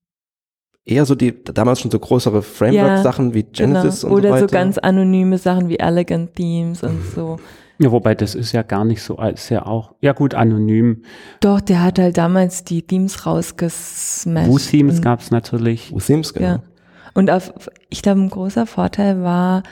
Eher 0.84 1.06
so 1.06 1.14
die 1.14 1.44
damals 1.44 1.78
schon 1.78 1.92
so 1.92 2.00
größere 2.00 2.42
Framework-Sachen 2.42 3.28
ja, 3.28 3.34
wie 3.34 3.42
Genesis 3.44 4.00
genau. 4.00 4.14
und 4.14 4.20
Oder 4.20 4.34
so, 4.34 4.40
so 4.40 4.46
ganz 4.48 4.78
anonyme 4.78 5.38
Sachen 5.38 5.68
wie 5.68 5.78
Elegant 5.78 6.34
Themes 6.34 6.82
und 6.82 7.04
so. 7.14 7.38
Ja, 7.78 7.92
wobei 7.92 8.16
das 8.16 8.34
ist 8.34 8.50
ja 8.50 8.62
gar 8.62 8.84
nicht 8.84 9.02
so, 9.04 9.16
ist 9.22 9.48
ja 9.48 9.64
auch, 9.64 9.94
ja 10.00 10.12
gut, 10.12 10.34
anonym. 10.34 11.04
Doch, 11.38 11.60
der 11.60 11.84
hat 11.84 12.00
halt 12.00 12.18
damals 12.18 12.64
die 12.64 12.82
Themes 12.82 13.26
rausgesmashed. 13.26 14.50
Wu-Themes 14.50 15.00
gab 15.02 15.20
es 15.20 15.30
natürlich. 15.30 15.92
Wu-Themes, 15.92 16.34
genau. 16.34 16.46
Ja. 16.46 16.62
Und 17.14 17.30
auf, 17.30 17.52
ich 17.88 18.02
glaube, 18.02 18.20
ein 18.22 18.30
großer 18.30 18.66
Vorteil 18.66 19.22
war, 19.22 19.62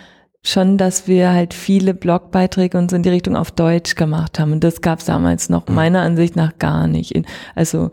schon, 0.44 0.78
dass 0.78 1.08
wir 1.08 1.32
halt 1.32 1.54
viele 1.54 1.94
Blogbeiträge 1.94 2.78
und 2.78 2.90
so 2.90 2.96
in 2.96 3.02
die 3.02 3.08
Richtung 3.08 3.36
auf 3.36 3.50
Deutsch 3.50 3.94
gemacht 3.94 4.38
haben. 4.38 4.52
Und 4.52 4.64
das 4.64 4.80
gab 4.80 5.00
es 5.00 5.06
damals 5.06 5.48
noch 5.48 5.68
mhm. 5.68 5.74
meiner 5.74 6.02
Ansicht 6.02 6.36
nach 6.36 6.58
gar 6.58 6.86
nicht. 6.86 7.20
Also 7.54 7.90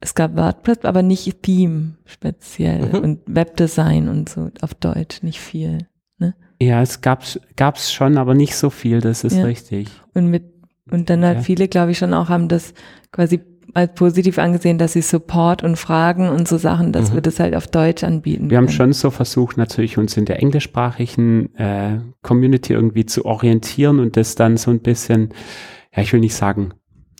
es 0.00 0.14
gab 0.14 0.36
WordPress, 0.36 0.84
aber 0.84 1.02
nicht 1.02 1.42
Theme 1.42 1.96
speziell 2.06 2.88
mhm. 2.88 2.98
und 3.00 3.20
Webdesign 3.26 4.08
und 4.08 4.28
so 4.28 4.50
auf 4.62 4.74
Deutsch 4.74 5.22
nicht 5.22 5.40
viel. 5.40 5.86
Ne? 6.18 6.34
Ja, 6.60 6.80
es 6.80 7.00
gab's 7.00 7.38
gab's 7.56 7.92
schon, 7.92 8.16
aber 8.16 8.34
nicht 8.34 8.56
so 8.56 8.70
viel. 8.70 9.00
Das 9.00 9.24
ist 9.24 9.36
ja. 9.36 9.44
richtig. 9.44 9.88
Und 10.14 10.28
mit 10.28 10.44
und 10.90 11.08
dann 11.08 11.24
halt 11.24 11.38
ja. 11.38 11.42
viele, 11.42 11.68
glaube 11.68 11.92
ich, 11.92 11.98
schon 11.98 12.14
auch 12.14 12.28
haben 12.28 12.48
das 12.48 12.74
quasi 13.12 13.40
als 13.74 13.94
positiv 13.94 14.38
angesehen, 14.38 14.78
dass 14.78 14.92
sie 14.94 15.02
Support 15.02 15.62
und 15.62 15.76
Fragen 15.76 16.28
und 16.28 16.48
so 16.48 16.58
Sachen, 16.58 16.92
dass 16.92 17.10
mhm. 17.10 17.14
wir 17.14 17.20
das 17.22 17.40
halt 17.40 17.54
auf 17.54 17.66
Deutsch 17.66 18.04
anbieten. 18.04 18.50
Wir 18.50 18.56
können. 18.56 18.68
haben 18.68 18.74
schon 18.74 18.92
so 18.92 19.10
versucht, 19.10 19.56
natürlich 19.56 19.98
uns 19.98 20.16
in 20.16 20.24
der 20.24 20.42
englischsprachigen 20.42 21.54
äh, 21.56 22.00
Community 22.22 22.72
irgendwie 22.72 23.06
zu 23.06 23.24
orientieren 23.24 24.00
und 24.00 24.16
das 24.16 24.34
dann 24.34 24.56
so 24.56 24.70
ein 24.70 24.80
bisschen, 24.80 25.30
ja, 25.94 26.02
ich 26.02 26.12
will 26.12 26.20
nicht 26.20 26.34
sagen 26.34 26.74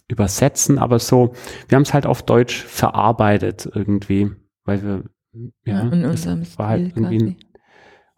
übersetzen, 0.08 0.78
aber 0.78 0.98
so, 0.98 1.32
wir 1.68 1.76
haben 1.76 1.82
es 1.82 1.94
halt 1.94 2.04
auf 2.04 2.22
Deutsch 2.22 2.64
verarbeitet 2.64 3.70
irgendwie, 3.72 4.30
weil 4.64 4.82
wir, 4.82 5.04
ja, 5.64 5.84
ja 5.84 5.88
in 5.88 6.04
unserem 6.04 6.44
Stil 6.44 6.58
war 6.58 6.68
halt 6.68 6.96
irgendwie 6.96 7.36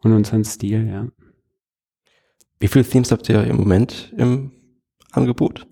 in 0.04 0.12
unserem 0.12 0.44
Stil, 0.44 0.88
ja. 0.88 1.08
Wie 2.58 2.68
viele 2.68 2.84
Themes 2.84 3.10
habt 3.10 3.28
ihr 3.28 3.44
im 3.44 3.56
Moment 3.56 4.12
im 4.16 4.52
Angebot? 5.10 5.66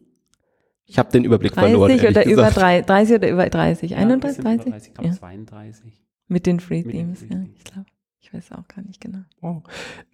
Ich 0.91 0.99
habe 0.99 1.11
den 1.13 1.23
Überblick 1.25 1.53
30 1.53 1.71
verloren. 1.71 1.93
Oder 1.93 2.27
über 2.27 2.51
3, 2.51 2.83
30 2.83 3.17
oder 3.17 3.31
über 3.31 3.49
30? 3.49 3.93
Ja, 3.93 3.99
31, 3.99 4.43
30? 4.43 4.73
30 4.73 4.93
ja. 5.01 5.13
32. 5.13 5.93
Mit 6.27 6.47
den 6.47 6.59
Free 6.59 6.83
Themes, 6.83 7.25
ja, 7.29 7.45
ich 7.57 7.65
glaube. 7.65 7.87
Ich 8.23 8.35
weiß 8.35 8.53
auch 8.53 8.69
gar 8.69 8.85
nicht 8.85 9.01
genau. 9.01 9.21
Oh. 9.41 9.63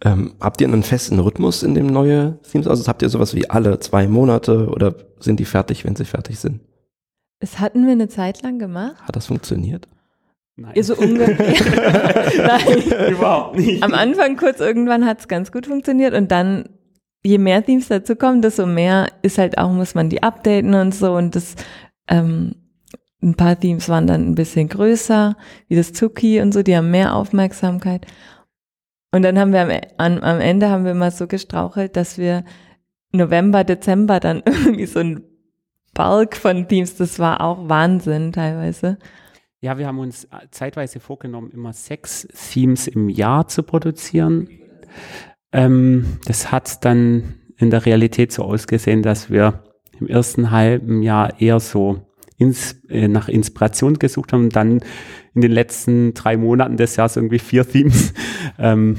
Ähm, 0.03 0.33
habt 0.39 0.61
ihr 0.61 0.67
einen 0.67 0.81
festen 0.81 1.19
Rhythmus 1.19 1.61
in 1.61 1.75
dem 1.75 1.87
neue 1.87 2.39
Themes? 2.43 2.67
Also 2.67 2.87
habt 2.87 3.01
ihr 3.01 3.09
sowas 3.09 3.35
wie 3.35 3.49
alle 3.49 3.79
zwei 3.79 4.07
Monate 4.07 4.69
oder 4.69 4.95
sind 5.19 5.39
die 5.39 5.45
fertig, 5.45 5.83
wenn 5.83 5.95
sie 5.95 6.05
fertig 6.05 6.39
sind? 6.39 6.61
Das 7.39 7.59
hatten 7.59 7.85
wir 7.85 7.91
eine 7.91 8.07
Zeit 8.07 8.41
lang 8.43 8.59
gemacht. 8.59 9.01
Hat 9.01 9.15
das 9.15 9.27
funktioniert? 9.27 9.87
Nein. 10.55 10.81
So 10.81 10.95
ungefähr. 10.95 11.37
Nein. 12.37 13.11
Überhaupt 13.11 13.57
nicht. 13.57 13.83
Am 13.83 13.93
Anfang 13.93 14.37
kurz 14.37 14.59
irgendwann 14.59 15.05
hat 15.05 15.19
es 15.19 15.27
ganz 15.27 15.51
gut 15.51 15.67
funktioniert 15.67 16.15
und 16.15 16.31
dann 16.31 16.69
je 17.23 17.37
mehr 17.37 17.63
Themes 17.63 17.87
dazu 17.87 18.15
kommen, 18.15 18.41
desto 18.41 18.65
mehr 18.65 19.07
ist 19.21 19.37
halt 19.37 19.57
auch, 19.57 19.71
muss 19.71 19.95
man 19.95 20.09
die 20.09 20.23
updaten 20.23 20.73
und 20.73 20.93
so 20.93 21.13
und 21.13 21.35
das, 21.35 21.55
ähm, 22.07 22.55
ein 23.21 23.35
paar 23.35 23.59
Themes 23.59 23.89
waren 23.89 24.07
dann 24.07 24.29
ein 24.29 24.35
bisschen 24.35 24.69
größer, 24.69 25.35
wie 25.67 25.75
das 25.75 25.93
Zuki 25.93 26.39
und 26.41 26.53
so, 26.53 26.63
die 26.63 26.77
haben 26.77 26.91
mehr 26.91 27.15
Aufmerksamkeit. 27.15 28.05
Und 29.11 29.23
dann 29.23 29.39
haben 29.39 29.53
wir 29.53 29.61
am, 29.61 29.71
am, 29.97 30.23
am 30.23 30.39
Ende 30.39 30.69
haben 30.69 30.85
wir 30.85 30.93
mal 30.93 31.11
so 31.11 31.27
gestrauchelt, 31.27 31.95
dass 31.95 32.17
wir 32.17 32.43
November, 33.11 33.63
Dezember 33.63 34.19
dann 34.19 34.43
irgendwie 34.45 34.85
so 34.85 34.99
ein 34.99 35.23
Balk 35.93 36.35
von 36.35 36.67
Themes, 36.67 36.95
das 36.95 37.17
war 37.17 37.41
auch 37.41 37.67
Wahnsinn 37.67 38.31
teilweise. 38.31 38.99
Ja, 39.59 39.79
wir 39.79 39.87
haben 39.87 39.97
uns 39.97 40.27
zeitweise 40.51 40.99
vorgenommen, 40.99 41.49
immer 41.51 41.73
sechs 41.73 42.27
Themes 42.51 42.87
im 42.87 43.09
Jahr 43.09 43.47
zu 43.47 43.63
produzieren. 43.63 44.47
Ähm, 45.51 46.17
das 46.25 46.51
hat 46.51 46.83
dann 46.85 47.35
in 47.57 47.69
der 47.69 47.85
Realität 47.85 48.31
so 48.31 48.43
ausgesehen, 48.43 49.01
dass 49.01 49.29
wir 49.29 49.63
im 49.99 50.07
ersten 50.07 50.51
halben 50.51 51.01
Jahr 51.01 51.39
eher 51.41 51.59
so 51.59 52.01
ins, 52.37 52.75
äh, 52.89 53.07
nach 53.07 53.29
Inspiration 53.29 53.97
gesucht 53.97 54.31
haben 54.31 54.45
und 54.45 54.55
dann 54.55 54.79
in 55.33 55.41
den 55.41 55.51
letzten 55.51 56.13
drei 56.13 56.37
Monaten 56.37 56.77
des 56.77 56.95
Jahres 56.95 57.15
irgendwie 57.15 57.39
vier 57.39 57.67
Themes. 57.67 58.13
Ähm, 58.59 58.97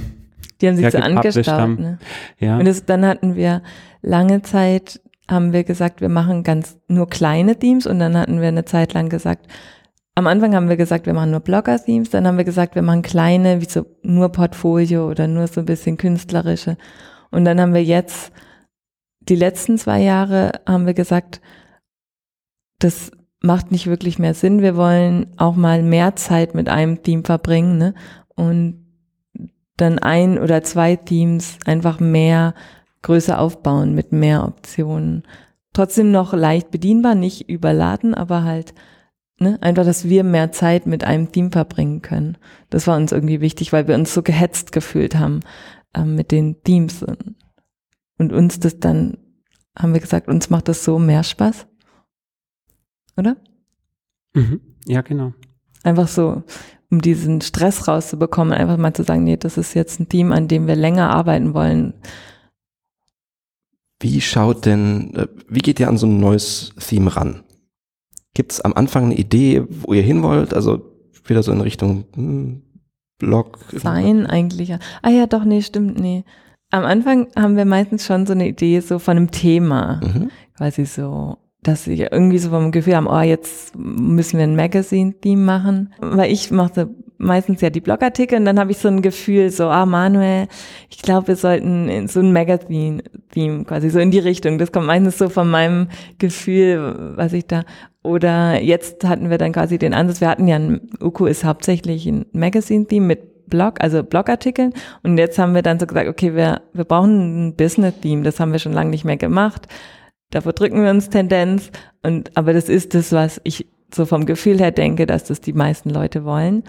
Die 0.61 0.68
haben 0.68 0.76
sich 0.76 0.84
ja, 0.84 0.90
so 0.90 0.98
angestaut. 0.98 1.80
Ne? 1.80 1.98
Ja. 2.38 2.58
Und 2.58 2.66
das, 2.66 2.84
dann 2.84 3.04
hatten 3.04 3.34
wir 3.34 3.62
lange 4.02 4.42
Zeit, 4.42 5.00
haben 5.28 5.52
wir 5.52 5.64
gesagt, 5.64 6.00
wir 6.00 6.08
machen 6.08 6.44
ganz 6.44 6.76
nur 6.87 7.08
kleine 7.08 7.58
Themes 7.58 7.87
und 7.87 7.98
dann 7.98 8.16
hatten 8.16 8.40
wir 8.40 8.48
eine 8.48 8.64
Zeit 8.66 8.92
lang 8.92 9.08
gesagt, 9.08 9.46
am 10.18 10.26
Anfang 10.26 10.52
haben 10.57 10.68
wir 10.68 10.76
gesagt, 10.76 11.07
wir 11.07 11.14
machen 11.14 11.31
nur 11.31 11.38
Blogger-Themes, 11.38 12.11
dann 12.11 12.26
haben 12.26 12.38
wir 12.38 12.44
gesagt, 12.44 12.74
wir 12.74 12.83
machen 12.83 13.02
kleine, 13.02 13.61
wie 13.61 13.68
so 13.68 13.87
nur 14.02 14.31
Portfolio 14.31 15.09
oder 15.09 15.28
nur 15.28 15.46
so 15.46 15.61
ein 15.61 15.66
bisschen 15.66 15.96
künstlerische. 15.96 16.76
Und 17.31 17.44
dann 17.44 17.61
haben 17.61 17.72
wir 17.72 17.85
jetzt, 17.85 18.33
die 19.20 19.37
letzten 19.37 19.78
zwei 19.78 20.02
Jahre, 20.02 20.61
haben 20.66 20.87
wir 20.87 20.94
gesagt, 20.94 21.40
das 22.81 23.12
macht 23.40 23.70
nicht 23.70 23.87
wirklich 23.87 24.18
mehr 24.18 24.35
Sinn. 24.35 24.61
Wir 24.61 24.76
wollen 24.76 25.26
auch 25.37 25.54
mal 25.54 25.85
mehr 25.85 26.16
Zeit 26.16 26.52
mit 26.52 26.68
einem 26.68 27.04
Team 27.04 27.24
verbringen 27.24 27.78
ne? 27.78 27.94
und 28.35 28.85
dann 29.76 30.00
ein 30.00 30.37
oder 30.37 30.64
zwei 30.64 30.96
Teams 30.96 31.59
einfach 31.64 32.00
mehr 32.00 32.54
größer 33.02 33.38
aufbauen 33.38 33.94
mit 33.94 34.11
mehr 34.11 34.44
Optionen. 34.44 35.22
Trotzdem 35.74 36.11
noch 36.11 36.33
leicht 36.33 36.72
bedienbar, 36.72 37.14
nicht 37.14 37.48
überladen, 37.48 38.14
aber 38.14 38.42
halt 38.42 38.74
ne, 39.38 39.59
einfach, 39.61 39.85
dass 39.85 40.09
wir 40.09 40.24
mehr 40.24 40.53
Zeit 40.53 40.87
mit 40.87 41.05
einem 41.05 41.33
Team 41.33 41.53
verbringen 41.53 42.03
können. 42.03 42.38
Das 42.70 42.87
war 42.87 42.96
uns 42.96 43.12
irgendwie 43.12 43.40
wichtig, 43.40 43.72
weil 43.72 43.88
wir 43.88 43.94
uns 43.94 44.14
so 44.14 44.22
gehetzt 44.22 44.72
gefühlt 44.72 45.16
haben 45.16 45.40
äh, 45.94 46.05
mit 46.05 46.31
den 46.33 46.62
Teams 46.62 47.03
und, 47.03 47.37
und 48.18 48.33
uns 48.33 48.61
das 48.61 48.79
dann 48.79 49.18
haben 49.77 49.92
wir 49.92 50.01
gesagt, 50.01 50.27
uns 50.29 50.51
macht 50.51 50.68
das 50.68 50.85
so 50.85 50.98
mehr 50.98 51.22
Spaß 51.22 51.66
oder? 53.18 53.37
Mhm. 54.35 54.61
Ja, 54.87 55.03
genau. 55.03 55.35
Einfach 55.83 56.09
so, 56.09 56.44
um 56.90 57.03
diesen 57.03 57.40
Stress 57.40 57.88
rauszubekommen, 57.88 58.55
einfach 58.55 58.79
mal 58.79 58.94
zu 58.94 59.03
sagen, 59.03 59.24
nee, 59.24 59.37
das 59.37 59.59
ist 59.59 59.74
jetzt 59.74 60.01
ein 60.01 60.09
Team, 60.09 60.33
an 60.33 60.48
dem 60.48 60.66
wir 60.66 60.77
länger 60.77 61.11
arbeiten 61.11 61.53
wollen. 61.53 61.94
Wie 64.01 64.20
schaut 64.20 64.64
denn, 64.64 65.14
äh, 65.16 65.27
wie 65.48 65.61
geht 65.61 65.81
ihr 65.81 65.88
an 65.88 65.98
so 65.98 66.07
ein 66.07 66.20
neues 66.20 66.72
Theme 66.79 67.14
ran? 67.14 67.42
Gibt 68.38 68.53
es 68.53 68.61
am 68.61 68.72
Anfang 68.72 69.07
eine 69.07 69.16
Idee, 69.16 69.64
wo 69.68 69.92
ihr 69.94 70.03
hin 70.03 70.22
wollt? 70.22 70.55
Also 70.55 70.81
wieder 71.27 71.42
so 71.42 71.51
in 71.51 71.61
Richtung 71.61 72.05
hm, 72.14 72.62
Blog? 73.18 73.59
Sein 73.72 74.29
eigentlich. 74.29 74.72
Ah 75.03 75.11
ja, 75.11 75.27
doch, 75.27 75.42
nee, 75.42 75.61
stimmt, 75.61 75.98
nee. 75.98 76.22
Am 76.70 76.85
Anfang 76.85 77.27
haben 77.35 77.57
wir 77.57 77.64
meistens 77.64 78.07
schon 78.07 78.27
so 78.27 78.35
eine 78.35 78.46
Idee 78.46 78.79
so 78.79 79.01
von 79.01 79.16
einem 79.16 79.33
Thema. 79.33 80.01
Mhm. 80.05 80.31
Quasi 80.57 80.85
so, 80.85 81.38
dass 81.64 81.83
sie 81.83 82.01
irgendwie 82.01 82.38
so 82.38 82.51
vom 82.51 82.70
Gefühl 82.70 82.94
haben, 82.94 83.09
oh, 83.09 83.18
jetzt 83.18 83.77
müssen 83.77 84.38
wir 84.38 84.44
ein 84.44 84.55
Magazine-Theme 84.55 85.42
machen. 85.42 85.92
Weil 85.98 86.31
ich 86.31 86.53
mache 86.53 86.90
meistens 87.16 87.61
ja 87.61 87.70
die 87.70 87.81
Blogartikel 87.81 88.38
und 88.38 88.44
dann 88.44 88.61
habe 88.61 88.70
ich 88.70 88.79
so 88.79 88.87
ein 88.87 89.03
Gefühl, 89.03 89.51
so, 89.51 89.64
ah, 89.64 89.85
Manuel, 89.85 90.46
ich 90.88 90.98
glaube, 90.98 91.27
wir 91.27 91.37
sollten 91.37 92.07
so 92.07 92.20
ein 92.20 92.33
Magazine-Theme 92.33 93.64
quasi 93.64 93.90
so 93.90 93.98
in 93.98 94.12
die 94.12 94.20
Richtung. 94.20 94.59
Das 94.59 94.70
kommt 94.70 94.87
meistens 94.87 95.18
so 95.18 95.29
von 95.29 95.51
meinem 95.51 95.88
Gefühl, 96.18 97.14
was 97.16 97.33
ich 97.33 97.48
da, 97.48 97.64
oder 98.02 98.62
jetzt 98.62 99.04
hatten 99.04 99.30
wir 99.30 99.38
dann 99.38 99.52
quasi 99.52 99.78
den 99.78 99.94
Ansatz, 99.94 100.20
wir 100.20 100.28
hatten 100.28 100.48
ja, 100.48 100.56
ein, 100.56 100.88
Uku 101.00 101.26
ist 101.26 101.44
hauptsächlich 101.44 102.06
ein 102.06 102.26
Magazine-Theme 102.32 103.06
mit 103.06 103.48
Blog, 103.48 103.80
also 103.80 104.02
Blogartikeln. 104.02 104.72
Und 105.02 105.18
jetzt 105.18 105.38
haben 105.38 105.54
wir 105.54 105.62
dann 105.62 105.80
so 105.80 105.87
gesagt, 105.87 106.08
okay, 106.08 106.34
wir, 106.34 106.62
wir 106.72 106.84
brauchen 106.84 107.48
ein 107.48 107.56
Business-Theme. 107.56 108.22
Das 108.22 108.40
haben 108.40 108.52
wir 108.52 108.58
schon 108.58 108.72
lange 108.72 108.90
nicht 108.90 109.04
mehr 109.04 109.16
gemacht. 109.16 109.66
Davor 110.30 110.52
drücken 110.52 110.82
wir 110.82 110.90
uns 110.90 111.08
Tendenz. 111.08 111.70
Und, 112.02 112.37
aber 112.37 112.52
das 112.52 112.68
ist 112.68 112.94
das, 112.94 113.12
was 113.12 113.40
ich 113.44 113.66
so 113.92 114.04
vom 114.04 114.26
Gefühl 114.26 114.58
her 114.58 114.70
denke, 114.70 115.06
dass 115.06 115.24
das 115.24 115.40
die 115.40 115.54
meisten 115.54 115.90
Leute 115.90 116.24
wollen. 116.24 116.64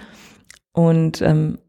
Und, 0.72 1.22
ähm, 1.22 1.60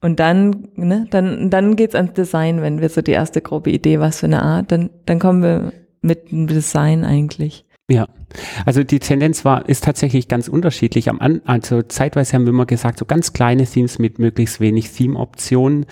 und 0.00 0.20
dann, 0.20 0.68
ne, 0.74 1.06
dann, 1.10 1.48
dann 1.48 1.76
geht's 1.76 1.94
ans 1.94 2.12
Design, 2.12 2.60
wenn 2.60 2.80
wir 2.80 2.88
so 2.88 3.02
die 3.02 3.12
erste 3.12 3.40
grobe 3.40 3.70
Idee, 3.70 4.00
was 4.00 4.20
für 4.20 4.26
eine 4.26 4.42
Art, 4.42 4.72
dann, 4.72 4.90
dann 5.06 5.18
kommen 5.18 5.42
wir 5.42 5.72
mit 6.02 6.30
dem 6.30 6.48
Design 6.48 7.04
eigentlich. 7.04 7.64
Ja, 7.90 8.06
also 8.64 8.84
die 8.84 9.00
Tendenz 9.00 9.44
war, 9.44 9.68
ist 9.68 9.84
tatsächlich 9.84 10.28
ganz 10.28 10.48
unterschiedlich. 10.48 11.10
Am 11.10 11.20
An 11.20 11.42
also 11.44 11.82
zeitweise 11.82 12.34
haben 12.34 12.44
wir 12.44 12.50
immer 12.50 12.64
gesagt, 12.64 12.98
so 12.98 13.04
ganz 13.04 13.32
kleine 13.32 13.66
Themes 13.66 13.98
mit 13.98 14.18
möglichst 14.18 14.60
wenig 14.60 14.90
Theme-Optionen. 14.92 15.86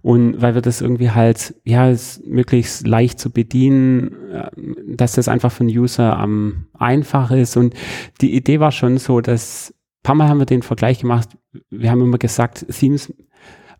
Und 0.00 0.40
weil 0.40 0.54
wir 0.54 0.62
das 0.62 0.80
irgendwie 0.80 1.10
halt, 1.10 1.54
ja, 1.64 1.92
möglichst 2.24 2.86
leicht 2.86 3.18
zu 3.18 3.30
bedienen, 3.30 4.30
äh, 4.30 4.50
dass 4.86 5.12
das 5.12 5.28
einfach 5.28 5.50
für 5.50 5.64
den 5.64 5.76
User 5.76 6.16
am 6.16 6.66
einfach 6.72 7.30
ist. 7.30 7.56
Und 7.56 7.74
die 8.20 8.34
Idee 8.34 8.60
war 8.60 8.70
schon 8.70 8.98
so, 8.98 9.20
dass, 9.20 9.70
ein 9.70 10.02
paar 10.02 10.14
Mal 10.14 10.28
haben 10.28 10.38
wir 10.38 10.46
den 10.46 10.62
Vergleich 10.62 11.00
gemacht, 11.00 11.30
wir 11.70 11.90
haben 11.90 12.02
immer 12.02 12.18
gesagt, 12.18 12.66
Themes 12.70 13.12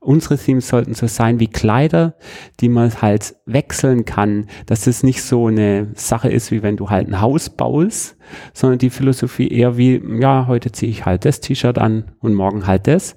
unsere 0.04 0.38
Themes 0.38 0.68
sollten 0.68 0.94
so 0.94 1.06
sein 1.06 1.40
wie 1.40 1.48
Kleider, 1.48 2.14
die 2.60 2.68
man 2.68 2.92
halt 3.00 3.34
wechseln 3.46 4.04
kann, 4.04 4.46
dass 4.66 4.86
es 4.86 5.02
nicht 5.02 5.22
so 5.22 5.46
eine 5.46 5.88
Sache 5.94 6.28
ist, 6.28 6.50
wie 6.50 6.62
wenn 6.62 6.76
du 6.76 6.90
halt 6.90 7.08
ein 7.08 7.20
Haus 7.20 7.50
baust, 7.50 8.16
sondern 8.52 8.78
die 8.78 8.90
Philosophie 8.90 9.48
eher 9.48 9.76
wie, 9.76 10.02
ja, 10.20 10.46
heute 10.46 10.72
ziehe 10.72 10.90
ich 10.90 11.04
halt 11.04 11.24
das 11.24 11.40
T-Shirt 11.40 11.78
an 11.78 12.12
und 12.20 12.34
morgen 12.34 12.66
halt 12.66 12.86
das. 12.86 13.16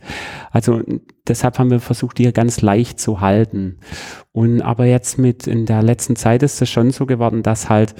Also 0.52 0.82
deshalb 1.28 1.60
haben 1.60 1.71
wir 1.71 1.80
versucht, 1.80 2.17
die 2.17 2.32
ganz 2.34 2.62
leicht 2.62 3.00
zu 3.00 3.21
halten. 3.21 3.80
Und 4.32 4.62
aber 4.62 4.86
jetzt 4.86 5.17
mit 5.17 5.47
in 5.47 5.65
der 5.65 5.84
letzten 5.84 6.15
Zeit 6.15 6.43
ist 6.43 6.62
es 6.62 6.69
schon 6.69 6.91
so 6.91 7.06
geworden, 7.06 7.43
dass 7.43 7.69
halt 7.69 7.95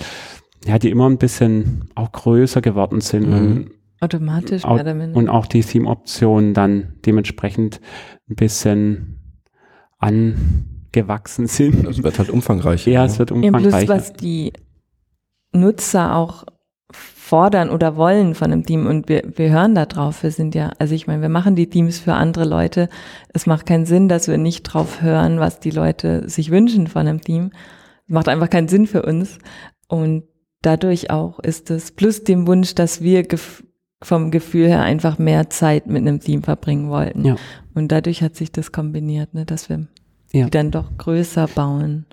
ja, 0.66 0.80
die 0.80 0.90
immer 0.90 1.10
ein 1.10 1.18
bisschen 1.18 1.90
auch 1.96 2.12
größer 2.12 2.62
geworden 2.62 3.02
sind. 3.02 3.30
Mhm. 3.30 3.72
Automatisch, 4.00 4.64
mehr 4.64 4.74
oder 4.74 4.94
minder. 4.94 5.18
Und 5.18 5.30
auch 5.30 5.46
die 5.46 5.62
Theme-Optionen 5.62 6.54
dann 6.54 6.94
dementsprechend 7.06 7.82
ein 8.30 8.36
bisschen 8.36 9.42
angewachsen 9.98 11.48
sind. 11.48 11.86
Es 11.88 12.04
wird 12.04 12.20
halt 12.20 12.30
umfangreicher. 12.30 12.92
Ja, 12.92 13.06
es 13.06 13.18
wird 13.20 13.32
umfangreicher. 13.32 13.80
Ja, 13.80 13.86
plus, 13.86 13.90
was 13.90 14.14
die 14.14 14.54
Nutzer 15.52 16.16
auch 16.16 16.46
fordern 16.92 17.70
oder 17.70 17.98
wollen 17.98 18.36
von 18.36 18.52
einem 18.52 18.66
Team 18.66 18.88
und 18.88 19.10
wir, 19.10 19.24
wir 19.36 19.50
hören 19.50 19.76
da 19.76 19.86
drauf. 19.86 20.24
Wir 20.24 20.32
sind 20.32 20.56
ja, 20.56 20.72
also 20.80 20.96
ich 20.96 21.08
meine, 21.08 21.22
wir 21.22 21.30
machen 21.30 21.56
die 21.56 21.70
Teams 21.70 22.00
für 22.00 22.14
andere 22.14 22.46
Leute. 22.46 22.88
Es 23.34 23.46
macht 23.46 23.66
keinen 23.66 23.86
Sinn, 23.86 24.08
dass 24.08 24.30
wir 24.30 24.38
nicht 24.38 24.64
drauf 24.64 25.02
hören, 25.02 25.40
was 25.40 25.60
die 25.60 25.72
Leute 25.72 26.30
sich 26.30 26.52
wünschen 26.52 26.88
von 26.88 27.02
einem 27.02 27.22
Team. 27.22 27.52
Es 28.08 28.14
macht 28.14 28.30
einfach 28.30 28.50
keinen 28.50 28.70
Sinn 28.70 28.88
für 28.88 29.02
uns. 29.02 29.40
Und 29.90 30.24
dadurch 30.62 31.12
auch 31.12 31.40
ist 31.40 31.70
es, 31.70 31.92
plus 31.92 32.24
dem 32.24 32.48
Wunsch, 32.48 32.76
dass 32.76 33.02
wir 33.02 33.24
vom 34.04 34.32
Gefühl 34.32 34.68
her 34.68 34.82
einfach 34.82 35.18
mehr 35.18 35.50
Zeit 35.50 35.88
mit 35.88 35.98
einem 35.98 36.20
Team 36.20 36.44
verbringen 36.44 36.90
wollten. 36.90 37.26
Ja. 37.26 37.36
Und 37.74 37.92
dadurch 37.92 38.22
hat 38.22 38.36
sich 38.36 38.52
das 38.52 38.72
kombiniert, 38.72 39.34
ne, 39.34 39.46
dass 39.46 39.70
wir 39.70 39.88
ja. 40.32 40.46
die 40.46 40.52
dann 40.52 40.72
doch 40.72 40.98
größer 40.98 41.48
bauen 41.48 42.06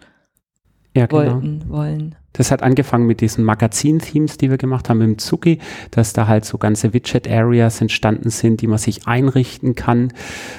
ja, 0.96 1.06
genau. 1.06 1.22
wollten, 1.22 1.68
wollen. 1.68 2.14
Das 2.34 2.50
hat 2.50 2.62
angefangen 2.62 3.06
mit 3.06 3.20
diesen 3.20 3.44
Magazin-Themes, 3.44 4.36
die 4.36 4.50
wir 4.50 4.58
gemacht 4.58 4.90
haben 4.90 5.00
im 5.00 5.18
Zuki, 5.18 5.60
dass 5.92 6.12
da 6.12 6.26
halt 6.26 6.44
so 6.44 6.58
ganze 6.58 6.92
Widget-Areas 6.92 7.80
entstanden 7.80 8.28
sind, 8.28 8.60
die 8.60 8.66
man 8.66 8.78
sich 8.78 9.06
einrichten 9.06 9.76
kann. 9.76 10.12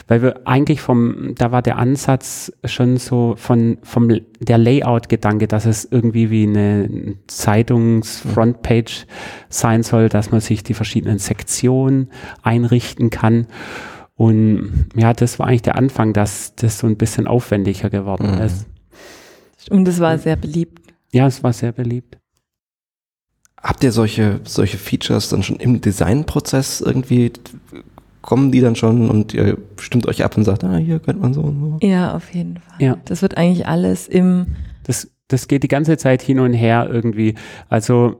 Weil 0.08 0.22
wir 0.22 0.48
eigentlich 0.48 0.82
vom, 0.82 1.36
da 1.38 1.52
war 1.52 1.62
der 1.62 1.78
Ansatz 1.78 2.52
schon 2.64 2.98
so 2.98 3.36
von, 3.38 3.78
vom, 3.84 4.10
der 4.40 4.58
Layout-Gedanke, 4.58 5.48
dass 5.48 5.66
es 5.66 5.86
irgendwie 5.90 6.30
wie 6.30 6.48
eine 6.48 7.18
Zeitungs-Frontpage 7.28 9.06
sein 9.50 9.84
soll, 9.84 10.08
dass 10.08 10.32
man 10.32 10.40
sich 10.40 10.64
die 10.64 10.74
verschiedenen 10.74 11.20
Sektionen 11.20 12.10
einrichten 12.42 13.10
kann. 13.10 13.48
Und 14.16 14.88
ja, 14.96 15.14
das 15.14 15.40
war 15.40 15.48
eigentlich 15.48 15.64
der 15.64 15.76
Anfang, 15.76 16.14
dass 16.14 16.56
das 16.56 16.80
so 16.80 16.88
ein 16.88 16.96
bisschen 16.96 17.28
aufwendiger 17.28 17.90
geworden 17.90 18.36
mhm. 18.36 18.42
ist. 18.42 18.66
Und 19.70 19.86
es 19.90 20.00
war 20.00 20.18
sehr 20.18 20.38
beliebt. 20.38 20.85
Ja, 21.15 21.28
es 21.28 21.41
war 21.43 21.54
sehr 21.54 21.71
beliebt. 21.71 22.17
Habt 23.62 23.86
ihr 23.86 23.93
solche, 23.93 24.41
solche 24.43 24.78
Features 24.78 25.30
dann 25.30 25.43
schon 25.43 25.56
im 25.56 25.80
Designprozess 25.80 26.82
irgendwie? 26.82 27.32
Kommen 28.21 28.51
die 28.51 28.60
dann 28.60 28.75
schon 28.75 29.10
und 29.10 29.34
ihr 29.34 29.58
stimmt 29.80 30.08
euch 30.08 30.25
ab 30.25 30.36
und 30.36 30.43
sagt, 30.43 30.65
ah, 30.65 30.75
hier 30.75 30.99
könnte 30.99 31.21
man 31.21 31.34
so 31.34 31.39
und 31.39 31.80
so? 31.80 31.88
Ja, 31.88 32.13
auf 32.13 32.34
jeden 32.34 32.58
Fall. 32.58 32.82
Ja. 32.82 32.97
Das 33.06 33.21
wird 33.21 33.38
eigentlich 33.38 33.65
alles 33.65 34.10
im. 34.10 34.58
Das, 34.84 35.10
das 35.30 35.47
geht 35.47 35.63
die 35.63 35.69
ganze 35.69 35.95
Zeit 35.95 36.21
hin 36.21 36.38
und 36.38 36.51
her 36.51 36.89
irgendwie. 36.91 37.36
Also 37.69 38.19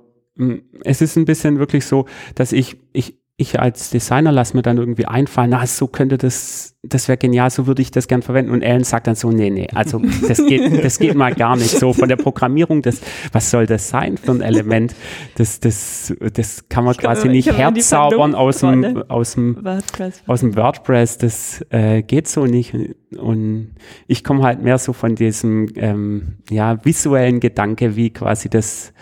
es 0.86 1.02
ist 1.02 1.18
ein 1.18 1.26
bisschen 1.26 1.60
wirklich 1.60 1.86
so, 1.86 2.06
dass 2.36 2.54
ich, 2.54 2.78
ich, 2.94 3.20
ich 3.38 3.60
als 3.60 3.90
Designer 3.90 4.32
lasse 4.32 4.56
mir 4.56 4.64
dann 4.64 4.78
irgendwie 4.78 5.06
einfallen, 5.08 5.50
na, 5.50 5.66
so 5.68 5.88
könnte 5.88 6.18
das, 6.18 6.78
das 6.84 7.10
wäre 7.10 7.18
genial, 7.18 7.50
so 7.50 7.68
würde 7.68 7.82
ich 7.82 7.92
das 7.92 8.08
gern 8.08 8.22
verwenden. 8.22 8.52
Und 8.52 8.64
Alan 8.64 8.86
sagt 8.86 9.08
dann 9.08 9.16
so, 9.16 9.30
nee, 9.30 9.50
nee, 9.50 9.68
also 9.76 10.02
das 10.26 10.38
geht, 10.46 10.84
das 10.86 11.00
geht 11.00 11.16
mal 11.16 11.34
gar 11.36 11.58
nicht 11.58 11.72
so. 11.72 11.92
Von 11.92 12.08
der 12.08 12.16
Programmierung, 12.16 12.82
das, 12.82 13.02
was 13.34 13.52
soll 13.52 13.66
das 13.66 13.90
sein 13.90 14.16
für 14.16 14.32
ein 14.32 14.40
Element? 14.42 14.96
Das, 15.36 15.60
das, 15.60 16.14
das 16.34 16.70
kann 16.70 16.86
man 16.86 16.94
Ich 16.94 17.00
quasi 17.00 17.24
kann- 17.24 17.32
ich 17.36 17.46
nicht 17.48 17.58
herzaubern 17.58 18.36
aus 18.36 18.60
dem, 18.60 19.04
aus 19.10 19.34
dem, 19.34 19.58
WordPress. 19.66 20.24
aus 20.28 20.40
dem 20.40 20.56
WordPress, 20.56 21.18
das 21.18 21.66
äh, 21.72 22.04
geht 22.04 22.30
so 22.30 22.46
nicht. 22.46 22.74
Und 23.18 23.76
ich 24.08 24.24
komme 24.24 24.44
halt 24.44 24.62
mehr 24.62 24.78
so 24.78 24.94
von 24.94 25.16
diesem 25.16 25.68
ähm, 25.76 26.38
ja, 26.50 26.84
visuellen 26.86 27.42
Gedanke, 27.42 27.98
wie 27.98 28.12
quasi 28.12 28.50
das 28.50 28.94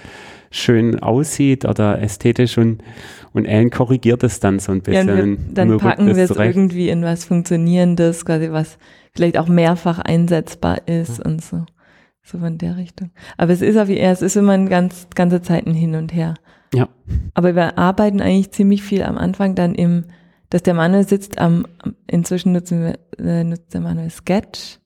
schön 0.50 1.00
aussieht 1.02 1.66
oder 1.66 2.02
ästhetisch 2.02 2.58
und, 2.58 2.84
und 3.34 3.46
Ellen 3.46 3.70
korrigiert 3.70 4.24
es 4.24 4.40
dann 4.40 4.60
so 4.60 4.72
ein 4.72 4.78
Ja, 4.88 5.04
bisschen. 5.04 5.10
und 5.10 5.48
wir, 5.48 5.54
dann 5.54 5.78
packen 5.80 6.08
wir 6.16 6.24
es 6.24 6.32
irgendwie 6.32 6.90
in 6.90 7.04
was 7.04 7.26
Funktionierendes, 7.26 8.26
quasi 8.26 8.52
was 8.52 8.78
vielleicht 9.16 9.38
auch 9.38 9.48
mehrfach 9.48 10.00
einsetzbar 10.00 10.88
ist 10.88 11.20
und 11.24 11.44
so. 11.44 11.66
So 12.26 12.38
von 12.38 12.58
der 12.58 12.78
Richtung. 12.78 13.12
Aber 13.38 13.52
es 13.52 13.62
ist 13.62 13.76
auch 13.78 13.88
wie 13.88 13.98
er, 13.98 14.12
es 14.14 14.22
ist 14.22 14.38
immer 14.38 14.54
ein 14.54 14.70
ganz, 14.70 15.08
ganze 15.14 15.42
Zeit 15.42 15.68
ein 15.68 15.74
Hin 15.74 15.96
und 15.96 16.14
Her. 16.14 16.36
Ja. 16.74 16.88
Aber 17.34 17.54
wir 17.56 17.78
arbeiten 17.78 18.22
eigentlich 18.22 18.52
ziemlich 18.52 18.82
viel 18.82 19.04
am 19.04 19.18
Anfang 19.18 19.56
dann 19.56 19.76
im, 19.76 20.06
dass 20.50 20.64
der 20.64 20.74
Manuel 20.74 21.06
sitzt 21.08 21.38
am, 21.38 21.66
am- 21.80 21.96
inzwischen 22.08 22.54
nutzen 22.54 22.82
wir, 22.82 23.00
äh, 23.24 23.44
nutzt 23.44 23.74
der 23.74 23.82
Manuel 23.82 24.10
Sketch, 24.10 24.80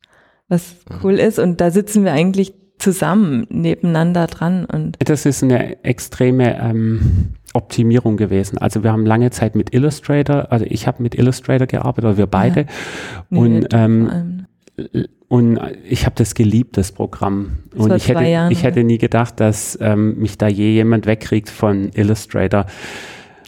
was 0.48 0.78
cool 1.04 1.14
ist 1.20 1.38
und 1.38 1.62
da 1.62 1.70
sitzen 1.70 2.04
wir 2.04 2.12
eigentlich 2.14 2.54
zusammen 2.80 3.46
nebeneinander 3.50 4.28
dran 4.28 4.66
und 4.66 4.98
Das 5.08 5.26
ist 5.26 5.44
eine 5.44 5.84
extreme 5.84 6.60
ähm, 6.60 7.34
Optimierung 7.58 8.16
gewesen. 8.16 8.58
Also 8.58 8.84
wir 8.84 8.92
haben 8.92 9.06
lange 9.06 9.32
Zeit 9.32 9.56
mit 9.56 9.74
Illustrator, 9.74 10.52
also 10.52 10.66
ich 10.68 10.88
habe 10.88 11.04
mit 11.04 11.16
Illustrator 11.16 11.68
gearbeitet, 11.68 12.06
oder 12.06 12.18
wir 12.18 12.28
beide. 12.28 12.66
nee, 13.30 13.40
und 13.40 13.68
ähm, 13.74 14.46
Und 15.28 15.60
ich 15.84 16.06
habe 16.06 16.16
das 16.16 16.36
geliebt, 16.36 16.78
das 16.78 16.94
Programm. 16.94 17.60
Das 17.72 17.80
und 17.82 17.96
ich 17.96 18.08
hätte, 18.08 18.24
Jahren, 18.24 18.52
ich 18.52 18.64
hätte 18.64 18.84
nie 18.84 18.98
gedacht, 18.98 19.40
dass 19.40 19.78
ähm, 19.82 20.18
mich 20.20 20.38
da 20.38 20.48
je 20.48 20.72
jemand 20.72 21.06
wegkriegt 21.06 21.50
von 21.50 21.90
Illustrator. 21.94 22.66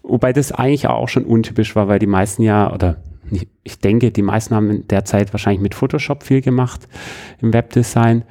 Wobei 0.03 0.33
das 0.33 0.51
eigentlich 0.51 0.87
auch 0.87 1.07
schon 1.07 1.23
untypisch 1.23 1.75
war, 1.75 1.87
weil 1.87 1.99
die 1.99 2.07
meisten 2.07 2.41
ja, 2.41 2.73
oder 2.73 2.97
ich 3.63 3.79
denke, 3.79 4.11
die 4.11 4.23
meisten 4.23 4.55
haben 4.55 4.69
in 4.71 4.87
der 4.87 5.05
Zeit 5.05 5.31
wahrscheinlich 5.33 5.61
mit 5.61 5.75
Photoshop 5.75 6.23
viel 6.23 6.41
gemacht 6.41 6.87
im 7.41 7.53
Webdesign 7.53 8.23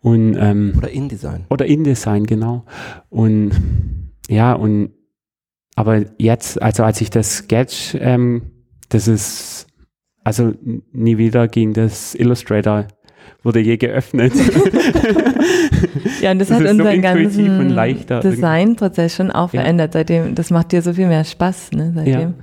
und 0.00 0.36
ähm, 0.38 0.74
Oder 0.76 0.90
InDesign. 0.90 1.46
oder 1.48 1.64
InDesign, 1.64 2.26
genau. 2.26 2.64
Und 3.08 3.52
ja, 4.28 4.52
und 4.52 4.90
aber 5.76 6.04
jetzt, 6.18 6.60
also 6.62 6.84
als 6.84 7.00
ich 7.00 7.10
das 7.10 7.38
Sketch, 7.38 7.96
ähm, 8.00 8.42
das 8.88 9.08
ist, 9.08 9.66
also 10.22 10.52
nie 10.92 11.18
wieder 11.18 11.48
ging 11.48 11.72
das 11.72 12.14
Illustrator, 12.14 12.86
wurde 13.42 13.60
je 13.60 13.76
geöffnet. 13.76 14.32
Ja, 16.20 16.30
und 16.30 16.38
das, 16.38 16.48
Das 16.48 16.58
hat 16.58 16.64
so 16.64 16.70
unseren 16.70 16.96
und 16.96 17.02
ganzen. 17.02 17.76
Designprozess 18.22 19.14
schon 19.14 19.30
auch 19.30 19.52
Ja. 19.52 19.60
verändert. 19.60 19.92
Seitdem, 19.92 20.34
das 20.34 20.50
macht 20.50 20.72
dir 20.72 20.80
so 20.80 20.94
viel 20.94 21.06
mehr 21.06 21.24
Spaß, 21.24 21.72
ne? 21.72 21.92
ja. 21.96 22.02
Seitdem. 22.04 22.34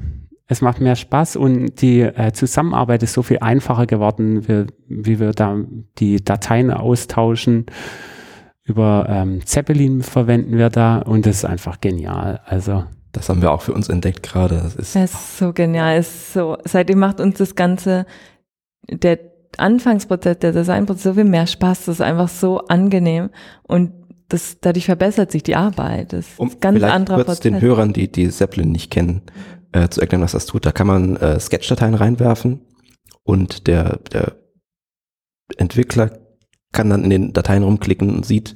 Es 0.47 0.61
macht 0.61 0.81
mehr 0.81 0.95
Spaß 0.95 1.37
und 1.37 1.81
die 1.81 2.01
äh, 2.01 2.31
Zusammenarbeit 2.33 3.01
ist 3.03 3.13
so 3.13 3.23
viel 3.23 3.39
einfacher 3.39 3.85
geworden, 3.87 4.47
wie, 4.47 4.65
wie 4.87 5.19
wir 5.19 5.31
da 5.31 5.57
die 5.97 6.23
Dateien 6.23 6.69
austauschen. 6.71 7.65
Über 8.63 9.07
ähm, 9.09 9.45
Zeppelin 9.45 10.01
verwenden 10.03 10.57
wir 10.57 10.69
da 10.69 10.99
und 10.99 11.25
das 11.25 11.37
ist 11.37 11.45
einfach 11.45 11.79
genial. 11.81 12.41
Also 12.45 12.83
Das 13.11 13.29
haben 13.29 13.41
wir 13.41 13.51
auch 13.51 13.61
für 13.61 13.73
uns 13.73 13.89
entdeckt 13.89 14.23
gerade. 14.23 14.55
Das 14.55 14.75
ist 14.75 14.95
Das 14.95 15.13
ist 15.13 15.37
so 15.37 15.53
genial. 15.53 15.99
Ist 15.99 16.33
so, 16.33 16.57
seitdem 16.63 16.99
macht 16.99 17.19
uns 17.19 17.37
das 17.37 17.55
Ganze, 17.55 18.05
der 18.89 19.19
Anfangsprozess, 19.57 20.39
der 20.39 20.53
Designprozess 20.53 21.03
so 21.03 21.13
viel 21.13 21.25
mehr 21.25 21.47
Spaß. 21.47 21.85
Das 21.85 21.95
ist 21.95 22.01
einfach 22.01 22.29
so 22.29 22.59
angenehm 22.67 23.29
und 23.63 23.91
das, 24.29 24.59
dadurch 24.61 24.85
verbessert 24.85 25.31
sich 25.31 25.43
die 25.43 25.55
Arbeit. 25.55 26.13
Das 26.13 26.27
ist 26.27 26.39
um 26.39 26.49
ein 26.49 26.59
ganz 26.61 26.77
vielleicht 26.77 26.93
anderer 26.93 27.15
kurz 27.17 27.25
Prozess. 27.25 27.41
den 27.41 27.61
Hörern, 27.61 27.93
die 27.93 28.09
die 28.09 28.29
Zeppelin 28.29 28.71
nicht 28.71 28.89
kennen, 28.89 29.23
äh, 29.73 29.89
zu 29.89 29.99
erklären, 29.99 30.23
was 30.23 30.31
das 30.31 30.45
tut. 30.45 30.65
Da 30.65 30.71
kann 30.71 30.87
man 30.87 31.17
äh, 31.17 31.39
Sketch-Dateien 31.39 31.95
reinwerfen 31.95 32.61
und 33.23 33.67
der, 33.67 33.97
der 34.11 34.35
Entwickler 35.57 36.11
kann 36.71 36.89
dann 36.89 37.03
in 37.03 37.09
den 37.09 37.33
Dateien 37.33 37.63
rumklicken 37.63 38.09
und 38.09 38.25
sieht, 38.25 38.53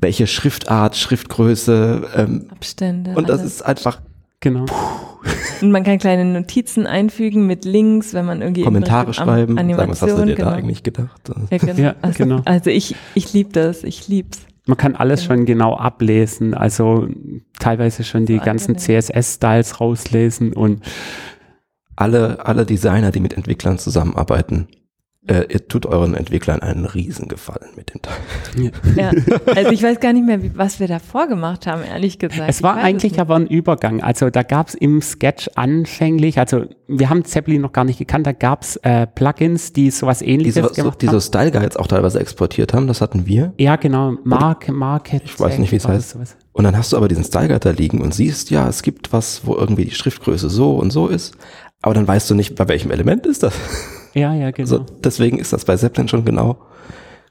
welche 0.00 0.26
Schriftart, 0.26 0.96
Schriftgröße 0.96 2.08
ähm, 2.16 2.46
Abstände. 2.50 3.12
und 3.14 3.28
das 3.28 3.40
alles. 3.40 3.54
ist 3.54 3.62
einfach 3.62 4.00
genau. 4.40 4.64
und 5.60 5.70
man 5.70 5.84
kann 5.84 5.98
kleine 5.98 6.24
Notizen 6.24 6.86
einfügen 6.86 7.46
mit 7.46 7.64
Links, 7.64 8.14
wenn 8.14 8.24
man 8.24 8.40
irgendwie 8.40 8.62
Kommentare 8.62 9.12
schreiben, 9.12 9.56
sagen, 9.56 9.76
was 9.76 10.02
hast 10.02 10.18
du 10.18 10.24
dir 10.24 10.34
genau. 10.34 10.50
da 10.50 10.56
eigentlich 10.56 10.82
gedacht? 10.82 11.30
Ja, 11.50 11.58
genau. 11.58 11.74
Ja, 11.74 11.94
also, 12.00 12.24
genau. 12.24 12.42
also 12.44 12.70
ich, 12.70 12.96
ich 13.14 13.32
liebe 13.32 13.52
das, 13.52 13.84
ich 13.84 14.08
lieb's. 14.08 14.40
Man 14.66 14.76
kann 14.76 14.94
alles 14.94 15.24
schon 15.24 15.46
genau 15.46 15.76
ablesen, 15.76 16.54
also 16.54 17.08
teilweise 17.58 18.04
schon 18.04 18.26
die 18.26 18.38
So 18.38 18.44
ganzen 18.44 18.76
angenehm. 18.76 19.00
CSS-Styles 19.00 19.80
rauslesen 19.80 20.52
und 20.52 20.82
Alle, 21.96 22.46
alle 22.46 22.64
Designer, 22.64 23.10
die 23.10 23.20
mit 23.20 23.34
Entwicklern 23.34 23.78
zusammenarbeiten, 23.78 24.68
äh, 25.26 25.44
ihr 25.52 25.68
tut 25.68 25.84
euren 25.84 26.14
Entwicklern 26.14 26.60
einen 26.60 26.86
Riesengefallen 26.86 27.70
mit 27.76 27.92
den 27.92 28.00
Teilen. 28.00 28.72
Ja. 28.96 29.10
Also 29.54 29.70
ich 29.70 29.82
weiß 29.82 30.00
gar 30.00 30.12
nicht 30.12 30.24
mehr, 30.24 30.42
wie, 30.42 30.50
was 30.56 30.80
wir 30.80 30.88
davor 30.88 31.26
gemacht 31.26 31.66
haben, 31.66 31.82
ehrlich 31.82 32.18
gesagt. 32.18 32.48
es 32.48 32.62
war 32.62 32.76
eigentlich 32.76 33.12
nicht. 33.12 33.20
aber 33.20 33.36
ein 33.36 33.46
Übergang. 33.46 34.02
Also 34.02 34.30
da 34.30 34.42
gab 34.42 34.68
es 34.68 34.74
im 34.74 35.02
Sketch 35.02 35.50
anfänglich, 35.56 36.38
also 36.38 36.64
wir 36.88 37.10
haben 37.10 37.24
Zeppelin 37.24 37.60
noch 37.60 37.72
gar 37.72 37.84
nicht 37.84 37.98
gekannt, 37.98 38.26
da 38.26 38.32
gab 38.32 38.62
es 38.62 38.76
äh, 38.76 39.06
Plugins, 39.06 39.72
die 39.72 39.90
sowas 39.90 40.22
ähnliches 40.22 40.54
so, 40.54 40.68
so, 40.68 40.74
gemacht 40.74 41.02
die 41.02 41.06
so 41.06 41.12
haben. 41.12 41.20
Style 41.20 41.50
Guides 41.50 41.76
auch 41.76 41.86
teilweise 41.86 42.18
exportiert 42.18 42.72
haben, 42.72 42.86
das 42.86 43.00
hatten 43.00 43.26
wir. 43.26 43.52
Ja, 43.58 43.76
genau, 43.76 44.14
Mark, 44.24 44.68
Market. 44.68 45.22
Ich 45.24 45.38
weiß 45.38 45.58
nicht, 45.58 45.70
wie 45.72 45.76
es 45.76 45.86
heißt. 45.86 46.10
sowas. 46.10 46.36
Und 46.52 46.64
dann 46.64 46.76
hast 46.76 46.92
du 46.92 46.96
aber 46.96 47.08
diesen 47.08 47.24
Style 47.24 47.48
Guide 47.48 47.60
da 47.60 47.70
liegen 47.70 48.00
und 48.00 48.14
siehst, 48.14 48.50
ja, 48.50 48.68
es 48.68 48.82
gibt 48.82 49.12
was, 49.12 49.42
wo 49.44 49.54
irgendwie 49.54 49.84
die 49.84 49.94
Schriftgröße 49.94 50.48
so 50.48 50.76
und 50.76 50.90
so 50.90 51.08
ist. 51.08 51.34
Aber 51.82 51.94
dann 51.94 52.08
weißt 52.08 52.28
du 52.30 52.34
nicht, 52.34 52.54
bei 52.56 52.68
welchem 52.68 52.90
Element 52.90 53.26
ist 53.26 53.42
das. 53.42 53.54
Ja, 54.14 54.34
ja, 54.34 54.50
genau. 54.50 54.70
Also 54.70 54.86
deswegen 55.02 55.38
ist 55.38 55.52
das 55.52 55.64
bei 55.64 55.76
Zeppelin 55.76 56.08
schon 56.08 56.24
genau, 56.24 56.58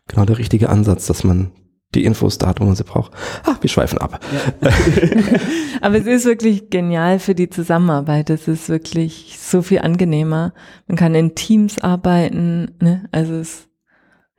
genau 0.08 0.26
der 0.26 0.38
richtige 0.38 0.70
Ansatz, 0.70 1.08
dass 1.08 1.24
man 1.24 1.52
die 1.96 2.06
Infos 2.06 2.38
da 2.38 2.48
hat, 2.48 2.60
wo 2.60 2.66
man 2.66 2.76
sie 2.76 2.84
braucht. 2.84 3.12
Ach, 3.46 3.58
wir 3.62 3.70
schweifen 3.70 3.98
ab. 3.98 4.20
Aber 5.82 5.98
es 5.98 6.06
ist 6.06 6.26
wirklich 6.26 6.70
genial 6.70 7.18
für 7.18 7.34
die 7.34 7.50
Zusammenarbeit. 7.50 8.30
Es 8.30 8.48
ist 8.48 8.70
wirklich 8.70 9.38
so 9.40 9.64
viel 9.64 9.80
angenehmer. 9.80 10.54
Man 10.88 10.98
kann 10.98 11.16
in 11.16 11.34
Teams 11.34 11.80
arbeiten. 11.80 12.76
Ne? 12.80 13.08
Also 13.12 13.34
es, 13.34 13.68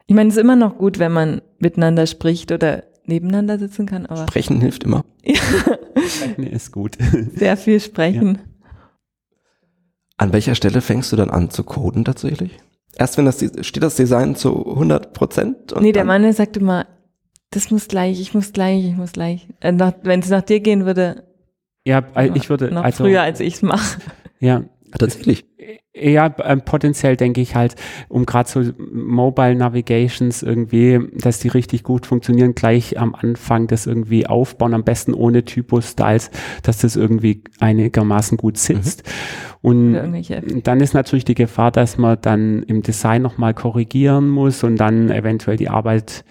ich 0.06 0.14
meine, 0.14 0.28
es 0.28 0.36
ist 0.36 0.40
immer 0.40 0.56
noch 0.56 0.78
gut, 0.78 1.00
wenn 1.00 1.12
man 1.12 1.42
miteinander 1.58 2.06
spricht 2.06 2.52
oder 2.52 2.84
nebeneinander 3.04 3.58
sitzen 3.58 3.86
kann, 3.86 4.06
aber 4.06 4.22
Sprechen 4.22 4.60
hilft 4.60 4.84
immer. 4.84 5.04
Nee, 6.36 6.48
ist 6.48 6.72
gut. 6.72 6.96
sehr 7.34 7.56
viel 7.56 7.78
sprechen. 7.78 8.38
An 10.20 10.34
welcher 10.34 10.54
Stelle 10.54 10.82
fängst 10.82 11.10
du 11.12 11.16
dann 11.16 11.30
an 11.30 11.48
zu 11.48 11.64
coden 11.64 12.04
tatsächlich? 12.04 12.58
Erst 12.94 13.16
wenn 13.16 13.24
das, 13.24 13.38
steht 13.62 13.82
das 13.82 13.96
Design 13.96 14.36
zu 14.36 14.68
100 14.68 15.14
Prozent? 15.14 15.74
Nee, 15.80 15.92
der 15.92 16.04
Mann 16.04 16.20
der 16.20 16.34
sagt 16.34 16.58
immer, 16.58 16.86
das 17.48 17.70
muss 17.70 17.88
gleich, 17.88 18.20
ich 18.20 18.34
muss 18.34 18.52
gleich, 18.52 18.84
ich 18.84 18.96
muss 18.96 19.12
gleich. 19.12 19.48
Äh, 19.60 19.72
Wenn 20.02 20.20
es 20.20 20.28
nach 20.28 20.42
dir 20.42 20.60
gehen 20.60 20.84
würde, 20.84 21.24
Ja, 21.86 22.02
äh, 22.14 22.30
ich 22.34 22.50
würde, 22.50 22.70
noch 22.70 22.84
also, 22.84 23.04
früher, 23.04 23.22
als 23.22 23.40
ich 23.40 23.54
es 23.54 23.62
mache. 23.62 23.98
ja, 24.40 24.64
Tatsächlich. 24.98 25.46
Ja, 25.92 26.32
ähm, 26.44 26.62
potenziell 26.62 27.16
denke 27.16 27.40
ich 27.40 27.56
halt, 27.56 27.74
um 28.08 28.24
gerade 28.24 28.48
so 28.48 28.62
Mobile 28.92 29.56
Navigations 29.56 30.40
irgendwie, 30.40 31.00
dass 31.14 31.40
die 31.40 31.48
richtig 31.48 31.82
gut 31.82 32.06
funktionieren, 32.06 32.54
gleich 32.54 32.96
am 32.96 33.16
Anfang 33.16 33.66
das 33.66 33.88
irgendwie 33.88 34.24
aufbauen, 34.24 34.74
am 34.74 34.84
besten 34.84 35.14
ohne 35.14 35.44
Typo-Styles, 35.44 36.30
dass 36.62 36.78
das 36.78 36.94
irgendwie 36.94 37.42
einigermaßen 37.58 38.38
gut 38.38 38.56
sitzt. 38.56 39.02
Und 39.62 39.94
dann 40.62 40.80
ist 40.80 40.94
natürlich 40.94 41.24
die 41.24 41.34
Gefahr, 41.34 41.72
dass 41.72 41.98
man 41.98 42.18
dann 42.20 42.62
im 42.62 42.82
Design 42.82 43.22
nochmal 43.22 43.52
korrigieren 43.52 44.28
muss 44.28 44.62
und 44.62 44.76
dann 44.76 45.10
eventuell 45.10 45.56
die 45.56 45.68
Arbeit, 45.68 46.24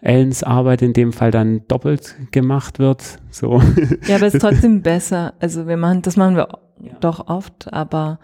Ellens 0.00 0.42
Arbeit 0.42 0.82
in 0.82 0.92
dem 0.92 1.12
Fall 1.12 1.30
dann 1.30 1.62
doppelt 1.68 2.16
gemacht 2.32 2.80
wird. 2.80 3.18
So. 3.30 3.62
Ja, 4.08 4.16
aber 4.16 4.26
es 4.26 4.34
ist 4.34 4.40
trotzdem 4.42 4.82
besser. 4.82 5.34
Also 5.38 5.68
wir 5.68 5.76
machen, 5.76 6.02
das 6.02 6.16
machen 6.16 6.34
wir 6.34 6.48
doch 7.00 7.28
oft, 7.28 7.72
aber 7.72 8.18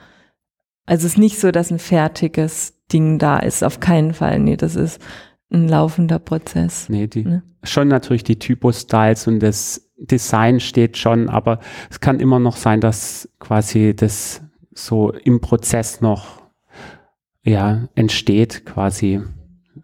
also 0.87 1.07
es 1.07 1.13
ist 1.13 1.19
nicht 1.19 1.39
so, 1.39 1.51
dass 1.51 1.71
ein 1.71 1.79
fertiges 1.79 2.75
Ding 2.93 3.19
da 3.19 3.39
ist. 3.39 3.65
Auf 3.65 3.81
keinen 3.81 4.15
Fall. 4.15 4.39
Nee, 4.39 4.57
das 4.57 4.77
ist 4.77 5.01
ein 5.51 5.69
laufender 5.69 6.19
Prozess. 6.19 6.89
Nee, 6.89 7.07
die, 7.07 7.25
Ne? 7.25 7.43
schon 7.63 7.89
natürlich 7.89 8.25
die 8.25 8.39
Typo-Styles 8.39 9.27
und 9.27 9.41
das 9.41 9.91
Design 9.97 10.61
steht 10.61 10.99
schon, 10.99 11.29
aber 11.31 11.61
es 11.91 12.01
kann 12.01 12.21
immer 12.21 12.39
noch 12.39 12.57
sein, 12.57 12.81
dass 12.81 13.29
quasi 13.39 13.95
das 13.97 14.43
so 14.73 15.13
im 15.13 15.41
Prozess 15.41 16.01
noch 16.01 16.43
ja, 17.43 17.89
entsteht 17.95 18.65
quasi. 18.67 19.23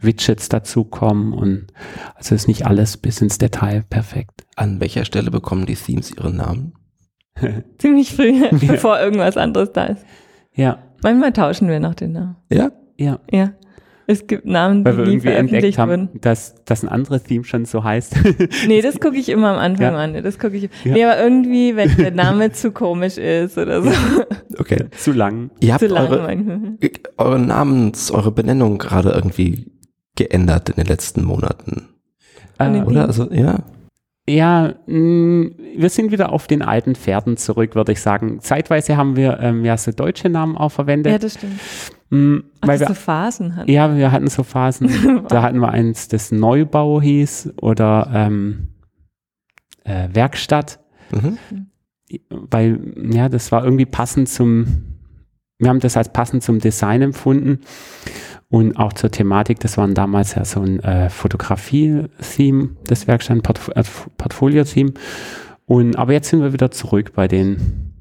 Widgets 0.02 0.48
dazukommen 0.48 1.32
und 1.32 1.66
also 2.14 2.34
ist 2.34 2.48
nicht 2.48 2.64
alles 2.64 2.96
bis 2.96 3.20
ins 3.20 3.38
Detail 3.38 3.84
perfekt. 3.90 4.46
An 4.56 4.80
welcher 4.80 5.04
Stelle 5.04 5.30
bekommen 5.30 5.66
die 5.66 5.74
Themes 5.74 6.10
ihre 6.10 6.32
Namen? 6.32 6.72
Ziemlich 7.78 8.14
früh, 8.14 8.48
bevor 8.66 9.00
irgendwas 9.00 9.36
anderes 9.36 9.72
da 9.72 9.86
ist. 9.86 10.04
Ja, 10.54 10.78
Manchmal 11.02 11.32
tauschen 11.32 11.68
wir 11.68 11.80
noch 11.80 11.94
den 11.94 12.12
Namen. 12.12 12.36
Ja? 12.52 12.70
ja. 12.96 13.18
Ja. 13.30 13.52
Es 14.06 14.26
gibt 14.26 14.44
Namen, 14.44 14.84
Weil 14.84 14.96
wir 14.96 15.04
die 15.04 15.10
nie 15.10 15.16
irgendwie 15.18 15.28
entdeckt 15.28 15.76
veröffentlicht 15.76 15.78
haben, 15.78 15.90
wurden. 15.90 16.20
dass, 16.20 16.56
dass 16.64 16.82
ein 16.82 16.88
anderes 16.88 17.22
Theme 17.22 17.44
schon 17.44 17.64
so 17.64 17.84
heißt. 17.84 18.16
Nee, 18.66 18.82
das 18.82 18.98
gucke 18.98 19.16
ich 19.16 19.28
immer 19.28 19.50
am 19.52 19.58
Anfang 19.58 19.92
Ja. 19.92 19.98
an. 19.98 20.20
Das 20.24 20.38
gucke 20.40 20.56
ich. 20.56 20.68
Ja. 20.84 20.92
Nee, 20.92 21.04
aber 21.04 21.20
irgendwie, 21.22 21.76
wenn 21.76 21.96
der 21.96 22.10
Name 22.10 22.50
zu 22.52 22.72
komisch 22.72 23.18
ist 23.18 23.56
oder 23.56 23.82
so. 23.82 23.90
Okay. 24.58 24.86
Zu 24.96 25.12
lang. 25.12 25.50
Ihr 25.60 25.74
habt 25.74 25.80
zu 25.80 25.86
lang 25.86 26.08
eure, 26.08 26.22
manchmal. 26.22 26.76
eure 27.18 27.38
Namens, 27.38 28.10
eure 28.10 28.32
Benennung 28.32 28.78
gerade 28.78 29.10
irgendwie 29.10 29.70
geändert 30.16 30.70
in 30.70 30.74
den 30.76 30.86
letzten 30.86 31.22
Monaten. 31.22 31.88
Äh, 32.58 32.80
Oder? 32.82 33.06
Also, 33.06 33.30
ja. 33.32 33.60
Ja, 34.28 34.74
mh, 34.86 35.50
wir 35.76 35.88
sind 35.90 36.12
wieder 36.12 36.32
auf 36.32 36.46
den 36.46 36.62
alten 36.62 36.94
Pferden 36.94 37.36
zurück, 37.36 37.74
würde 37.74 37.92
ich 37.92 38.00
sagen. 38.00 38.40
Zeitweise 38.40 38.96
haben 38.96 39.16
wir 39.16 39.40
ähm, 39.40 39.64
ja 39.64 39.76
so 39.76 39.90
deutsche 39.92 40.28
Namen 40.28 40.56
auch 40.56 40.64
Ja, 40.64 40.68
verwendet, 40.70 41.22
das 41.22 41.34
stimmt. 41.34 41.58
mh, 42.10 42.40
Ach, 42.60 42.68
weil 42.68 42.80
wir 42.80 42.86
so 42.88 42.94
Phasen 42.94 43.56
hat. 43.56 43.68
Ja, 43.68 43.96
wir 43.96 44.12
hatten 44.12 44.28
so 44.28 44.42
Phasen. 44.44 45.24
da 45.28 45.42
hatten 45.42 45.58
wir 45.58 45.70
eins, 45.70 46.08
das 46.08 46.30
Neubau 46.32 47.00
hieß 47.00 47.54
oder 47.60 48.10
ähm, 48.14 48.68
äh, 49.84 50.08
Werkstatt, 50.12 50.78
Mhm. 51.12 51.38
weil 52.28 52.94
ja, 53.12 53.28
das 53.28 53.50
war 53.50 53.64
irgendwie 53.64 53.86
passend 53.86 54.28
zum, 54.28 54.84
wir 55.58 55.68
haben 55.68 55.80
das 55.80 55.96
als 55.96 56.12
passend 56.12 56.44
zum 56.44 56.60
Design 56.60 57.02
empfunden 57.02 57.60
und 58.50 58.76
auch 58.76 58.92
zur 58.92 59.10
Thematik. 59.10 59.60
Das 59.60 59.78
waren 59.78 59.94
damals 59.94 60.34
ja 60.34 60.44
so 60.44 60.60
ein 60.60 60.80
äh, 60.80 61.08
Fotografie-Theme, 61.08 62.70
das 62.86 63.06
Werkstatt, 63.06 63.36
ein 63.38 63.42
Portf 63.42 63.68
äh, 63.74 63.82
Portfolio-Theme. 64.18 64.92
Und 65.66 65.96
aber 65.96 66.12
jetzt 66.12 66.28
sind 66.28 66.42
wir 66.42 66.52
wieder 66.52 66.70
zurück 66.70 67.12
bei 67.14 67.28
den 67.28 67.92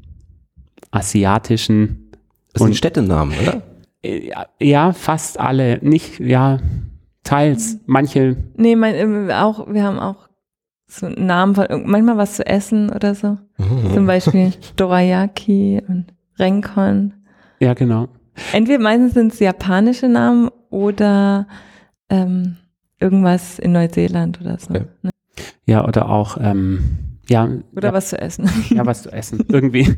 asiatischen 0.91 2.11
Das 2.53 2.63
sind 2.63 2.75
Städtenamen, 2.75 3.33
oder? 3.41 3.61
Äh, 4.01 4.27
Ja, 4.29 4.47
ja, 4.59 4.93
fast 4.93 5.39
alle. 5.39 5.77
Nicht, 5.81 6.19
ja, 6.19 6.59
teils. 7.23 7.77
Manche, 7.85 8.37
Nee, 8.55 8.75
mein, 8.75 8.95
ähm, 8.95 9.29
auch, 9.31 9.71
wir 9.71 9.83
haben 9.83 9.99
auch 9.99 10.29
so 10.87 11.05
einen 11.05 11.27
Namen 11.27 11.53
von, 11.53 11.67
manchmal 11.85 12.17
was 12.17 12.33
zu 12.35 12.45
essen 12.45 12.89
oder 12.89 13.13
so. 13.13 13.37
Mhm. 13.57 13.93
Zum 13.93 14.07
Beispiel 14.07 14.53
Dorayaki 14.75 15.81
und 15.87 16.05
Renkon. 16.39 17.13
ja, 17.59 17.73
genau. 17.75 18.07
Entweder 18.53 18.79
meistens 18.79 19.13
sind 19.13 19.33
es 19.33 19.39
japanische 19.39 20.07
Namen 20.07 20.49
oder 20.69 21.47
ähm, 22.09 22.57
irgendwas 22.99 23.59
in 23.59 23.71
Neuseeland 23.71 24.41
oder 24.41 24.57
so. 24.59 24.71
Okay. 24.71 24.85
Ne? 25.01 25.09
Ja, 25.65 25.87
oder 25.87 26.09
auch, 26.09 26.37
ähm, 26.41 27.08
ja, 27.29 27.47
Oder 27.75 27.89
ja, 27.89 27.93
was 27.93 28.09
zu 28.09 28.19
essen. 28.19 28.49
ja, 28.69 28.85
was 28.85 29.03
zu 29.03 29.11
essen. 29.13 29.45
Irgendwie, 29.49 29.95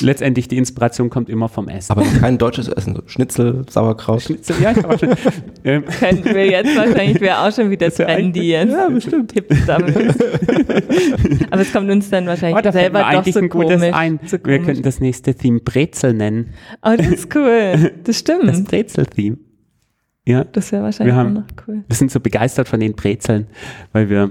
letztendlich 0.00 0.48
die 0.48 0.58
Inspiration 0.58 1.10
kommt 1.10 1.28
immer 1.28 1.48
vom 1.48 1.68
Essen. 1.68 1.90
Aber 1.92 2.02
kein 2.20 2.38
deutsches 2.38 2.68
Essen. 2.68 2.94
So 2.94 3.02
Schnitzel, 3.06 3.64
Sauerkraut. 3.68 4.22
Schnitzel, 4.22 4.56
ja, 4.62 4.72
ich 4.72 4.82
war 4.84 4.98
schon, 4.98 5.10
ähm, 5.64 5.84
Könnten 5.86 6.24
wir 6.34 6.46
jetzt 6.46 6.76
wahrscheinlich, 6.76 7.20
wäre 7.20 7.38
auch 7.40 7.52
schon 7.52 7.70
wieder 7.70 7.86
Das 7.86 7.96
trendy 7.96 8.50
jetzt. 8.50 8.72
Ja, 8.72 8.88
bestimmt. 8.88 9.32
Hipster. 9.34 9.76
Aber 11.50 11.62
es 11.62 11.72
kommt 11.72 11.90
uns 11.90 12.10
dann 12.10 12.26
wahrscheinlich 12.26 12.58
oh, 12.58 12.62
da 12.62 12.72
selber 12.72 12.98
mir 12.98 13.04
doch 13.04 13.10
eigentlich 13.18 13.34
so 13.34 13.40
ein 13.40 13.48
gutes 13.48 13.80
komisch. 13.80 13.94
ein. 13.94 14.20
So 14.26 14.36
Wir 14.44 14.58
könnten 14.60 14.82
das 14.82 15.00
nächste 15.00 15.34
Theme 15.34 15.60
Brezel 15.60 16.12
nennen. 16.14 16.50
Oh, 16.82 16.94
das 16.96 17.06
ist 17.08 17.34
cool. 17.34 17.72
Das 17.78 17.90
Das 18.04 18.18
stimmt. 18.18 18.68
Brezel-Theme. 18.68 19.38
Ja, 20.26 20.44
Das 20.44 20.72
wäre 20.72 20.82
wahrscheinlich 20.84 21.14
Wir 21.14 21.20
auch 21.20 21.24
haben- 21.26 21.34
noch 21.34 21.44
cool. 21.66 21.84
wir 21.86 21.96
sind 21.96 22.10
so 22.10 22.18
begeistert 22.20 22.68
von 22.68 22.80
den 22.80 22.94
Brezeln, 22.94 23.46
weil 23.92 24.08
wir, 24.08 24.30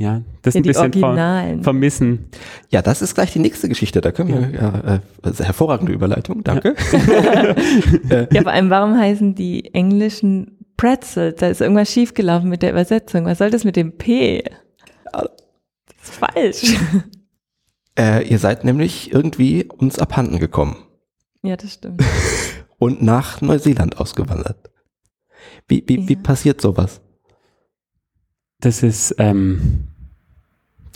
ja, 0.00 0.22
das 0.42 0.54
Ja, 0.54 0.60
ein 0.60 0.62
die 0.62 0.68
bisschen 0.70 0.92
ver 0.92 1.02
Originalen. 1.08 1.62
vermissen. 1.62 2.28
Ja, 2.70 2.80
das 2.82 3.02
ist 3.02 3.14
gleich 3.14 3.32
die 3.32 3.38
nächste 3.38 3.68
Geschichte. 3.68 4.00
Da 4.00 4.10
können 4.12 4.30
wir, 4.52 4.60
ja, 4.60 4.94
äh, 4.96 5.00
also 5.22 5.44
hervorragende 5.44 5.92
Überleitung, 5.92 6.42
danke. 6.42 6.74
Ja, 8.32 8.42
vor 8.42 8.52
allem, 8.52 8.70
warum 8.70 8.96
heißen 8.98 9.34
die 9.34 9.74
englischen 9.74 10.58
Pretzels? 10.76 11.36
Da 11.40 11.48
ist 11.48 11.60
irgendwas 11.60 11.92
schiefgelaufen 11.92 12.48
mit 12.48 12.62
der 12.62 12.70
Übersetzung. 12.70 13.26
Was 13.26 13.38
soll 13.38 13.50
das 13.50 13.64
mit 13.64 13.76
dem 13.76 13.96
P? 13.98 14.42
Das 15.12 15.24
ist 16.02 16.14
falsch. 16.14 16.76
Äh, 17.98 18.26
ihr 18.28 18.38
seid 18.38 18.64
nämlich 18.64 19.12
irgendwie 19.12 19.64
uns 19.64 19.98
abhanden 19.98 20.38
gekommen 20.38 20.76
Ja, 21.42 21.56
das 21.56 21.74
stimmt. 21.74 22.02
und 22.78 23.02
nach 23.02 23.40
Neuseeland 23.42 23.98
ausgewandert. 23.98 24.70
Wie, 25.66 25.82
wie, 25.88 26.08
wie 26.08 26.14
Ja. 26.14 26.20
passiert 26.22 26.60
sowas? 26.60 27.00
Das 28.60 28.84
ist, 28.84 29.16
ähm, 29.18 29.88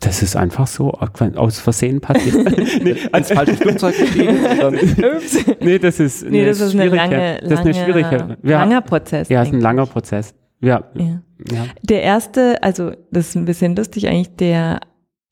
das 0.05 0.23
ist 0.23 0.37
einfach 0.37 0.67
so 0.67 0.91
aus 0.93 1.59
Versehen 1.59 2.01
passiert. 2.01 2.37
nee, 2.85 2.97
Ans 3.13 3.31
falsche 3.33 3.55
Flugzeug 3.55 3.97
gestiegen? 3.97 4.37
Ups. 5.17 5.45
nee, 5.61 5.79
das 5.79 6.01
ist, 6.01 6.29
Nee, 6.29 6.45
das 6.45 6.61
ist 6.61 6.75
eine 6.75 6.83
schwierige- 6.91 6.97
lange, 6.97 7.39
das 7.41 7.51
ist 7.53 7.59
eine 7.59 7.71
lange, 7.73 7.85
schwierige, 7.85 8.37
wir, 8.43 8.57
langer 8.57 8.81
Prozess. 8.83 9.29
ja, 9.29 9.43
ist 9.43 9.53
ein 9.53 9.61
langer 9.61 9.87
Prozess. 9.87 10.35
Ja, 10.61 10.85
Ja. 10.95 11.21
ja. 11.51 11.65
Der 11.83 12.03
erste, 12.03 12.63
also 12.63 12.93
das 13.11 13.29
ist 13.29 13.35
ein 13.37 13.45
bisschen 13.45 13.77
lustig 13.77 14.09
eigentlich, 14.09 14.35
der, 14.37 14.81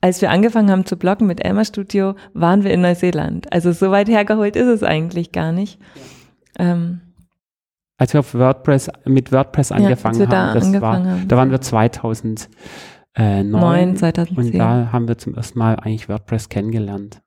als 0.00 0.20
wir 0.20 0.30
angefangen 0.30 0.70
haben 0.70 0.84
zu 0.84 0.96
bloggen 0.96 1.26
mit 1.26 1.44
Elmer 1.44 1.64
Studio, 1.64 2.14
waren 2.34 2.64
wir 2.64 2.72
in 2.72 2.80
Neuseeland. 2.82 3.52
Also 3.52 3.72
so 3.72 3.90
weit 3.90 4.08
hergeholt 4.08 4.56
ist 4.56 4.66
es 4.66 4.82
eigentlich 4.82 5.32
gar 5.32 5.52
nicht. 5.52 5.78
Ähm, 6.58 7.00
Als 7.98 8.12
wir 8.12 8.20
auf 8.20 8.34
WordPress, 8.34 8.90
mit 9.06 9.32
WordPress 9.32 9.70
angefangen 9.72 10.28
da 10.28 10.48
haben, 10.48 10.54
das 10.54 10.64
angefangen 10.66 11.04
war, 11.06 11.12
haben. 11.12 11.28
da 11.28 11.36
waren 11.36 11.50
wir 11.50 11.60
2009 13.14 13.50
9, 13.50 13.96
2010. 13.96 14.36
und 14.36 14.58
da 14.58 14.92
haben 14.92 15.08
wir 15.08 15.18
zum 15.18 15.34
ersten 15.34 15.58
Mal 15.58 15.76
eigentlich 15.76 16.08
WordPress 16.08 16.48
kennengelernt. 16.48 17.22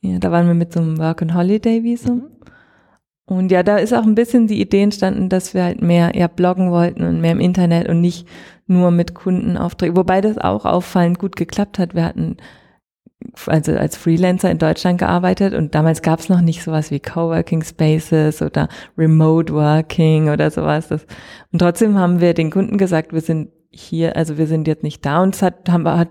Ja, 0.00 0.18
da 0.18 0.30
waren 0.30 0.46
wir 0.46 0.54
mit 0.54 0.72
so 0.72 0.80
einem 0.80 0.98
Work 0.98 1.22
and 1.22 1.34
Holiday 1.34 1.82
Visum. 1.82 2.16
Mhm. 2.16 2.38
Und 3.26 3.52
ja, 3.52 3.62
da 3.62 3.76
ist 3.76 3.92
auch 3.92 4.04
ein 4.04 4.14
bisschen 4.14 4.46
die 4.46 4.60
Idee 4.60 4.82
entstanden, 4.82 5.28
dass 5.28 5.52
wir 5.52 5.62
halt 5.64 5.82
mehr 5.82 6.12
ja, 6.14 6.28
bloggen 6.28 6.70
wollten 6.70 7.04
und 7.04 7.20
mehr 7.20 7.32
im 7.32 7.40
Internet 7.40 7.88
und 7.88 8.00
nicht 8.00 8.26
nur 8.66 8.90
mit 8.90 9.14
Kundenaufträgen. 9.14 9.96
Wobei 9.96 10.22
das 10.22 10.38
auch 10.38 10.64
auffallend 10.64 11.18
gut 11.18 11.36
geklappt 11.36 11.78
hat. 11.78 11.94
Wir 11.94 12.04
hatten 12.04 12.38
also 13.46 13.72
als 13.72 13.96
Freelancer 13.96 14.50
in 14.50 14.58
Deutschland 14.58 14.98
gearbeitet 14.98 15.52
und 15.52 15.74
damals 15.74 16.00
gab 16.00 16.20
es 16.20 16.30
noch 16.30 16.40
nicht 16.40 16.62
sowas 16.62 16.90
wie 16.90 17.00
Coworking 17.00 17.62
Spaces 17.62 18.40
oder 18.40 18.68
Remote 18.96 19.52
Working 19.52 20.30
oder 20.30 20.50
sowas. 20.50 20.90
Und 20.90 21.58
trotzdem 21.58 21.98
haben 21.98 22.20
wir 22.20 22.32
den 22.32 22.50
Kunden 22.50 22.78
gesagt, 22.78 23.12
wir 23.12 23.20
sind 23.20 23.50
hier, 23.80 24.16
also 24.16 24.38
wir 24.38 24.46
sind 24.46 24.66
jetzt 24.68 24.82
nicht 24.82 25.04
da 25.06 25.22
und 25.22 25.34
es 25.34 25.42
hat, 25.42 25.68
haben, 25.68 25.86
hat 25.88 26.08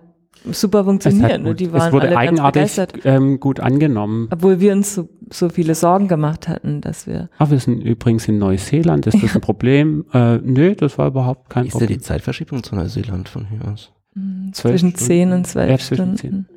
super 0.51 0.79
Es, 0.79 0.85
funktioniert. 0.85 1.43
gut, 1.43 1.59
die 1.59 1.71
waren 1.73 1.87
es 1.87 1.91
wurde 1.93 2.07
alle 2.07 2.15
ganz 2.15 2.29
eigenartig 2.29 2.61
begeistert. 2.61 2.93
ähm, 3.05 3.39
gut 3.39 3.59
angenommen. 3.59 4.27
Obwohl 4.31 4.59
wir 4.59 4.71
uns 4.73 4.95
so, 4.95 5.09
so 5.31 5.49
viele 5.49 5.75
Sorgen 5.75 6.07
gemacht 6.07 6.47
hatten, 6.47 6.81
dass 6.81 7.07
wir. 7.07 7.29
Ah, 7.37 7.49
wir 7.49 7.59
sind 7.59 7.81
übrigens 7.81 8.27
in 8.27 8.37
Neuseeland, 8.37 9.07
ist 9.07 9.21
das 9.21 9.35
ein 9.35 9.41
Problem? 9.41 10.05
Äh, 10.13 10.37
nö, 10.37 10.75
das 10.75 10.97
war 10.97 11.07
überhaupt 11.07 11.49
kein 11.49 11.63
Wie 11.63 11.67
ist 11.67 11.73
denn 11.73 11.79
Problem. 11.81 11.97
die 11.99 12.03
Zeitverschiebung 12.03 12.63
zu 12.63 12.75
Neuseeland 12.75 13.27
von 13.29 13.45
hier 13.47 13.59
aus? 13.71 13.91
hm, 14.13 14.51
Zwölf 14.53 14.79
zwischen. 14.81 14.95
10 14.95 15.31
und 15.33 15.47
12 15.47 15.69
Ja, 15.69 15.77
zwischen 15.77 16.17
Stunden. 16.17 16.47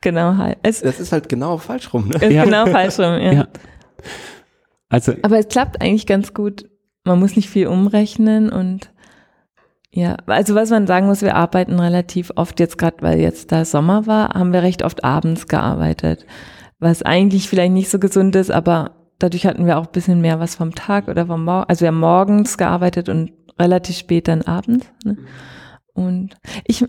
Genau, 0.00 0.36
halt. 0.36 0.58
Es 0.64 0.80
Das 0.80 0.98
ist 0.98 1.12
halt 1.12 1.28
genau 1.28 1.58
falsch 1.58 1.92
rum, 1.94 2.08
ne? 2.08 2.16
ist 2.16 2.32
Ja. 2.32 2.44
genau 2.44 2.66
falsch 2.66 2.98
rum, 2.98 3.04
ja. 3.20 3.32
Ja. 3.32 3.48
Also, 4.88 5.12
Aber 5.22 5.38
es 5.38 5.48
klappt 5.48 5.80
eigentlich 5.80 6.06
ganz 6.06 6.34
gut. 6.34 6.68
Man 7.04 7.18
muss 7.18 7.36
nicht 7.36 7.48
viel 7.48 7.66
umrechnen 7.66 8.50
und 8.50 8.91
ja, 9.94 10.16
also 10.26 10.54
was 10.54 10.70
man 10.70 10.86
sagen 10.86 11.06
muss, 11.06 11.20
wir 11.20 11.36
arbeiten 11.36 11.78
relativ 11.78 12.32
oft 12.36 12.58
jetzt 12.60 12.78
gerade, 12.78 12.96
weil 13.00 13.20
jetzt 13.20 13.52
da 13.52 13.64
Sommer 13.64 14.06
war, 14.06 14.30
haben 14.30 14.52
wir 14.52 14.62
recht 14.62 14.82
oft 14.82 15.04
abends 15.04 15.48
gearbeitet, 15.48 16.26
was 16.78 17.02
eigentlich 17.02 17.48
vielleicht 17.48 17.72
nicht 17.72 17.90
so 17.90 17.98
gesund 17.98 18.34
ist, 18.34 18.50
aber 18.50 18.92
dadurch 19.18 19.46
hatten 19.46 19.66
wir 19.66 19.78
auch 19.78 19.86
ein 19.86 19.92
bisschen 19.92 20.22
mehr 20.22 20.40
was 20.40 20.54
vom 20.54 20.74
Tag 20.74 21.08
oder 21.08 21.26
vom 21.26 21.44
Morgen. 21.44 21.68
Also 21.68 21.82
wir 21.82 21.88
haben 21.88 22.00
morgens 22.00 22.56
gearbeitet 22.56 23.10
und 23.10 23.32
relativ 23.58 23.96
spät 23.98 24.28
dann 24.28 24.42
abends. 24.42 24.86
Ne? 25.04 25.18
Und 25.92 26.36
ich, 26.66 26.86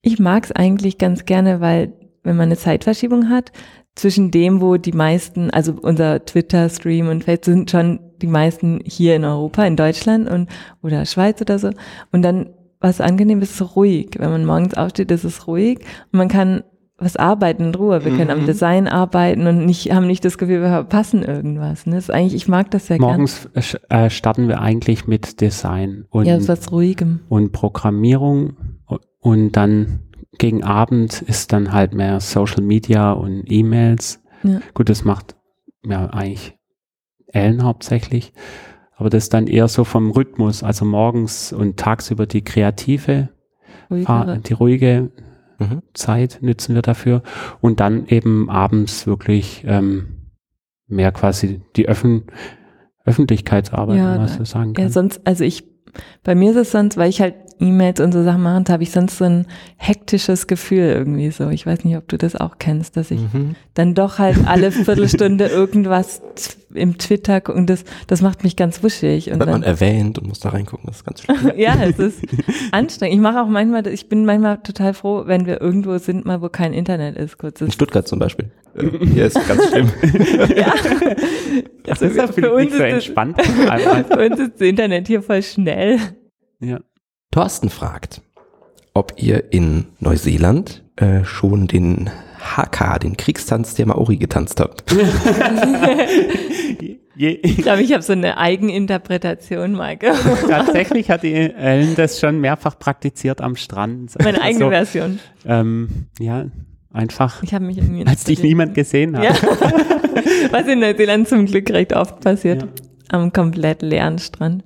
ich 0.00 0.18
mag 0.18 0.44
es 0.44 0.52
eigentlich 0.52 0.96
ganz 0.96 1.26
gerne, 1.26 1.60
weil 1.60 1.92
wenn 2.22 2.36
man 2.36 2.46
eine 2.46 2.56
Zeitverschiebung 2.56 3.28
hat, 3.28 3.52
zwischen 3.94 4.30
dem, 4.30 4.60
wo 4.60 4.76
die 4.76 4.92
meisten, 4.92 5.50
also 5.50 5.74
unser 5.80 6.24
Twitter-Stream 6.24 7.08
und 7.08 7.22
Facebook 7.22 7.54
sind 7.54 7.70
schon 7.70 8.00
die 8.24 8.30
meisten 8.30 8.80
hier 8.86 9.16
in 9.16 9.24
Europa, 9.24 9.64
in 9.66 9.76
Deutschland 9.76 10.30
und 10.30 10.48
oder 10.82 11.04
Schweiz 11.04 11.40
oder 11.42 11.58
so. 11.58 11.70
Und 12.10 12.22
dann, 12.22 12.50
was 12.80 13.02
angenehm 13.02 13.42
ist, 13.42 13.60
ist 13.60 13.76
ruhig. 13.76 14.12
Wenn 14.18 14.30
man 14.30 14.46
morgens 14.46 14.72
aufsteht, 14.74 15.10
ist 15.10 15.24
es 15.24 15.46
ruhig 15.46 15.80
und 16.10 16.18
man 16.18 16.28
kann 16.28 16.62
was 16.96 17.16
arbeiten 17.16 17.64
in 17.64 17.74
Ruhe. 17.74 18.02
Wir 18.04 18.16
können 18.16 18.30
am 18.30 18.42
Mhm. 18.42 18.46
Design 18.46 18.88
arbeiten 18.88 19.46
und 19.46 19.66
nicht, 19.66 19.92
haben 19.92 20.06
nicht 20.06 20.24
das 20.24 20.38
Gefühl, 20.38 20.62
wir 20.62 20.68
verpassen 20.68 21.22
irgendwas. 21.22 21.86
Ne? 21.86 21.96
Das 21.96 22.04
ist 22.04 22.10
eigentlich, 22.10 22.34
ich 22.34 22.48
mag 22.48 22.70
das 22.70 22.86
sehr 22.86 22.98
gerne. 22.98 23.12
morgens 23.12 23.48
äh, 23.90 24.04
äh, 24.06 24.10
starten 24.10 24.48
wir 24.48 24.60
eigentlich 24.60 25.06
mit 25.06 25.40
Design 25.42 26.06
und, 26.10 26.24
Ja, 26.26 26.38
was 26.48 26.70
Ruhigem. 26.72 27.20
und 27.28 27.52
Programmierung 27.52 28.56
und 29.20 29.52
dann 29.56 30.00
gegen 30.38 30.62
Abend 30.64 31.20
ist 31.22 31.52
dann 31.52 31.72
halt 31.72 31.92
mehr 31.94 32.20
Social 32.20 32.62
Media 32.62 33.12
und 33.12 33.44
E-Mails. 33.50 34.22
Ja. 34.44 34.60
Gut, 34.72 34.88
das 34.88 35.04
macht 35.04 35.34
ja 35.84 36.06
eigentlich 36.10 36.54
Ellen 37.34 37.62
hauptsächlich. 37.64 38.32
Aber 38.96 39.10
das 39.10 39.24
ist 39.24 39.34
dann 39.34 39.46
eher 39.48 39.68
so 39.68 39.84
vom 39.84 40.10
Rhythmus, 40.12 40.62
also 40.62 40.84
morgens 40.84 41.52
und 41.52 41.76
tagsüber 41.78 42.26
die 42.26 42.42
kreative, 42.42 43.28
Ruhigere. 43.90 44.38
die 44.46 44.52
ruhige 44.52 45.10
Mhm. 45.58 45.82
Zeit 45.94 46.38
nützen 46.40 46.74
wir 46.74 46.82
dafür 46.82 47.22
und 47.60 47.78
dann 47.80 48.06
eben 48.06 48.50
abends 48.50 49.06
wirklich 49.06 49.62
ähm, 49.68 50.30
mehr 50.88 51.12
quasi 51.12 51.60
die 51.76 51.88
Öffn 51.88 52.24
Öffentlichkeitsarbeit, 53.04 53.98
Ja, 53.98 54.12
wenn 54.12 54.18
man 54.18 54.26
da- 54.26 54.32
so 54.32 54.44
sagen 54.44 54.72
Ja, 54.76 54.84
kann. 54.84 54.92
sonst, 54.92 55.20
also 55.26 55.44
ich, 55.44 55.64
bei 56.22 56.34
mir 56.34 56.50
ist 56.50 56.56
es 56.56 56.70
sonst, 56.72 56.96
weil 56.96 57.10
ich 57.10 57.20
halt 57.20 57.34
E-Mails 57.60 58.00
und 58.00 58.12
so 58.12 58.22
Sachen 58.24 58.42
mache, 58.42 58.64
habe 58.72 58.82
ich 58.82 58.90
sonst 58.90 59.18
so 59.18 59.24
ein 59.24 59.46
hektisches 59.76 60.46
Gefühl 60.46 60.80
irgendwie 60.88 61.30
so. 61.30 61.48
Ich 61.50 61.66
weiß 61.66 61.84
nicht, 61.84 61.96
ob 61.96 62.08
du 62.08 62.18
das 62.18 62.36
auch 62.36 62.58
kennst, 62.58 62.96
dass 62.96 63.10
ich 63.10 63.20
Mhm. 63.32 63.54
dann 63.74 63.94
doch 63.94 64.18
halt 64.18 64.38
alle 64.46 64.70
Viertelstunde 64.72 65.46
irgendwas 65.46 66.20
im 66.74 66.98
Twitter 66.98 67.40
gucke 67.40 67.56
und 67.56 67.70
das, 67.70 67.84
das 68.08 68.20
macht 68.22 68.42
mich 68.42 68.56
ganz 68.56 68.82
wuschig. 68.82 69.30
Und 69.30 69.38
Wird 69.38 69.48
man 69.48 69.62
erwähnt 69.62 70.18
und 70.18 70.26
muss 70.26 70.40
da 70.40 70.48
reingucken, 70.48 70.86
das 70.86 70.96
ist 70.96 71.04
ganz 71.04 71.22
schlimm. 71.22 71.52
ja, 71.56 71.76
es 71.82 71.98
ist 71.98 72.20
anstrengend. 72.72 73.14
Ich 73.14 73.20
mache 73.20 73.40
auch 73.40 73.46
manchmal, 73.48 73.86
ich 73.86 74.08
bin 74.08 74.24
manchmal 74.24 74.58
total 74.58 74.92
froh, 74.94 75.22
wenn 75.26 75.46
wir 75.46 75.60
irgendwo 75.60 75.96
sind, 75.98 76.24
mal 76.24 76.42
wo 76.42 76.48
kein 76.48 76.72
Internet 76.72 77.16
ist. 77.16 77.38
Kurz. 77.38 77.60
In 77.60 77.70
Stuttgart 77.70 78.06
zum 78.08 78.18
Beispiel. 78.18 78.50
Äh, 78.76 79.06
Hier 79.06 79.26
ist 79.26 79.38
ganz 79.46 79.68
schlimm. 79.68 79.90
ja. 80.56 80.74
Das 81.84 82.02
Also 82.02 82.06
ist 82.06 82.16
ja 82.16 82.26
für 82.26 82.52
uns 82.52 82.72
ist 82.72 82.80
das- 82.80 83.04
Für 83.04 84.18
uns 84.18 84.40
ist 84.40 84.52
das 84.54 84.60
Internet 84.60 85.06
hier 85.06 85.22
voll 85.22 85.42
schnell. 85.42 85.98
ja. 86.60 86.80
Thorsten 87.34 87.68
fragt, 87.68 88.20
ob 88.92 89.14
ihr 89.16 89.52
in 89.52 89.86
Neuseeland 89.98 90.84
äh, 90.94 91.24
schon 91.24 91.66
den 91.66 92.08
Haka, 92.38 93.00
den 93.00 93.16
Kriegstanz 93.16 93.74
der 93.74 93.86
Maori, 93.86 94.18
getanzt 94.18 94.60
habt. 94.60 94.84
Ich 97.16 97.58
glaube, 97.58 97.80
ich 97.82 97.92
habe 97.92 98.02
so 98.02 98.12
eine 98.12 98.38
Eigeninterpretation 98.38 99.72
gemacht. 99.74 99.98
tatsächlich 100.48 101.12
hat 101.12 101.22
die 101.22 101.32
Ellen 101.32 101.94
das 101.94 102.18
schon 102.18 102.40
mehrfach 102.40 102.76
praktiziert 102.76 103.40
am 103.40 103.54
Strand. 103.54 104.12
Meine 104.22 104.42
eigene 104.42 104.64
Also, 104.64 104.70
Version. 104.70 105.20
ähm, 105.46 106.06
ja, 106.18 106.46
einfach, 106.92 107.40
Ich 107.44 107.54
habe 107.54 107.66
mich 107.66 107.78
irgendwie 107.78 108.04
als 108.04 108.24
dich 108.24 108.42
niemand 108.42 108.74
gesehen 108.74 109.16
hat. 109.16 109.24
Ja. 109.24 109.32
Was 110.50 110.66
in 110.66 110.80
Neuseeland 110.80 111.28
zum 111.28 111.46
Glück 111.46 111.70
recht 111.70 111.92
oft 111.94 112.18
passiert. 112.18 112.62
Ja. 112.62 112.68
Am 113.10 113.32
komplett 113.32 113.82
leeren 113.82 114.18
Strand. 114.18 114.64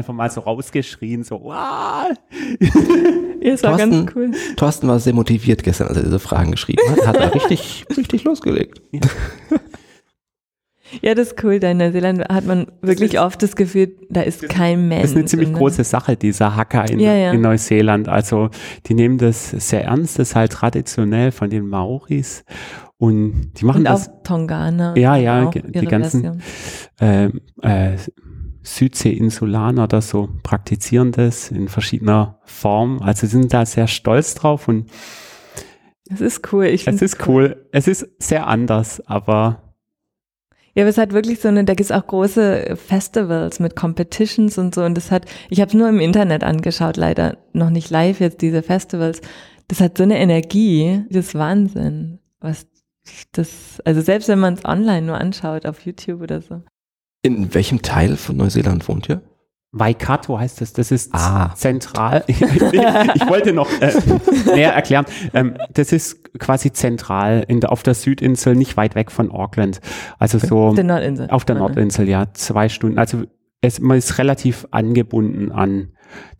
Einfach 0.00 0.14
mal 0.14 0.30
so 0.30 0.40
rausgeschrien, 0.40 1.24
so, 1.24 1.42
wow. 1.42 2.06
Ja, 3.42 3.52
es 3.52 3.62
war 3.62 3.76
Thorsten, 3.76 3.90
ganz 4.06 4.16
cool. 4.16 4.30
Thorsten 4.56 4.88
war 4.88 4.98
sehr 4.98 5.12
motiviert 5.12 5.62
gestern, 5.62 5.88
als 5.88 5.98
er 5.98 6.04
diese 6.04 6.18
Fragen 6.18 6.52
geschrieben 6.52 6.80
hat. 6.90 7.06
Hat 7.06 7.16
er 7.16 7.34
richtig, 7.34 7.84
richtig 7.98 8.24
losgelegt. 8.24 8.80
Ja, 11.02 11.14
das 11.14 11.28
ist 11.32 11.44
cool. 11.44 11.60
Da 11.60 11.70
in 11.70 11.76
Neuseeland 11.76 12.26
hat 12.30 12.46
man 12.46 12.66
wirklich 12.80 13.20
oft 13.20 13.42
das 13.42 13.56
Gefühl, 13.56 13.94
da 14.08 14.22
ist 14.22 14.48
kein 14.48 14.88
Mensch. 14.88 15.02
Das 15.02 15.10
ist 15.10 15.16
eine 15.18 15.24
ziemlich 15.26 15.52
große 15.52 15.84
Sache, 15.84 16.16
dieser 16.16 16.56
Hacker 16.56 16.90
in, 16.90 16.98
Ja, 16.98 17.14
ja. 17.14 17.32
in 17.32 17.42
Neuseeland. 17.42 18.08
Also 18.08 18.48
die 18.86 18.94
nehmen 18.94 19.18
das 19.18 19.50
sehr 19.50 19.84
ernst, 19.84 20.18
das 20.18 20.30
ist 20.30 20.34
halt 20.34 20.52
traditionell 20.52 21.30
von 21.30 21.50
den 21.50 21.66
Maoris. 21.66 22.42
Und 22.96 23.52
die 23.60 23.64
machen 23.66 23.78
Und 23.78 23.84
das, 23.84 24.08
auch 24.08 24.22
Tongana. 24.22 24.94
Ja, 24.96 25.16
ja, 25.16 25.50
die 25.50 25.86
ganzen- 25.86 26.40
Version. 26.98 27.32
äh, 27.62 27.92
äh, 27.92 27.96
Südsee-Insulaner 28.62 29.84
oder 29.84 30.02
so 30.02 30.28
praktizieren 30.42 31.12
das 31.12 31.50
in 31.50 31.68
verschiedener 31.68 32.40
Form. 32.44 33.00
Also 33.02 33.26
sie 33.26 33.32
sind 33.32 33.52
da 33.52 33.64
sehr 33.66 33.86
stolz 33.86 34.34
drauf 34.34 34.68
und 34.68 34.90
Es 36.08 36.20
ist 36.20 36.52
cool. 36.52 36.66
Ich 36.66 36.86
es 36.86 37.02
ist 37.02 37.26
cool. 37.26 37.68
Es 37.72 37.88
ist 37.88 38.08
sehr 38.18 38.46
anders, 38.46 39.00
aber 39.06 39.74
Ja, 40.74 40.82
aber 40.82 40.90
es 40.90 40.98
hat 40.98 41.12
wirklich 41.12 41.40
so 41.40 41.48
eine, 41.48 41.64
da 41.64 41.74
gibt's 41.74 41.92
auch 41.92 42.06
große 42.06 42.76
Festivals 42.76 43.60
mit 43.60 43.76
Competitions 43.76 44.58
und 44.58 44.74
so. 44.74 44.82
Und 44.84 44.94
das 44.96 45.10
hat, 45.10 45.26
ich 45.48 45.60
habe 45.60 45.68
es 45.68 45.74
nur 45.74 45.88
im 45.88 46.00
Internet 46.00 46.44
angeschaut, 46.44 46.96
leider 46.96 47.38
noch 47.52 47.70
nicht 47.70 47.90
live 47.90 48.20
jetzt, 48.20 48.40
diese 48.42 48.62
Festivals. 48.62 49.20
Das 49.68 49.80
hat 49.80 49.98
so 49.98 50.02
eine 50.02 50.18
Energie, 50.18 51.04
das 51.10 51.28
ist 51.28 51.34
Wahnsinn. 51.34 52.18
Was 52.40 52.66
das, 53.32 53.80
also 53.84 54.00
selbst 54.00 54.28
wenn 54.28 54.38
man 54.40 54.54
es 54.54 54.64
online 54.64 55.02
nur 55.06 55.18
anschaut, 55.18 55.66
auf 55.66 55.80
YouTube 55.80 56.20
oder 56.22 56.40
so. 56.42 56.62
In 57.22 57.52
welchem 57.54 57.82
Teil 57.82 58.16
von 58.16 58.36
Neuseeland 58.36 58.88
wohnt 58.88 59.08
ihr? 59.08 59.22
Waikato 59.72 60.36
heißt 60.38 60.62
es, 60.62 60.72
das 60.72 60.90
ist 60.90 61.10
Ah. 61.14 61.54
zentral. 61.54 62.24
ich 62.28 62.40
wollte 62.40 63.52
noch 63.52 63.68
äh, 63.80 63.92
näher 64.46 64.72
erklären. 64.72 65.04
Ähm, 65.32 65.54
das 65.72 65.92
ist 65.92 66.32
quasi 66.40 66.72
zentral 66.72 67.44
in 67.46 67.64
auf 67.64 67.84
der 67.84 67.94
Südinsel, 67.94 68.56
nicht 68.56 68.76
weit 68.76 68.96
weg 68.96 69.12
von 69.12 69.30
Auckland. 69.30 69.80
Also 70.18 70.38
so 70.38 70.68
Auf 70.68 70.74
der 70.74 70.84
Nordinsel. 70.84 71.30
auf 71.30 71.44
der 71.44 71.56
Nordinsel, 71.56 72.08
ja, 72.08 72.32
zwei 72.32 72.68
Stunden. 72.68 72.98
Also 72.98 73.22
es, 73.60 73.78
man 73.80 73.98
ist 73.98 74.18
relativ 74.18 74.66
angebunden 74.72 75.52
an 75.52 75.92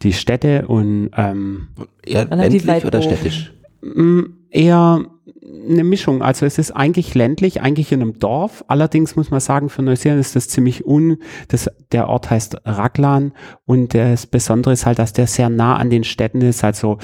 die 0.02 0.12
Städte 0.12 0.66
und 0.66 1.10
ähm, 1.16 1.68
Eher 2.04 2.22
Relativ 2.28 2.64
ländlich 2.64 2.66
weit 2.66 2.84
oder 2.84 3.00
städtisch? 3.02 3.52
Mm, 3.82 4.22
Eher 4.50 5.04
eine 5.42 5.84
Mischung. 5.84 6.22
Also 6.22 6.46
es 6.46 6.58
ist 6.58 6.72
eigentlich 6.72 7.14
ländlich, 7.14 7.60
eigentlich 7.60 7.92
in 7.92 8.02
einem 8.02 8.18
Dorf. 8.18 8.64
Allerdings 8.68 9.16
muss 9.16 9.30
man 9.30 9.40
sagen, 9.40 9.68
für 9.68 9.82
Neuseeland 9.82 10.20
ist 10.20 10.36
das 10.36 10.48
ziemlich 10.48 10.86
un. 10.86 11.18
Das, 11.48 11.68
der 11.92 12.08
Ort 12.08 12.30
heißt 12.30 12.58
Raglan 12.64 13.32
und 13.64 13.94
das 13.94 14.26
Besondere 14.26 14.72
ist 14.72 14.86
halt, 14.86 14.98
dass 14.98 15.12
der 15.12 15.26
sehr 15.26 15.48
nah 15.48 15.76
an 15.76 15.90
den 15.90 16.04
Städten 16.04 16.40
ist. 16.40 16.64
Also 16.64 16.98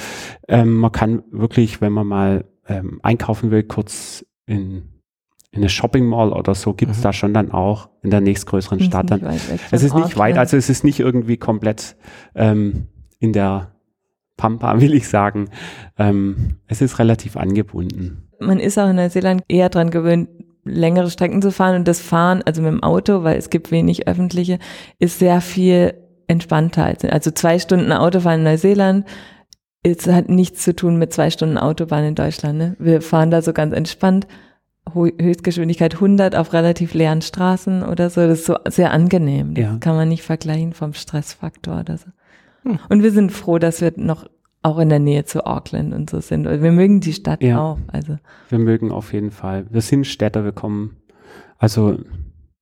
ähm, 0.49 0.77
man 0.77 0.93
kann 0.93 1.23
wirklich, 1.31 1.81
wenn 1.81 1.93
man 1.93 2.07
mal 2.07 2.45
ähm, 2.69 3.01
einkaufen 3.03 3.51
will, 3.51 3.63
kurz 3.63 4.25
in, 4.47 5.01
in 5.51 5.59
eine 5.61 5.69
Shopping 5.69 6.05
Mall 6.07 6.33
oder 6.33 6.55
so, 6.55 6.75
gibt's 6.75 6.99
Mhm. 6.99 7.03
da 7.03 7.13
schon 7.13 7.35
dann 7.35 7.51
auch 7.53 7.89
in 8.03 8.11
der 8.11 8.21
nächstgrößeren 8.21 8.81
Stadt 8.81 9.11
dann. 9.11 9.23
Es 9.71 9.83
ist 9.83 9.95
nicht 9.95 10.17
weit, 10.19 10.37
also 10.39 10.57
es 10.57 10.69
ist 10.69 10.85
nicht 10.85 11.01
irgendwie 11.01 11.37
komplett 11.37 11.97
ähm, 12.35 12.89
in 13.19 13.33
der 13.33 13.76
Pampa, 14.37 14.81
will 14.81 14.95
ich 14.95 15.09
sagen. 15.09 15.49
Ähm, 15.99 16.57
es 16.67 16.81
ist 16.83 16.99
relativ 16.99 17.37
angebunden. 17.37 18.29
man 18.41 18.61
ist 18.61 18.79
auch 18.79 18.89
in 18.91 18.97
Neuseeland 18.97 19.43
eher 19.49 19.69
dran 19.69 19.91
gewöhnt, 19.91 20.29
längere 20.65 21.11
Strecken 21.11 21.41
zu 21.43 21.53
fahren 21.53 21.77
und 21.77 21.87
das 21.89 22.01
Fahren, 22.01 22.43
also 22.45 22.61
mit 22.61 22.73
dem 22.73 22.83
Auto, 22.83 23.23
weil 23.23 23.39
es 23.39 23.51
gibt 23.51 23.71
wenig 23.71 24.09
öffentliche, 24.09 24.59
ist 24.99 25.19
sehr 25.21 25.41
viel 25.41 25.95
entspannter. 26.27 26.85
als- 26.85 27.05
Also 27.05 27.31
zwei 27.31 27.59
Stunden 27.61 27.93
Autofahren 27.93 28.41
in 28.41 28.45
Neuseeland 28.45 29.07
ist, 29.85 30.09
hat 30.09 30.29
nichts 30.29 30.63
zu 30.65 30.75
tun 30.75 30.97
mit 30.99 31.13
zwei 31.13 31.31
Stunden 31.31 31.57
Autobahn 31.57 32.03
in 32.05 32.15
Deutschland. 32.17 32.59
Ne? 32.59 32.77
Wir 32.81 33.01
fahren 33.01 33.31
da 33.31 33.43
so 33.43 33.53
ganz 33.53 33.73
entspannt, 33.73 34.27
Höchstgeschwindigkeit 34.93 35.95
100 35.97 36.37
auf 36.37 36.53
relativ 36.53 36.95
leeren 36.95 37.23
Straßen 37.23 37.83
oder 37.85 38.11
so. 38.11 38.21
Das 38.27 38.41
ist 38.41 38.47
so 38.47 38.57
sehr 38.69 38.91
angenehm. 38.93 39.55
Das 39.55 39.65
Ja. 39.65 39.77
kann 39.79 39.97
man 39.97 40.09
nicht 40.09 40.23
vergleichen 40.23 40.73
vom 40.73 40.93
Stressfaktor 40.95 41.81
oder 41.81 41.97
so. 41.99 42.07
Hm. 42.67 42.79
Und 42.89 43.03
wir 43.03 43.13
sind 43.13 43.33
froh, 43.33 43.59
dass 43.59 43.81
wir 43.81 43.93
noch 43.97 44.27
auch 44.63 44.79
in 44.79 44.89
der 44.89 44.99
Nähe 44.99 45.25
zu 45.25 45.47
Auckland 45.47 45.95
und 45.95 46.11
so 46.11 46.21
sind. 46.21 46.45
Wir 46.45 46.73
mögen 46.73 47.01
die 47.01 47.13
Stadt 47.13 47.43
Ja. 47.43 47.61
auch. 47.61 47.79
Also 47.89 48.17
Wir 48.49 48.59
mögen 48.59 48.91
auf 48.91 49.13
jeden 49.13 49.31
Fall. 49.31 49.67
Wir 49.71 49.81
sind 49.81 50.07
Städter, 50.07 50.45
wir 50.45 50.53
kommen. 50.53 50.97
Also 51.59 51.99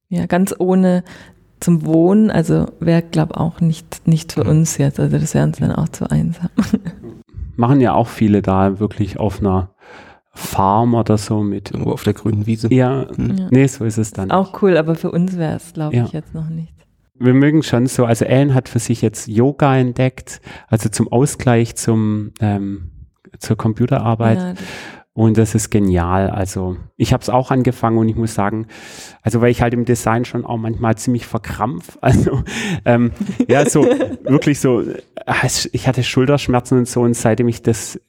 Ja, 0.08 0.26
ganz 0.26 0.54
ohne 0.58 1.02
zum 1.60 1.86
Wohnen, 1.86 2.30
also 2.30 2.66
wäre, 2.78 3.00
glaube 3.02 3.38
auch 3.40 3.60
nicht, 3.62 4.06
nicht 4.06 4.32
für 4.32 4.44
uns 4.44 4.76
jetzt. 4.76 5.00
Also 5.00 5.18
das 5.18 5.32
wäre 5.34 5.44
uns 5.46 5.58
dann 5.58 5.72
auch 5.72 5.88
zu 5.88 6.10
einsam. 6.10 6.50
machen 7.56 7.80
ja 7.80 7.94
auch 7.94 8.08
viele 8.08 8.42
da 8.42 8.78
wirklich 8.80 9.18
auf 9.18 9.40
einer 9.40 9.70
Farm 10.34 10.94
oder 10.94 11.16
so 11.16 11.42
mit. 11.42 11.70
Irgendwo 11.70 11.92
auf 11.92 12.02
der 12.02 12.12
grünen 12.12 12.46
Wiese. 12.46 12.72
Ja, 12.74 13.06
Hm. 13.14 13.36
Ja. 13.38 13.46
nee, 13.50 13.66
so 13.66 13.84
ist 13.84 13.96
es 13.98 14.12
dann. 14.12 14.30
Auch 14.30 14.60
cool, 14.62 14.76
aber 14.76 14.94
für 14.96 15.10
uns 15.10 15.38
wäre 15.38 15.56
es, 15.56 15.72
glaube 15.72 15.96
Ja. 15.96 16.04
ich, 16.04 16.12
jetzt 16.12 16.34
noch 16.34 16.48
nicht. 16.50 16.73
Wir 17.16 17.34
mögen 17.34 17.62
schon 17.62 17.86
so, 17.86 18.04
also 18.04 18.24
Ellen 18.24 18.54
hat 18.54 18.68
für 18.68 18.80
sich 18.80 19.00
jetzt 19.00 19.28
Yoga 19.28 19.76
entdeckt, 19.76 20.40
also 20.68 20.88
zum 20.88 21.10
Ausgleich 21.12 21.76
zum 21.76 22.32
ähm, 22.40 22.90
zur 23.38 23.56
Computerarbeit. 23.56 24.38
Ja, 24.38 24.54
Und 25.12 25.38
das 25.38 25.54
ist 25.54 25.70
genial. 25.70 26.30
Also 26.30 26.76
ich 26.96 27.12
habe 27.12 27.22
es 27.22 27.28
auch 27.28 27.50
angefangen 27.50 27.98
und 27.98 28.08
ich 28.08 28.16
muss 28.16 28.34
sagen, 28.34 28.66
also 29.22 29.40
weil 29.40 29.50
ich 29.50 29.62
halt 29.62 29.74
im 29.74 29.84
Design 29.84 30.24
schon 30.24 30.44
auch 30.44 30.56
manchmal 30.56 30.96
ziemlich 30.96 31.26
verkrampf. 31.26 31.98
Also 32.00 32.42
ähm, 32.84 33.12
ja, 33.48 33.68
so 33.68 33.82
wirklich 34.24 34.60
so, 34.60 34.80
äh, 34.80 35.48
ich 35.72 35.86
hatte 35.86 36.02
Schulterschmerzen 36.02 36.78
und 36.78 36.88
so 36.88 37.02
und 37.02 37.14
seitdem 37.14 37.48
ich 37.48 37.62
das, 37.62 38.00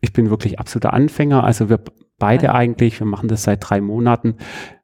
ich 0.00 0.12
bin 0.12 0.30
wirklich 0.30 0.58
absoluter 0.58 0.92
Anfänger. 0.92 1.42
Also 1.44 1.68
wir 1.68 1.80
beide 2.22 2.46
Ja. 2.46 2.54
eigentlich, 2.54 2.98
wir 3.00 3.06
machen 3.06 3.28
das 3.28 3.42
seit 3.42 3.68
drei 3.68 3.80
Monaten, 3.80 4.36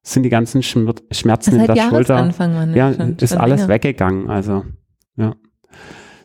sind 0.02 0.24
die 0.24 0.28
ganzen 0.28 0.62
Schmer 0.62 0.94
Schmerzen 1.12 1.52
in 1.54 1.66
Seit 1.66 1.76
der 1.76 1.88
Schulter. 1.88 2.14
War 2.38 2.66
Ja, 2.74 2.92
schon, 2.92 3.16
ist 3.16 3.30
schon 3.30 3.38
alles 3.38 3.60
länger. 3.60 3.72
weggegangen. 3.74 4.28
Also 4.28 4.64
ja, 5.16 5.34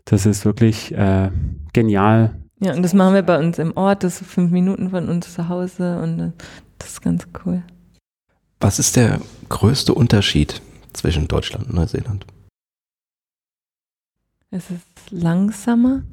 das 0.06 0.26
ist 0.26 0.44
wirklich 0.46 0.94
äh, 0.96 1.30
genial. 1.72 2.36
Ja, 2.60 2.74
und 2.74 2.82
das 2.84 2.94
machen 2.94 3.14
wir 3.14 3.24
bei 3.24 3.38
uns 3.40 3.60
im 3.60 3.76
Ort, 3.78 4.04
das 4.04 4.22
ist 4.22 4.30
fünf 4.30 4.52
Minuten 4.52 4.90
von 4.90 5.08
uns 5.10 5.34
zu 5.34 5.50
Hause 5.50 6.02
und 6.02 6.20
äh, 6.20 6.32
das 6.80 6.90
ist 6.94 7.02
ganz 7.02 7.28
cool. 7.46 7.62
Was 8.60 8.80
ist 8.80 8.96
der 8.96 9.20
größte 9.50 9.94
Unterschied 9.94 10.62
zwischen 10.94 11.28
Deutschland 11.28 11.68
und 11.68 11.76
Neuseeland? 11.76 12.26
Es 14.52 14.70
ist 14.70 15.12
langsamer, 15.12 16.04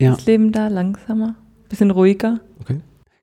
Ja. 0.00 0.10
das 0.14 0.26
Leben 0.26 0.52
da 0.52 0.68
langsamer, 0.68 1.34
bisschen 1.68 1.90
ruhiger. 1.90 2.40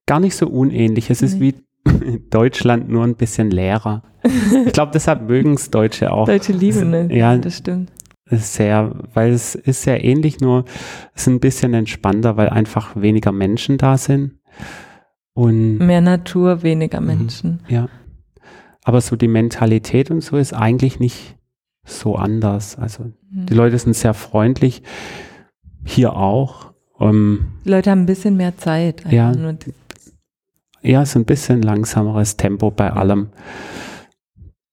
Gar 0.06 0.20
nicht 0.20 0.36
so 0.36 0.48
unähnlich. 0.48 1.10
Es 1.10 1.22
ist 1.22 1.40
wie, 1.40 1.56
Deutschland 2.30 2.90
nur 2.90 3.04
ein 3.04 3.16
bisschen 3.16 3.52
leerer. 3.52 4.04
Ich 4.66 4.74
glaube, 4.74 4.92
deshalb 4.94 5.28
mögen 5.28 5.54
es 5.54 5.70
Deutsche 5.70 6.12
auch. 6.12 6.26
Deutsche 6.26 6.54
Liebe, 6.54 6.86
ne? 6.86 7.14
Ja, 7.14 7.38
das 7.38 7.58
stimmt. 7.58 7.92
Sehr, 8.30 8.96
weil 9.14 9.32
es 9.32 9.54
ist 9.54 9.84
sehr 9.84 10.04
ähnlich, 10.04 10.40
nur 10.40 10.64
es 11.14 11.24
ist 11.24 11.28
ein 11.28 11.40
bisschen 11.42 11.74
entspannter, 11.74 12.38
weil 12.38 12.50
einfach 12.50 12.96
weniger 12.96 13.32
Menschen 13.32 13.78
da 13.78 13.98
sind. 13.98 14.40
Und 15.34 15.80
Mehr 15.80 16.02
Natur, 16.02 16.64
weniger 16.64 17.02
Mhm. 17.02 17.08
Menschen. 17.08 17.60
ja. 17.68 17.90
Aber 18.86 19.00
so 19.02 19.16
die 19.16 19.28
Mentalität 19.30 20.12
und 20.12 20.22
so 20.22 20.36
ist 20.38 20.54
eigentlich 20.54 21.00
nicht 21.00 21.38
so 21.86 22.16
anders. 22.16 22.78
Also 22.78 23.04
Mhm. 23.32 23.46
die 23.46 23.54
Leute 23.54 23.78
sind 23.78 23.96
sehr 23.96 24.14
freundlich. 24.14 24.84
Hier 25.86 26.16
auch. 26.16 26.74
Ähm, 27.00 27.46
Die 27.66 27.70
Leute 27.70 27.92
haben 27.92 28.02
ein 28.02 28.06
bisschen 28.06 28.36
mehr 28.38 28.58
Zeit. 28.58 29.04
Ja. 29.10 29.32
Ja, 30.84 31.06
so 31.06 31.18
ein 31.20 31.26
bisschen 31.26 31.62
langsameres 31.62 32.38
Tempo 32.38 32.70
bei 32.72 32.92
allem. 32.92 33.30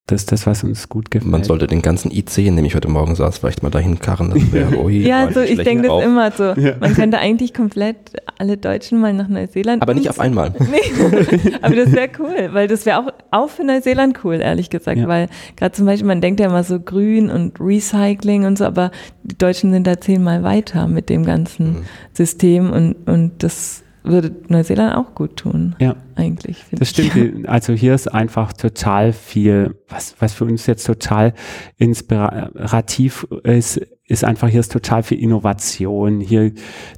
Das 0.06 0.22
ist 0.22 0.32
das, 0.32 0.44
was 0.44 0.64
uns 0.64 0.88
gut 0.88 1.12
gefällt. 1.12 1.30
Man 1.30 1.44
sollte 1.44 1.68
den 1.68 1.82
ganzen 1.82 2.10
IC, 2.10 2.38
in 2.38 2.56
dem 2.56 2.64
ich 2.64 2.74
heute 2.74 2.88
Morgen 2.88 3.14
saß, 3.14 3.38
vielleicht 3.38 3.62
mal 3.62 3.70
dahin 3.70 4.00
karren. 4.00 4.30
Das 4.30 4.52
wäre, 4.52 4.76
ui, 4.82 5.06
Ja, 5.06 5.30
so, 5.30 5.38
ich 5.40 5.52
schlecht 5.52 5.68
denke 5.70 5.86
das 5.86 6.02
immer 6.02 6.32
so. 6.32 6.42
Ja. 6.60 6.74
Man 6.80 6.94
könnte 6.94 7.18
eigentlich 7.18 7.54
komplett 7.54 7.96
alle 8.36 8.56
Deutschen 8.56 8.98
mal 9.00 9.12
nach 9.12 9.28
Neuseeland. 9.28 9.80
Aber 9.82 9.94
nicht 9.94 10.10
auf 10.10 10.18
einmal. 10.18 10.52
Nee, 10.58 11.52
aber 11.62 11.76
das 11.76 11.92
wäre 11.92 12.08
cool, 12.18 12.48
weil 12.52 12.66
das 12.66 12.86
wäre 12.86 12.98
auch, 12.98 13.12
auch 13.30 13.50
für 13.50 13.62
Neuseeland 13.62 14.18
cool, 14.24 14.40
ehrlich 14.40 14.68
gesagt, 14.68 14.98
Ja. 14.98 15.06
weil 15.06 15.28
gerade 15.54 15.72
zum 15.76 15.86
Beispiel, 15.86 16.08
man 16.08 16.20
denkt 16.20 16.40
ja 16.40 16.46
immer 16.46 16.64
so 16.64 16.80
grün 16.80 17.30
und 17.30 17.60
Recycling 17.60 18.46
und 18.46 18.58
so, 18.58 18.64
aber 18.64 18.90
die 19.22 19.38
Deutschen 19.38 19.70
sind 19.72 19.86
da 19.86 20.00
zehnmal 20.00 20.42
weiter 20.42 20.88
mit 20.88 21.08
dem 21.08 21.24
ganzen 21.24 21.66
Mhm. 21.70 21.82
System 22.14 22.72
und, 22.72 22.96
und 23.06 23.44
das 23.44 23.84
würde 24.10 24.34
Neuseeland 24.48 24.94
auch 24.96 25.14
gut 25.14 25.36
tun, 25.36 25.74
Ja. 25.78 25.96
eigentlich. 26.16 26.64
Das 26.72 26.90
ich. 26.92 27.10
stimmt. 27.10 27.48
Also 27.48 27.72
hier 27.72 27.94
ist 27.94 28.08
einfach 28.08 28.52
total 28.52 29.12
viel, 29.12 29.78
was, 29.88 30.14
was 30.20 30.34
für 30.34 30.44
uns 30.44 30.66
jetzt 30.66 30.84
total 30.86 31.34
inspirativ 31.76 33.26
ist, 33.44 33.76
ist 34.04 34.24
einfach, 34.24 34.48
hier 34.48 34.60
ist 34.60 34.72
total 34.72 35.02
viel 35.02 35.18
Innovation. 35.20 36.20
Hier 36.20 36.52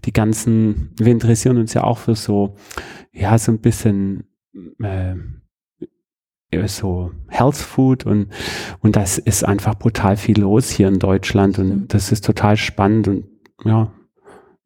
die 0.04 0.12
ganzen, 0.12 0.90
wir 0.98 1.12
interessieren 1.12 1.58
uns 1.58 1.74
ja 1.74 1.84
auch 1.84 1.98
für 1.98 2.14
so, 2.14 2.56
ja, 3.12 3.36
so 3.38 3.52
ein 3.52 3.60
bisschen, 3.60 4.24
äh, 4.82 5.14
so 6.66 7.10
Health 7.28 7.56
Food 7.56 8.04
und, 8.04 8.28
und 8.80 8.94
das 8.96 9.16
ist 9.18 9.42
einfach 9.44 9.74
brutal 9.78 10.16
viel 10.18 10.38
los 10.40 10.70
hier 10.70 10.88
in 10.88 10.98
Deutschland 10.98 11.56
Mhm. 11.58 11.70
und 11.70 11.94
das 11.94 12.12
ist 12.12 12.24
total 12.26 12.56
spannend 12.56 13.08
und 13.08 13.24
ja, 13.64 13.90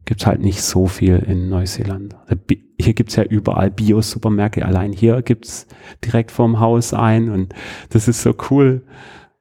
gibt's 0.07 0.26
halt 0.26 0.40
nicht 0.40 0.62
so 0.62 0.86
viel 0.86 1.16
in 1.18 1.48
Neuseeland. 1.50 2.14
Also 2.26 2.36
Hier 2.80 2.94
gibt's 2.94 3.16
ja 3.16 3.24
überall 3.24 3.70
Bio-Supermärkte. 3.70 4.64
Allein 4.64 4.92
hier 4.92 5.20
gibt's 5.22 5.66
direkt 6.04 6.30
vorm 6.30 6.59
Haus 6.61 6.94
ein 6.94 7.28
und 7.28 7.54
das 7.90 8.09
ist 8.09 8.22
so 8.22 8.34
cool. 8.50 8.84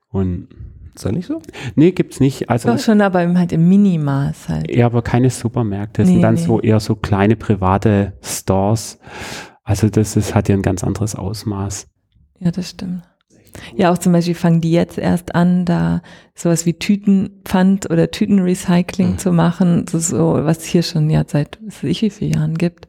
Und 0.09 0.47
Ist 0.95 1.05
das 1.05 1.11
nicht 1.11 1.27
so? 1.27 1.41
nee, 1.75 1.91
gibt's 1.91 2.19
nicht. 2.19 2.49
Also 2.49 2.69
Doch 2.69 2.79
schon, 2.79 3.01
aber 3.01 3.23
im- 3.23 3.37
halt 3.37 3.51
im 3.51 3.67
Minimaß 3.69 4.49
halt. 4.49 4.71
ja, 4.75 4.85
aber 4.87 5.01
keine 5.01 5.29
Supermärkte. 5.29 6.01
Das 6.01 6.07
Nee, 6.09 6.15
sind 6.15 6.21
dann 6.23 6.35
nee. 6.35 6.41
so 6.41 6.59
eher 6.61 6.79
so 6.79 6.95
kleine 6.95 7.35
private 7.35 8.13
Stores. 8.21 8.99
Also 9.63 9.89
das 9.89 10.15
ist, 10.15 10.33
hat 10.35 10.47
ja 10.49 10.55
ein 10.55 10.61
ganz 10.61 10.83
anderes 10.83 11.15
Ausmaß. 11.15 11.87
Ja, 12.39 12.51
das 12.51 12.69
stimmt. 12.71 13.03
Ja, 13.75 13.91
auch 13.91 13.97
zum 13.97 14.13
Beispiel 14.13 14.35
fangen 14.35 14.61
die 14.61 14.71
jetzt 14.71 14.97
erst 14.97 15.35
an, 15.35 15.65
da 15.65 16.01
sowas 16.35 16.65
wie 16.65 16.73
Tütenpfand 16.73 17.89
oder 17.89 18.11
Tütenrecycling 18.11 19.11
Mhm. 19.13 19.17
zu 19.17 19.31
machen, 19.31 19.85
so, 19.89 19.99
so 19.99 20.33
was 20.43 20.59
es 20.59 20.65
hier 20.65 20.83
schon 20.83 21.09
ja 21.09 21.23
seit 21.27 21.59
was 21.65 21.83
weiß 21.83 21.89
ich 21.89 22.01
wie 22.01 22.09
vielen 22.09 22.33
Jahren 22.33 22.57
gibt. 22.57 22.87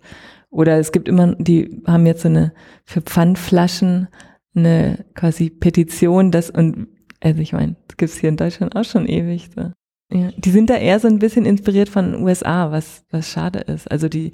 Oder 0.51 0.79
es 0.79 0.93
gibt 0.93 1.09
immer, 1.09 1.35
die 1.37 1.83
haben 1.87 2.07
jetzt 2.07 2.23
so 2.23 2.29
eine 2.29 2.53
für 2.85 3.03
Pfandflaschen 3.03 4.09
eine 4.55 5.05
quasi 5.15 5.51
Petition, 5.51 6.31
das 6.31 6.51
und 6.51 6.89
also 7.21 7.41
ich 7.41 7.53
meine, 7.53 7.77
das 7.89 7.97
gibt's 7.97 8.17
hier 8.19 8.29
in 8.31 8.37
Deutschland 8.37 8.75
auch 8.77 8.85
schon 8.85 9.07
ewig. 9.07 9.49
So. 9.55 9.73
Ja, 10.13 10.31
die 10.37 10.51
sind 10.51 10.71
da 10.71 10.77
eher 10.77 11.01
so 11.01 11.09
ein 11.09 11.19
bisschen 11.19 11.45
inspiriert 11.45 11.89
von 11.89 12.13
den 12.13 12.23
USA, 12.23 12.71
was 12.71 13.05
was 13.11 13.29
schade 13.29 13.59
ist. 13.61 13.91
Also 13.91 14.09
die 14.09 14.33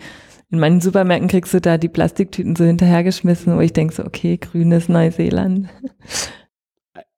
in 0.53 0.61
manchen 0.61 0.83
Supermärkten 0.83 1.29
kriegst 1.29 1.55
du 1.55 1.61
da 1.61 1.79
die 1.79 1.89
Plastiktüten 1.89 2.55
so 2.55 2.65
hinterhergeschmissen, 2.65 3.57
wo 3.57 3.61
ich 3.61 3.73
denke 3.73 3.95
so, 3.95 4.05
okay, 4.05 4.37
grünes 4.37 4.89
Neuseeland. 4.89 5.71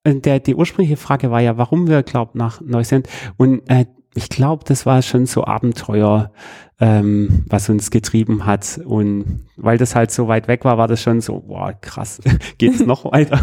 Und 0.07 0.25
der, 0.25 0.39
die 0.39 0.55
ursprüngliche 0.55 0.97
Frage 0.97 1.33
war 1.33 1.41
ja, 1.41 1.59
warum 1.59 1.89
wir, 1.89 2.05
glaubt, 2.05 2.37
nach 2.37 2.61
Neuseeland. 2.61 3.09
Und 3.37 3.69
äh, 3.69 3.87
ich 4.15 4.29
glaube, 4.29 4.63
das 4.65 4.87
war 4.87 5.03
schon 5.03 5.27
so 5.27 5.45
Abenteuer, 5.45 6.31
ähm, 6.79 7.45
was 7.49 7.69
uns 7.69 7.91
getrieben 7.91 8.47
hat. 8.47 8.81
Und 8.85 9.47
weil 9.57 9.79
das 9.79 9.97
halt 9.97 10.13
so 10.13 10.29
weit 10.29 10.47
weg 10.47 10.65
war, 10.65 10.79
war 10.79 10.87
das 10.87 11.03
schon 11.03 11.21
so, 11.21 11.41
boah, 11.41 11.73
krass, 11.73 12.21
geht's 12.59 12.87
noch 12.87 13.11
weiter? 13.11 13.41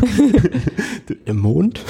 Im 1.26 1.40
Mond? 1.40 1.84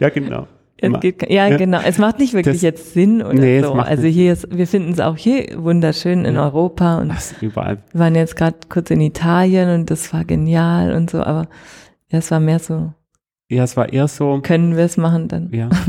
ja, 0.00 0.08
genau. 0.14 0.46
Es 0.78 1.00
geht, 1.00 1.22
ja, 1.30 1.48
Ja. 1.48 1.56
genau. 1.56 1.80
Es 1.84 1.96
macht 1.98 2.18
nicht 2.18 2.34
wirklich 2.34 2.56
Das- 2.56 2.62
jetzt 2.62 2.92
Sinn 2.92 3.22
oder 3.22 3.32
Nee, 3.34 3.62
so. 3.62 3.72
Also 3.74 4.06
hier 4.06 4.32
ist, 4.34 4.54
wir 4.54 4.66
finden 4.66 4.92
es 4.92 5.00
auch 5.00 5.16
hier 5.16 5.46
wunderschön 5.62 6.24
in 6.26 6.34
Ja. 6.34 6.44
Europa 6.44 6.98
und 6.98 7.08
Das 7.08 7.34
überall. 7.40 7.78
wir 7.92 8.00
waren 8.00 8.14
jetzt 8.14 8.36
gerade 8.36 8.56
kurz 8.68 8.90
in 8.90 9.00
Italien 9.00 9.70
und 9.70 9.90
das 9.90 10.12
war 10.12 10.24
genial 10.24 10.92
und 10.94 11.08
so, 11.10 11.22
aber 11.22 11.48
ja, 12.10 12.18
es 12.18 12.30
war 12.30 12.40
mehr 12.40 12.58
so, 12.58 12.92
Ja, 13.48 13.64
es 13.64 13.76
war 13.76 13.90
eher 13.92 14.06
so, 14.08 14.40
können 14.42 14.76
wir 14.76 14.84
es 14.84 14.96
machen 14.98 15.28
dann? 15.28 15.50
ja. 15.52 15.70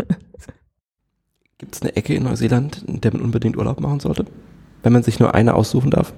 Gibt 1.57 1.75
es 1.75 1.81
eine 1.81 1.95
Ecke 1.95 2.13
in 2.13 2.23
Neuseeland, 2.23 2.83
in 2.87 3.01
der 3.01 3.13
man 3.13 3.21
unbedingt 3.21 3.57
Urlaub 3.57 3.79
machen 3.79 3.99
sollte? 3.99 4.25
Wenn 4.83 4.93
man 4.93 5.03
sich 5.03 5.19
nur 5.19 5.33
eine 5.33 5.55
aussuchen 5.55 5.89
darf? 5.89 6.13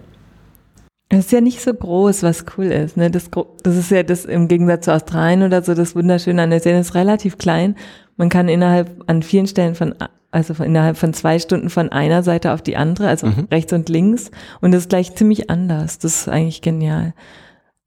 Es 1.07 1.20
ist 1.20 1.32
ja 1.32 1.41
nicht 1.41 1.61
so 1.61 1.74
groß, 1.74 2.24
was 2.24 2.45
cool 2.57 2.65
ist. 2.65 2.97
Ne? 2.97 3.09
Das, 3.09 3.30
das 3.63 3.76
ist 3.78 3.89
ja 3.89 4.03
das 4.03 4.26
im 4.26 4.47
Gegensatz 4.47 4.86
zu 4.86 4.93
Australien 4.93 5.41
oder 5.43 5.63
so, 5.63 5.74
das 5.74 5.95
Wunderschöne 5.95 6.43
an 6.43 6.49
Neuseeland 6.49 6.82
ist 6.86 6.93
relativ 6.93 7.38
klein. 7.38 7.76
Man 8.20 8.28
kann 8.30 8.49
innerhalb 8.49 9.01
an 9.07 9.24
vielen 9.24 9.47
Stellen 9.47 9.76
von, 9.76 9.95
also 10.30 10.53
von, 10.53 10.65
innerhalb 10.65 10.97
von 10.97 11.13
zwei 11.13 11.39
Stunden 11.39 11.70
von 11.70 11.89
einer 11.89 12.22
Seite 12.22 12.51
auf 12.51 12.61
die 12.61 12.76
andere, 12.76 13.07
also 13.07 13.28
Mhm. 13.28 13.47
rechts 13.49 13.72
und 13.72 13.88
links. 13.88 14.30
Und 14.59 14.74
das 14.74 14.82
ist 14.84 14.89
gleich 14.89 15.15
ziemlich 15.15 15.49
anders. 15.49 15.99
Das 15.99 16.22
ist 16.22 16.28
eigentlich 16.30 16.61
genial. 16.61 17.13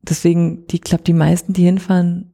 Deswegen, 0.01 0.67
die, 0.69 0.77
ich 0.77 0.83
glaube, 0.83 1.05
die 1.05 1.13
meisten, 1.13 1.53
die 1.53 1.65
hinfahren, 1.65 2.33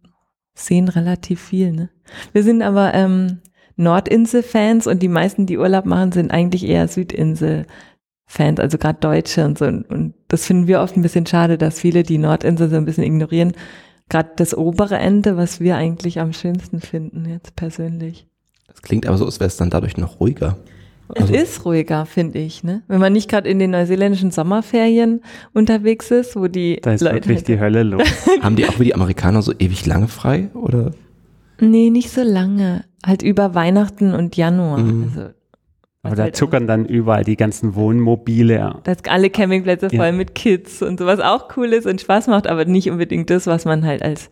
sehen 0.55 0.89
relativ 0.89 1.41
viel. 1.43 1.73
Ne? 1.73 1.91
Wir 2.33 2.45
sind 2.45 2.63
aber 2.63 2.95
ähm, 2.95 3.39
Nordinsel-Fans 3.77 4.87
und 4.87 5.03
die 5.03 5.09
meisten, 5.09 5.47
die 5.47 5.59
Urlaub 5.59 5.85
machen, 5.85 6.13
sind 6.13 6.31
eigentlich 6.31 6.65
eher 6.67 6.87
Südinsel-Fans, 6.87 8.61
also 8.61 8.79
gerade 8.79 9.01
Deutsche 9.01 9.45
und 9.45 9.59
so. 9.59 9.65
Und 9.67 10.15
das 10.29 10.47
finden 10.47 10.69
wir 10.69 10.81
oft 10.83 10.97
ein 10.97 11.03
bisschen 11.03 11.27
schade, 11.27 11.59
dass 11.59 11.81
viele 11.81 12.05
die 12.05 12.19
Nordinsel 12.19 12.71
so 12.71 12.77
ein 12.77 12.85
bisschen 12.85 13.05
ignorieren. 13.05 13.53
Gerade 14.09 14.31
das 14.37 14.57
obere 14.57 14.97
Ende, 14.97 15.37
was 15.37 15.61
wir 15.61 15.77
eigentlich 15.77 16.19
am 16.21 16.33
schönsten 16.33 16.81
finden, 16.81 17.27
jetzt 17.29 17.57
persönlich. 17.57 18.27
Das 18.69 18.83
klingt 18.83 19.07
aber 19.07 19.19
so, 19.19 19.27
als 19.27 19.41
wäre 19.41 19.49
es 19.49 19.57
dann 19.57 19.71
dadurch 19.71 19.97
noch 19.97 20.21
ruhiger. 20.21 20.57
Es 21.15 21.23
Also- 21.23 21.35
ist 21.35 21.65
ruhiger, 21.65 22.05
finde 22.07 22.39
ich, 22.39 22.63
ne? 22.65 22.83
Wenn 22.87 23.01
man 23.01 23.13
nicht 23.15 23.31
gerade 23.31 23.49
in 23.49 23.59
den 23.59 23.71
neuseeländischen 23.71 24.31
Sommerferien 24.31 25.23
unterwegs 25.55 26.11
ist, 26.11 26.37
wo 26.37 26.49
die 26.49 26.79
Da 26.83 26.93
ist 26.93 27.01
Leute 27.03 27.15
wirklich 27.29 27.45
die 27.45 27.59
Hölle 27.61 27.83
los. 27.83 28.03
Haben 28.43 28.57
die 28.57 28.67
auch 28.67 28.79
wie 28.79 28.85
die 28.85 28.95
Amerikaner 28.95 29.41
so 29.43 29.53
ewig 29.59 29.87
lange 29.87 30.09
frei? 30.09 30.51
Oder? 30.55 30.93
Nee, 31.61 31.91
nicht 31.91 32.11
so 32.11 32.23
lange. 32.23 32.85
Halt 33.05 33.23
über 33.23 33.55
Weihnachten 33.55 34.13
und 34.15 34.37
Januar. 34.37 34.79
Mhm. 34.79 35.05
Also, 35.05 35.31
Aber 36.09 36.13
was 36.13 36.17
da 36.19 36.23
halt 36.25 36.37
zuckern 36.37 36.67
dann 36.67 36.85
überall 36.87 37.25
die 37.25 37.37
ganzen 37.37 37.75
Wohnmobile. 37.75 38.77
Da 38.85 38.93
ist 38.93 39.09
alle 39.11 39.31
Campingplätze 39.31 39.91
voll 39.91 40.07
Ja. 40.07 40.13
mit 40.13 40.35
Kids 40.35 40.83
und 40.83 40.99
sowas 40.99 41.21
auch 41.21 41.57
cool 41.57 41.73
ist 41.73 41.87
und 41.87 42.01
Spaß 42.01 42.27
macht, 42.29 42.47
aber 42.47 42.65
nicht 42.65 42.91
unbedingt 42.91 43.31
das, 43.31 43.47
was 43.47 43.65
man 43.65 43.85
halt 43.85 44.03
als, 44.03 44.31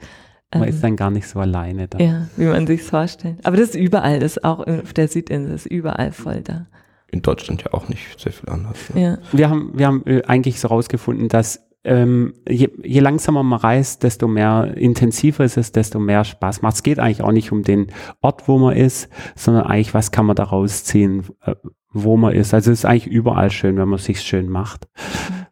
ähm, 0.53 0.61
Man 0.61 0.69
ist 0.69 0.83
dann 0.83 0.97
gar 0.97 1.11
nicht 1.11 1.29
so 1.29 1.39
alleine 1.41 1.89
da. 1.89 1.99
ja, 1.99 2.29
wie 2.37 2.45
man 2.47 2.67
sich's 2.67 2.89
vorstellt. 2.89 3.39
Aber 3.45 3.57
das 3.57 3.71
ist 3.71 3.75
überall, 3.77 4.21
das 4.21 4.37
ist 4.39 4.45
auch 4.45 4.67
auf 4.67 4.93
der 4.93 5.09
Südinsel, 5.09 5.55
ist 5.55 5.67
überall 5.67 6.13
voll 6.13 6.41
da. 6.43 6.67
In 7.13 7.23
Deutschland 7.23 7.63
ja 7.63 7.73
auch 7.73 7.89
nicht 7.89 8.19
sehr 8.21 8.33
viel 8.33 8.49
anders. 8.49 8.93
Ne? 8.93 9.01
Ja. 9.03 9.19
Wir 9.33 9.49
haben, 9.49 9.71
wir 9.75 9.87
haben 9.87 10.03
äh, 10.07 10.23
eigentlich 10.27 10.59
so 10.61 10.69
rausgefunden, 10.69 11.29
dass 11.29 11.66
ähm, 11.87 12.35
je, 12.49 12.69
je 12.83 13.01
langsamer 13.01 13.43
man 13.43 13.61
reist, 13.61 14.03
desto 14.03 14.27
mehr 14.29 14.77
intensiver 14.77 15.45
ist 15.45 15.57
es, 15.57 15.73
desto 15.73 15.99
mehr 16.01 16.25
Spaß 16.25 16.61
macht. 16.63 16.75
Es 16.75 16.83
geht 16.83 16.99
eigentlich 16.99 17.23
auch 17.23 17.33
nicht 17.33 17.53
um 17.53 17.63
den 17.63 17.87
Ort, 18.21 18.49
wo 18.49 18.59
man 18.59 18.77
ist, 18.77 19.09
sondern 19.37 19.65
eigentlich, 19.65 19.95
was 19.95 20.11
kann 20.11 20.27
man 20.27 20.37
daraus 20.37 20.85
ziehen, 20.85 21.25
äh, 21.43 21.55
wo 21.93 22.17
man 22.17 22.35
ist. 22.35 22.53
Also 22.53 22.73
es 22.73 22.81
ist 22.81 22.85
eigentlich 22.85 23.07
überall 23.07 23.51
schön, 23.51 23.77
wenn 23.77 23.89
man 23.89 23.99
sich 23.99 24.21
schön 24.21 24.49
macht. 24.49 24.89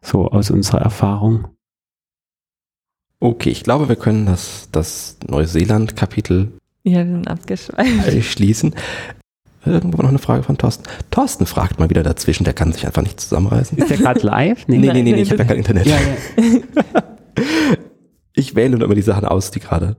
So 0.01 0.27
aus 0.27 0.51
unserer 0.51 0.81
Erfahrung. 0.81 1.47
Okay, 3.19 3.49
ich 3.49 3.63
glaube, 3.63 3.87
wir 3.89 3.95
können 3.95 4.25
das, 4.25 4.69
das 4.71 5.17
Neuseeland-Kapitel 5.27 6.51
Ja, 6.83 6.97
wir 6.97 7.05
sind 7.05 7.27
abgeschweift. 7.27 8.07
äh, 8.07 8.21
schließen. 8.21 8.75
Irgendwo 9.65 10.01
noch 10.01 10.09
eine 10.09 10.19
Frage 10.19 10.43
von 10.43 10.57
Thorsten. 10.57 10.83
Thorsten 11.11 11.45
fragt 11.45 11.79
mal 11.79 11.89
wieder 11.89 12.03
dazwischen, 12.03 12.43
der 12.43 12.53
kann 12.53 12.71
sich 12.71 12.85
einfach 12.85 13.01
nicht 13.01 13.19
zusammenreißen. 13.19 13.77
Ist 13.77 13.89
der 13.89 13.97
gerade 13.97 14.19
live? 14.21 14.67
Nee, 14.67 14.77
nee, 14.77 14.87
Nein, 14.87 14.95
nee, 14.97 15.03
nee, 15.03 15.11
nee, 15.13 15.21
ich 15.23 15.31
habe 15.31 15.39
ja 15.41 15.47
kein 15.47 15.57
Internet. 15.57 15.85
Ja, 15.87 15.95
ja. 15.95 17.03
Ich 18.33 18.55
wähle 18.55 18.71
nur 18.77 18.81
immer 18.83 18.95
die 18.95 19.01
Sachen 19.01 19.25
aus, 19.25 19.51
die 19.51 19.59
gerade. 19.59 19.95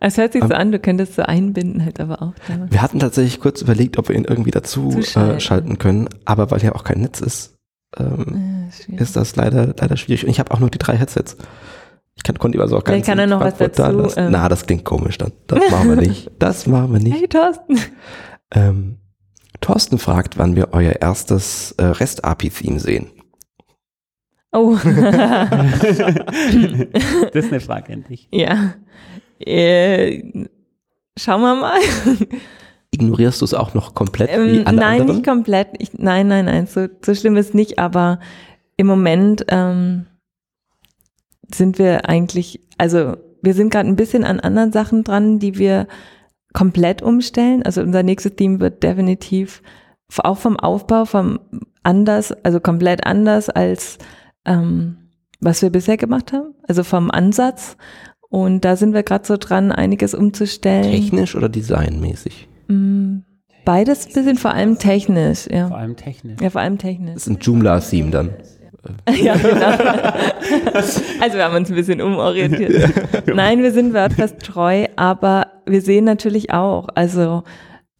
Es 0.00 0.16
hört 0.16 0.32
sich 0.32 0.42
so 0.42 0.50
Ähm, 0.50 0.56
an, 0.56 0.72
du 0.72 0.78
könntest 0.78 1.14
so 1.16 1.22
einbinden 1.22 1.84
halt 1.84 2.00
aber 2.00 2.22
auch. 2.22 2.32
Da. 2.48 2.66
Wir 2.70 2.82
hatten 2.82 3.00
tatsächlich 3.00 3.40
kurz 3.40 3.60
überlegt, 3.62 3.98
ob 3.98 4.08
wir 4.08 4.16
ihn 4.16 4.24
irgendwie 4.24 4.50
dazu 4.50 4.98
äh, 4.98 5.40
schalten 5.40 5.78
können, 5.78 6.08
aber 6.24 6.50
weil 6.50 6.62
ja 6.62 6.74
auch 6.74 6.84
kein 6.84 7.00
Netz 7.00 7.20
ist, 7.20 7.54
ähm, 7.98 8.66
Ja, 8.70 8.72
schwierig. 8.84 9.00
ist 9.00 9.16
das 9.16 9.36
leider, 9.36 9.74
leider 9.78 9.96
schwierig. 9.96 10.24
Und 10.24 10.30
ich 10.30 10.38
habe 10.38 10.52
auch 10.52 10.60
nur 10.60 10.70
die 10.70 10.78
drei 10.78 10.96
Headsets. 10.96 11.36
Ich 12.16 12.22
kann, 12.22 12.38
konnte 12.38 12.60
also 12.60 12.76
auch 12.76 12.84
gar 12.84 12.92
Vielleicht 12.94 13.06
kann 13.08 13.18
er 13.18 13.26
noch 13.26 13.40
was 13.40 13.54
Frankfurt 13.54 13.78
da 13.78 13.86
dazu, 13.88 13.98
lassen. 14.00 14.18
ähm. 14.20 14.30
Na, 14.32 14.48
das 14.48 14.66
klingt 14.66 14.84
komisch. 14.84 15.18
Dann. 15.18 15.32
Das 15.46 15.70
machen 15.70 15.88
wir 15.90 15.96
nicht. 15.96 16.30
Das 16.38 16.66
machen 16.66 16.92
wir 16.92 17.00
nicht. 17.00 17.16
Hey 17.18 17.28
Thorsten. 17.28 17.78
Ähm, 18.52 18.96
Thorsten 19.60 19.98
fragt, 19.98 20.38
wann 20.38 20.56
wir 20.56 20.68
euer 20.72 20.92
erstes 21.00 21.72
äh, 21.72 21.84
REST-API-Theme 21.84 22.80
sehen. 22.80 23.10
Oh. 24.52 24.76
das 24.84 24.94
ist 27.32 27.52
eine 27.52 27.60
Frage 27.60 27.92
an 27.92 28.04
dich. 28.08 28.28
ja. 28.32 28.74
Äh, 29.38 30.22
schauen 31.18 31.40
wir 31.40 31.54
mal. 31.54 31.78
Ignorierst 32.90 33.40
du 33.40 33.44
es 33.46 33.54
auch 33.54 33.72
noch 33.72 33.94
komplett 33.94 34.28
wie 34.30 34.58
Ähm, 34.58 34.66
alle 34.66 34.76
nein, 34.76 35.00
anderen? 35.00 35.16
nicht 35.16 35.26
komplett. 35.26 35.68
Ich, 35.78 35.94
nein, 35.94 36.28
nein, 36.28 36.44
nein, 36.44 36.66
so, 36.66 36.88
so 37.02 37.14
schlimm 37.14 37.36
ist 37.36 37.54
nicht, 37.54 37.78
aber 37.78 38.20
im 38.76 38.86
Moment 38.86 39.46
ähm, 39.48 40.06
sind 41.54 41.78
wir 41.78 42.08
eigentlich, 42.08 42.60
also 42.76 43.16
wir 43.42 43.54
sind 43.54 43.70
gerade 43.70 43.88
ein 43.88 43.96
bisschen 43.96 44.24
an 44.24 44.40
anderen 44.40 44.72
Sachen 44.72 45.04
dran, 45.04 45.38
die 45.38 45.56
wir 45.56 45.86
komplett 46.52 47.02
umstellen. 47.02 47.62
Also 47.62 47.80
unser 47.82 48.02
nächstes 48.02 48.34
Team 48.36 48.60
wird 48.60 48.82
definitiv 48.82 49.62
auch 50.24 50.38
vom 50.38 50.58
Aufbau 50.58 51.04
vom 51.04 51.38
anders, 51.82 52.32
also 52.44 52.60
komplett 52.60 53.06
anders 53.06 53.48
als 53.48 53.98
ähm, 54.44 54.96
was 55.40 55.62
wir 55.62 55.70
bisher 55.70 55.96
gemacht 55.96 56.32
haben, 56.32 56.54
also 56.68 56.82
vom 56.84 57.10
Ansatz. 57.10 57.76
Und 58.28 58.64
da 58.64 58.76
sind 58.76 58.92
wir 58.94 59.02
gerade 59.02 59.26
so 59.26 59.36
dran, 59.36 59.72
einiges 59.72 60.14
umzustellen. 60.14 60.82
Technisch 60.90 61.34
oder 61.34 61.48
designmäßig? 61.48 62.48
Mm, 62.68 63.18
Beides 63.64 64.06
ein 64.06 64.12
bisschen, 64.12 64.36
vor 64.36 64.52
allem 64.52 64.78
technisch, 64.78 65.44
Vor 65.44 65.52
ja. 65.56 65.68
allem 65.68 65.96
technisch. 65.96 66.40
Ja, 66.40 66.50
vor 66.50 66.60
allem 66.60 66.76
Das 66.76 66.82
technisch. 66.82 67.16
ist 67.16 67.26
ein 67.28 67.38
Joomla-Theme 67.40 68.10
dann. 68.10 68.30
Ja, 69.10 69.36
genau. 69.36 70.12
Also 71.20 71.36
wir 71.36 71.44
haben 71.44 71.56
uns 71.56 71.70
ein 71.70 71.76
bisschen 71.76 72.00
umorientiert. 72.00 73.26
Nein, 73.26 73.62
wir 73.62 73.72
sind 73.72 73.92
WordPress 73.92 74.36
treu, 74.38 74.86
aber 74.96 75.48
wir 75.66 75.82
sehen 75.82 76.04
natürlich 76.04 76.52
auch, 76.52 76.88
also 76.94 77.42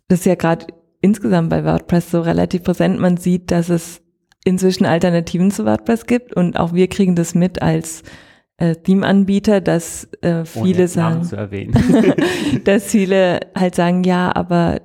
das 0.09 0.21
ist 0.21 0.25
ja 0.27 0.35
gerade 0.35 0.67
insgesamt 1.01 1.51
bei 1.51 1.65
WordPress 1.65 2.11
so 2.11 2.21
relativ 2.21 2.65
präsent. 2.65 2.99
Man 2.99 3.17
sieht, 3.17 3.51
dass 3.51 3.69
es 3.69 4.01
inzwischen 4.45 4.87
Alternativen 4.87 5.51
zu 5.51 5.67
WordPress 5.67 6.07
gibt 6.07 6.35
und 6.35 6.59
auch 6.59 6.73
wir 6.73 6.89
kriegen 6.89 7.15
das 7.15 7.35
mit 7.35 7.61
als 7.63 8.03
äh, 8.57 8.75
Theme-Anbieter, 8.77 9.61
dass 9.61 10.09
äh, 10.23 10.45
viele 10.45 10.89
sagen, 10.89 11.29
dass 12.65 12.85
viele 12.85 13.41
halt 13.55 13.75
sagen, 13.75 14.05
ja, 14.05 14.35
aber 14.35 14.81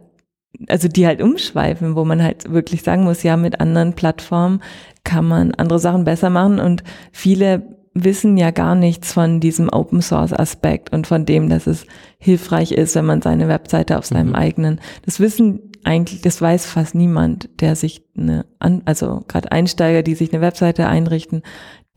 also 0.67 0.87
die 0.87 1.05
halt 1.05 1.21
umschweifen, 1.21 1.95
wo 1.95 2.05
man 2.05 2.23
halt 2.23 2.51
wirklich 2.51 2.83
sagen 2.83 3.03
muss, 3.03 3.23
ja, 3.23 3.37
mit 3.37 3.59
anderen 3.59 3.93
Plattformen 3.93 4.61
kann 5.05 5.25
man 5.25 5.53
andere 5.53 5.79
Sachen 5.79 6.03
besser 6.03 6.29
machen 6.29 6.59
und 6.59 6.83
viele 7.13 7.75
wissen 7.93 8.35
ja 8.35 8.51
gar 8.51 8.75
nichts 8.75 9.13
von 9.13 9.39
diesem 9.39 9.69
Open 9.69 10.01
Source 10.01 10.33
Aspekt 10.33 10.91
und 10.91 11.07
von 11.07 11.25
dem, 11.25 11.47
dass 11.47 11.65
es 11.65 11.85
hilfreich 12.17 12.73
ist, 12.73 12.93
wenn 12.95 13.05
man 13.05 13.21
seine 13.21 13.47
Webseite 13.47 13.97
auf 13.97 14.05
seinem 14.05 14.29
Mhm. 14.29 14.35
eigenen, 14.35 14.81
das 15.05 15.21
wissen 15.21 15.71
eigentlich, 15.85 16.21
das 16.21 16.41
weiß 16.41 16.65
fast 16.65 16.93
niemand, 16.93 17.49
der 17.61 17.77
sich 17.77 18.03
eine, 18.17 18.45
an, 18.59 18.81
also 18.83 19.23
gerade 19.29 19.51
Einsteiger, 19.51 20.03
die 20.03 20.15
sich 20.15 20.33
eine 20.33 20.41
Webseite 20.41 20.87
einrichten, 20.87 21.41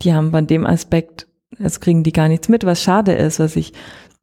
die 0.02 0.14
haben 0.14 0.30
von 0.30 0.46
dem 0.46 0.64
Aspekt, 0.64 1.26
das 1.58 1.80
kriegen 1.80 2.04
die 2.04 2.12
gar 2.12 2.28
nichts 2.28 2.48
mit, 2.48 2.64
was 2.64 2.80
schade 2.80 3.12
ist, 3.12 3.40
was 3.40 3.56
ich 3.56 3.72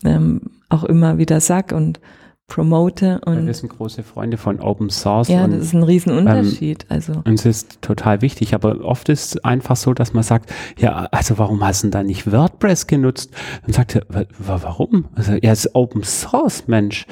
ähm, 0.05 0.41
auch 0.69 0.85
immer 0.85 1.17
wieder 1.17 1.41
sag 1.41 1.73
und 1.73 1.99
promote 2.47 3.19
und 3.25 3.47
wir 3.47 3.53
sind 3.55 3.69
große 3.69 4.03
Freunde 4.03 4.37
von 4.37 4.59
Open 4.59 4.89
Source 4.91 5.29
ja, 5.29 5.43
und 5.45 5.51
das 5.51 5.61
ist 5.63 5.73
ein 5.73 5.81
Riesenunterschied. 5.81 6.85
also 6.89 7.13
Und 7.25 7.33
es 7.39 7.45
ist 7.45 7.81
total 7.81 8.21
wichtig, 8.21 8.53
aber 8.53 8.81
oft 8.85 9.09
ist 9.09 9.35
es 9.35 9.43
einfach 9.43 9.75
so, 9.75 9.93
dass 9.95 10.13
man 10.13 10.21
sagt, 10.23 10.53
ja, 10.77 11.07
also 11.11 11.39
warum 11.39 11.63
hast 11.65 11.81
du 11.81 11.87
denn 11.87 11.91
da 11.91 12.03
nicht 12.03 12.31
WordPress 12.31 12.85
genutzt? 12.85 13.31
Dann 13.65 13.73
sagt 13.73 13.95
er, 13.95 14.03
"Wa- 14.09 14.25
wa- 14.37 14.59
warum? 14.61 15.05
Also, 15.15 15.33
ja, 15.33 15.51
es 15.51 15.65
ist 15.65 15.75
Open 15.75 16.03
Source, 16.03 16.67
Mensch. 16.67 17.07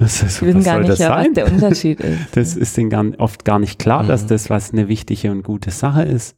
Was, 0.00 0.24
was 0.24 0.40
wir 0.42 0.48
wissen 0.48 0.64
gar 0.64 0.74
soll 0.74 0.80
nicht, 0.82 0.92
das 0.92 0.98
ja, 0.98 1.10
was 1.10 1.24
sein? 1.24 1.34
der 1.34 1.52
Unterschied 1.52 2.00
ist. 2.00 2.36
Das 2.36 2.56
ist 2.56 2.76
denen 2.76 2.90
gar, 2.90 3.04
oft 3.18 3.44
gar 3.44 3.60
nicht 3.60 3.78
klar, 3.78 4.02
dass 4.02 4.24
Mhm. 4.24 4.28
das 4.28 4.50
was 4.50 4.72
eine 4.72 4.88
wichtige 4.88 5.30
und 5.30 5.44
gute 5.44 5.70
Sache 5.70 6.02
ist. 6.02 6.36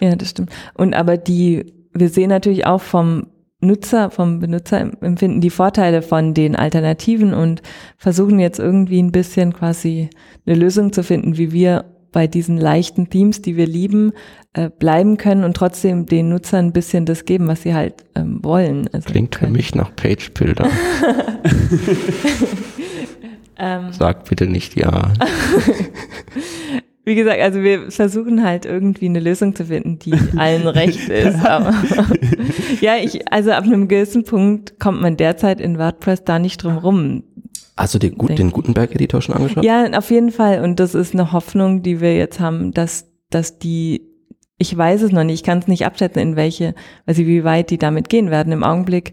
Ja, 0.00 0.16
das 0.16 0.30
stimmt. 0.30 0.50
Und 0.74 0.92
aber 0.94 1.16
die, 1.16 1.72
wir 1.94 2.08
sehen 2.08 2.30
natürlich 2.30 2.66
auch 2.66 2.80
vom 2.82 3.28
Nutzer, 3.60 4.10
vom 4.10 4.38
Benutzerempfinden 4.38 5.40
die 5.40 5.50
Vorteile 5.50 6.02
von 6.02 6.34
den 6.34 6.56
Alternativen 6.56 7.34
und 7.34 7.62
versuchen 7.96 8.38
jetzt 8.38 8.58
irgendwie 8.58 9.02
ein 9.02 9.12
bisschen 9.12 9.52
quasi 9.52 10.10
eine 10.46 10.56
Lösung 10.56 10.92
zu 10.92 11.02
finden, 11.02 11.38
wie 11.38 11.52
wir 11.52 11.86
bei 12.12 12.26
diesen 12.26 12.58
leichten 12.58 13.10
Themes, 13.10 13.42
die 13.42 13.56
wir 13.56 13.66
lieben, 13.66 14.12
äh, 14.52 14.70
bleiben 14.70 15.16
können 15.16 15.44
und 15.44 15.54
trotzdem 15.54 16.06
den 16.06 16.30
Nutzern 16.30 16.66
ein 16.66 16.72
bisschen 16.72 17.04
das 17.04 17.24
geben, 17.24 17.48
was 17.48 17.62
sie 17.62 17.74
halt 17.74 18.04
ähm, 18.14 18.40
wollen. 18.42 18.88
Also 18.92 19.10
Klingt 19.10 19.34
für 19.34 19.40
können. 19.40 19.52
mich 19.52 19.74
nach 19.74 19.94
Page-Builder. 19.94 20.68
Ähm, 23.58 23.92
Sag 23.92 24.28
bitte 24.28 24.46
nicht 24.46 24.76
ja. 24.76 25.12
Wie 27.06 27.14
gesagt, 27.14 27.40
also 27.40 27.62
wir 27.62 27.92
versuchen 27.92 28.42
halt 28.42 28.66
irgendwie 28.66 29.06
eine 29.06 29.20
Lösung 29.20 29.54
zu 29.54 29.66
finden, 29.66 30.00
die 30.00 30.12
allen 30.36 30.66
recht 30.66 31.08
ist. 31.08 31.46
Aber 31.46 31.72
ja, 32.80 32.96
ich, 32.96 33.32
also 33.32 33.52
ab 33.52 33.62
einem 33.62 33.86
gewissen 33.86 34.24
Punkt 34.24 34.80
kommt 34.80 35.00
man 35.00 35.16
derzeit 35.16 35.60
in 35.60 35.78
WordPress 35.78 36.24
da 36.24 36.40
nicht 36.40 36.64
drum 36.64 36.78
rum. 36.78 37.22
Hast 37.76 37.94
du 37.94 38.00
dir 38.00 38.10
gut, 38.10 38.36
den 38.36 38.50
Gutenberg-Editor 38.50 39.22
schon 39.22 39.36
angeschaut? 39.36 39.64
Ja, 39.64 39.86
auf 39.96 40.10
jeden 40.10 40.32
Fall. 40.32 40.64
Und 40.64 40.80
das 40.80 40.96
ist 40.96 41.14
eine 41.14 41.30
Hoffnung, 41.30 41.84
die 41.84 42.00
wir 42.00 42.16
jetzt 42.16 42.40
haben, 42.40 42.72
dass, 42.72 43.06
dass 43.30 43.60
die, 43.60 44.02
ich 44.58 44.76
weiß 44.76 45.02
es 45.02 45.12
noch 45.12 45.22
nicht, 45.22 45.34
ich 45.40 45.44
kann 45.44 45.58
es 45.58 45.68
nicht 45.68 45.86
abschätzen, 45.86 46.20
in 46.20 46.34
welche, 46.34 46.74
also 47.06 47.22
wie 47.22 47.44
weit 47.44 47.70
die 47.70 47.78
damit 47.78 48.08
gehen 48.08 48.32
werden. 48.32 48.52
Im 48.52 48.64
Augenblick 48.64 49.12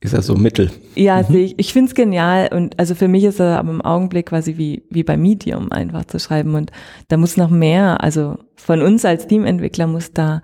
Ist 0.00 0.14
ja 0.14 0.22
so 0.22 0.36
mittel. 0.36 0.70
Ja, 0.94 1.24
sehe 1.24 1.46
ich. 1.46 1.58
Ich 1.58 1.72
finde 1.72 1.88
es 1.88 1.94
genial 1.96 2.50
und 2.52 2.78
also 2.78 2.94
für 2.94 3.08
mich 3.08 3.24
ist 3.24 3.40
er 3.40 3.58
aber 3.58 3.70
im 3.70 3.82
Augenblick 3.82 4.26
quasi 4.26 4.56
wie, 4.56 4.84
wie 4.90 5.02
bei 5.02 5.16
Medium 5.16 5.72
einfach 5.72 6.04
zu 6.04 6.20
schreiben 6.20 6.54
und 6.54 6.70
da 7.08 7.16
muss 7.16 7.36
noch 7.36 7.50
mehr, 7.50 8.02
also 8.02 8.38
von 8.54 8.80
uns 8.80 9.04
als 9.04 9.26
Teamentwickler 9.26 9.88
muss 9.88 10.12
da, 10.12 10.40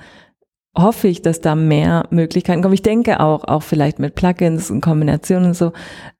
hoffe 0.76 1.06
ich, 1.06 1.22
dass 1.22 1.40
da 1.40 1.54
mehr 1.54 2.08
Möglichkeiten 2.10 2.62
kommen. 2.62 2.74
Ich 2.74 2.82
denke 2.82 3.20
auch, 3.20 3.44
auch 3.44 3.62
vielleicht 3.62 4.00
mit 4.00 4.16
Plugins 4.16 4.72
und 4.72 4.80
Kombinationen 4.80 5.50
und 5.50 5.54
so, 5.54 5.72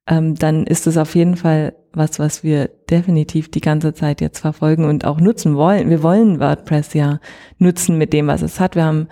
ähm, 0.07 0.37
dann 0.37 0.65
ist 0.65 0.87
es 0.87 0.97
auf 0.97 1.17
jeden 1.17 1.37
Fall 1.37 1.75
was, 1.93 2.21
was 2.21 2.45
wir 2.45 2.69
definitiv 2.89 3.51
die 3.51 3.61
ganze 3.61 3.95
Zeit 3.95 4.21
jetzt 4.21 4.39
verfolgen 4.39 4.85
und 4.85 5.05
auch 5.05 5.19
nutzen 5.19 5.57
wollen. 5.57 5.91
Wir 5.91 6.05
wollen 6.05 6.39
WordPress 6.39 6.95
ja 6.95 7.19
nutzen 7.59 7.99
mit 7.99 8.13
dem, 8.13 8.29
was 8.29 8.43
es 8.43 8.61
hat. 8.61 8.77
Wir 8.77 8.85
haben 8.85 9.09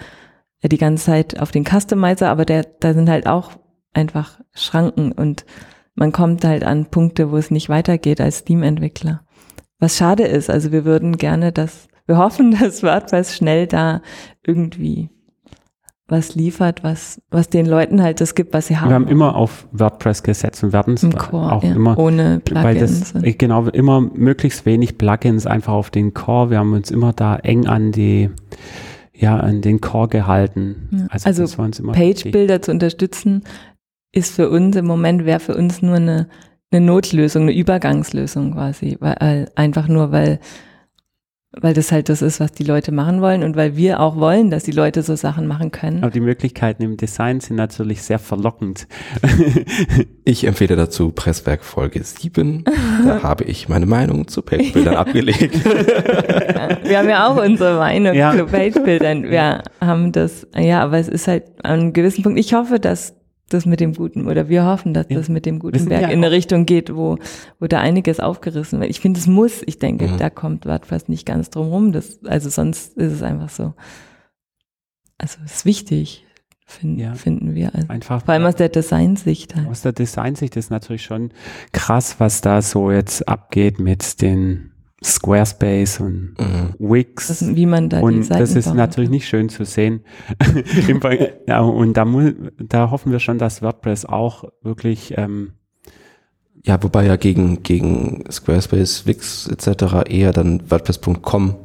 ja 0.63 0.69
die 0.69 0.79
ganze 0.79 1.07
Zeit 1.07 1.41
auf 1.41 1.51
den 1.51 1.65
Customizer, 1.65 2.29
aber 2.29 2.45
der, 2.45 2.65
da 2.79 2.95
sind 2.95 3.09
halt 3.09 3.27
auch 3.27 3.53
einfach 3.93 4.41
Schranken 4.55 5.13
und 5.13 5.45
man 5.95 6.13
kommt 6.13 6.45
halt 6.45 6.65
an 6.65 6.87
Punkte, 6.87 7.31
wo 7.31 7.37
es 7.37 7.51
nicht 7.51 7.69
weitergeht 7.69 8.21
als 8.21 8.39
Steam-Entwickler. 8.39 9.23
Was 9.79 9.97
schade 9.97 10.25
ist, 10.25 10.49
also 10.49 10.73
wir 10.73 10.85
würden 10.85 11.17
gerne, 11.17 11.53
dass, 11.53 11.89
wir 12.07 12.17
hoffen, 12.17 12.57
dass 12.61 12.83
WordPress 12.83 13.37
schnell 13.37 13.67
da 13.67 14.01
irgendwie 14.47 15.11
was 16.13 16.35
liefert, 16.35 16.85
was, 16.85 17.23
was 17.31 17.49
den 17.49 17.65
Leuten 17.65 18.03
halt 18.03 18.21
das 18.21 18.35
gibt, 18.35 18.53
was 18.53 18.67
sie 18.67 18.77
haben. 18.77 18.91
Wir 18.91 18.95
haben 18.97 19.09
immer 19.09 19.35
auf 19.35 19.67
WordPress 19.73 20.23
gesetzt 20.23 20.63
und 20.63 20.73
werden 20.73 20.95
es 20.95 21.05
auch 21.05 21.63
ja, 21.63 21.73
immer 21.73 21.99
ohne 21.99 22.43
Weil 22.51 22.75
Plugins. 22.75 23.13
das, 23.13 23.23
äh, 23.23 23.33
genau, 23.33 23.67
immer 23.69 24.01
möglichst 24.01 24.67
wenig 24.67 24.99
Plugins 24.99 25.47
einfach 25.47 25.73
auf 25.73 25.91
den 25.91 26.13
Core. 26.13 26.51
Wir 26.51 26.59
haben 26.59 26.75
uns 26.75 26.91
immer 26.91 27.13
da 27.13 27.37
eng 27.37 27.67
an 27.67 27.93
die, 27.93 28.29
ja, 29.15 29.39
an 29.39 29.63
den 29.63 29.81
Core 29.81 30.09
gehalten. 30.09 30.89
Ja. 30.93 31.07
Also, 31.09 31.43
Also 31.45 31.65
das. 31.65 31.83
Page-Builder 31.83 32.61
zu 32.61 32.73
unterstützen, 32.73 33.45
ist 34.13 34.35
für 34.35 34.51
uns 34.51 34.77
im 34.77 34.87
Moment, 34.87 35.25
wäre 35.25 35.41
für 35.41 35.57
uns 35.57 35.83
nur 35.83 35.97
eine, 35.97 36.29
eine 36.71 36.85
Notlösung, 36.85 37.43
eine 37.43 37.55
Übergangslösung 37.55 38.53
quasi, 38.53 38.97
weil 39.01 39.51
einfach 39.55 39.89
nur, 39.89 40.13
weil, 40.13 40.39
weil 41.61 41.75
das 41.75 41.93
halt 41.93 42.09
das 42.09 42.23
ist, 42.23 42.41
was 42.41 42.53
die 42.53 42.65
Leute 42.65 42.93
machen 42.93 43.21
wollen 43.21 43.43
und 43.43 43.57
weil 43.57 43.77
wir 43.77 44.01
auch 44.01 44.17
wollen, 44.17 44.51
dass 44.51 44.65
die 44.65 44.71
Leute 44.73 45.03
so 45.03 45.17
Sachen 45.17 45.47
machen 45.47 45.71
können. 45.71 46.03
Aber 46.03 46.11
die 46.11 46.21
Möglichkeiten 46.21 46.83
im 46.83 46.97
Design 46.97 47.41
sind 47.41 47.57
natürlich 47.57 48.03
sehr 48.03 48.19
verlockend. 48.19 48.87
Ich 50.25 50.45
empfehle 50.45 50.77
dazu 50.77 51.11
Presswerk 51.11 51.65
Folge 51.65 52.03
7. 52.03 52.63
Da 53.05 53.23
habe 53.25 53.43
ich 53.43 53.69
meine 53.69 53.87
Meinung 53.87 54.29
zu 54.29 54.41
Page-Bildern 54.41 54.95
abgelegt. 54.97 55.65
Wir 55.65 56.99
haben 56.99 57.09
ja 57.09 57.27
auch 57.27 57.45
unsere 57.45 57.77
Meinung 57.77 58.15
Ja. 58.15 58.33
zu 58.37 58.47
Page-Bildern. 58.47 59.25
Wir 59.25 59.63
haben 59.81 60.13
das, 60.13 60.47
ja, 60.57 60.81
aber 60.81 60.99
es 60.99 61.09
ist 61.09 61.27
halt 61.27 61.45
an 61.65 61.81
einem 61.81 61.93
gewissen 61.93 62.23
Punkt, 62.23 62.39
ich 62.39 62.55
hoffe, 62.55 62.79
dass 62.79 63.17
das 63.49 63.67
mit 63.67 63.81
dem 63.81 63.93
Guten, 63.95 64.27
oder 64.29 64.49
wir 64.49 64.65
hoffen, 64.65 64.95
dass 64.95 65.07
Ja. 65.11 65.19
das 65.19 65.29
mit 65.29 65.45
dem 65.45 65.59
Gutenberg 65.59 66.03
ja 66.03 66.09
in 66.09 66.19
eine 66.25 66.31
Richtung 66.31 66.65
geht, 66.65 66.95
wo, 66.95 67.19
wo 67.61 67.67
da 67.67 67.81
einiges 67.81 68.19
aufgerissen 68.21 68.81
wird. 68.81 68.91
Ich 68.91 69.01
finde, 69.01 69.21
es 69.21 69.27
muss, 69.27 69.63
ich 69.67 69.79
denke, 69.79 70.09
Mhm. 70.09 70.17
da 70.19 70.31
kommt 70.31 70.65
WordPress 70.65 71.09
nicht 71.09 71.27
ganz 71.27 71.51
drum 71.51 71.69
rum. 71.69 71.93
Das, 71.93 72.25
also 72.25 72.49
sonst 72.49 72.97
ist 72.97 73.13
es 73.13 73.23
einfach 73.23 73.51
so. 73.51 73.75
Also 75.19 75.39
es 75.45 75.57
ist 75.57 75.65
wichtig, 75.67 76.25
finden, 76.67 76.99
Ja. 76.99 77.15
finden 77.15 77.55
wir. 77.55 77.75
Also, 77.75 77.89
Einfach 77.89 78.25
vor 78.25 78.35
allem 78.35 78.45
aus 78.47 78.57
der 78.57 78.71
Designsicht 78.71 79.55
halt. 79.55 79.69
aus 79.69 79.83
der 79.83 79.93
Designsicht 79.93 80.57
ist 80.57 80.71
natürlich 80.71 81.03
schon 81.03 81.31
krass, 81.73 82.17
was 82.19 82.41
da 82.41 82.63
so 82.63 82.91
jetzt 82.91 83.29
abgeht 83.29 83.79
mit 83.79 84.23
den 84.23 84.72
Squarespace 85.05 86.01
und 86.01 86.35
Mhm. 86.39 86.75
Wix. 86.79 87.29
Das, 87.29 87.43
ist, 87.43 87.57
wie 87.57 87.67
man 87.67 87.89
da 87.89 87.99
die 87.99 88.05
und 88.05 88.23
Seiten 88.25 88.41
das 88.41 88.55
ist 88.55 88.67
baut. 88.67 88.77
natürlich 88.77 89.11
nicht 89.11 89.27
schön 89.29 89.49
zu 89.49 89.65
sehen. 89.65 90.03
Ja, 91.47 91.61
und 91.61 91.95
da, 91.97 92.07
da 92.59 92.91
hoffen 92.91 93.13
wir 93.13 93.19
schon, 93.19 93.39
dass 93.39 93.63
WordPress 93.63 94.05
auch 94.05 94.45
wirklich 94.63 95.15
ähm, 95.17 95.53
Ja, 96.65 96.83
wobei 96.83 97.07
ja 97.07 97.17
gegen, 97.17 97.63
gegen 97.63 98.25
Squarespace, 98.31 99.07
Wix 99.07 99.49
etc. 99.49 100.09
eher 100.09 100.33
dann 100.33 100.63
WordPress.com 100.71 101.57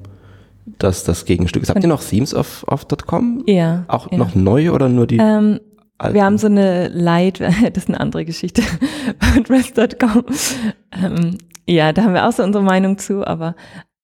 das, 0.80 1.04
das 1.04 1.26
Gegenstück 1.26 1.64
ist. 1.64 1.70
Habt 1.70 1.82
ihr 1.84 1.88
noch 1.88 2.04
Themes 2.04 2.34
auf, 2.34 2.64
auf 2.68 2.88
.com? 3.06 3.44
Ja. 3.48 3.86
Auch 3.88 4.12
ja. 4.12 4.18
noch 4.18 4.36
neu 4.36 4.72
oder 4.72 4.90
nur 4.90 5.08
die 5.08 5.18
Ähm, 5.18 5.60
alten? 5.98 6.14
wir 6.16 6.24
haben 6.26 6.38
so 6.38 6.48
eine 6.48 6.90
Light, 6.90 7.40
das 7.40 7.84
ist 7.84 7.88
eine 7.90 8.00
andere 8.00 8.26
Geschichte, 8.26 8.62
WordPress.com. 9.36 10.26
Ähm, 11.04 11.38
ja, 11.68 11.94
da 11.94 12.04
haben 12.04 12.14
wir 12.14 12.28
auch 12.28 12.32
so 12.32 12.44
unsere 12.44 12.64
Meinung 12.64 12.98
zu, 12.98 13.26
aber 13.26 13.56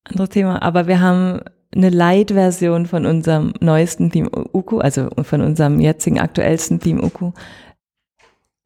anderes 0.04 0.30
Thema. 0.30 0.62
Aber 0.62 0.88
wir 0.88 1.00
haben 1.00 1.42
eine 1.76 1.90
Light-Version 1.90 2.86
von 2.86 3.06
unserem 3.06 3.54
neuesten 3.60 4.12
Theme 4.12 4.30
Uku, 4.54 4.80
also 4.80 5.10
von 5.24 5.42
unserem 5.42 5.80
jetzigen 5.80 6.20
aktuellsten 6.20 6.80
Theme 6.80 7.02
Uku. 7.02 7.32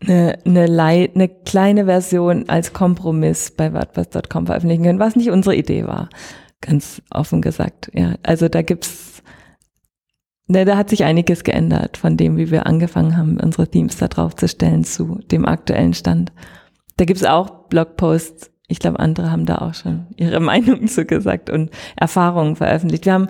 Eine, 0.01 0.37
eine, 0.45 0.67
Light, 0.67 1.15
eine 1.15 1.27
kleine 1.27 1.85
Version 1.85 2.49
als 2.49 2.73
Kompromiss 2.73 3.51
bei 3.51 3.73
WordPress.com 3.73 4.45
veröffentlichen 4.45 4.83
können, 4.83 4.99
was 4.99 5.15
nicht 5.15 5.31
unsere 5.31 5.55
Idee 5.55 5.87
war. 5.87 6.09
Ganz 6.61 7.01
offen 7.09 7.41
gesagt. 7.41 7.89
Ja, 7.93 8.15
also 8.23 8.49
da 8.49 8.61
gibt's 8.61 9.17
Ne, 10.49 10.63
da 10.63 10.77
hat 10.77 10.89
sich 10.89 11.03
einiges 11.03 11.43
geändert 11.43 11.97
von 11.97 12.15
dem, 12.15 12.37
wie 12.37 12.51
wir 12.51 12.67
angefangen 12.67 13.17
haben, 13.17 13.37
unsere 13.37 13.67
Themes 13.67 13.97
da 13.97 14.07
drauf 14.07 14.33
zu 14.33 14.47
stellen 14.47 14.85
zu 14.85 15.19
dem 15.29 15.45
aktuellen 15.45 15.93
Stand. 15.93 16.31
Da 16.95 17.03
gibt's 17.03 17.25
auch 17.25 17.67
Blogposts. 17.67 18.51
Ich 18.67 18.79
glaube, 18.79 18.99
andere 18.99 19.31
haben 19.31 19.45
da 19.45 19.59
auch 19.59 19.73
schon 19.73 20.07
ihre 20.17 20.39
Meinung 20.41 20.87
zu 20.87 21.05
gesagt 21.05 21.49
und 21.49 21.71
Erfahrungen 21.95 22.55
veröffentlicht. 22.55 23.05
Wir 23.05 23.13
haben 23.13 23.29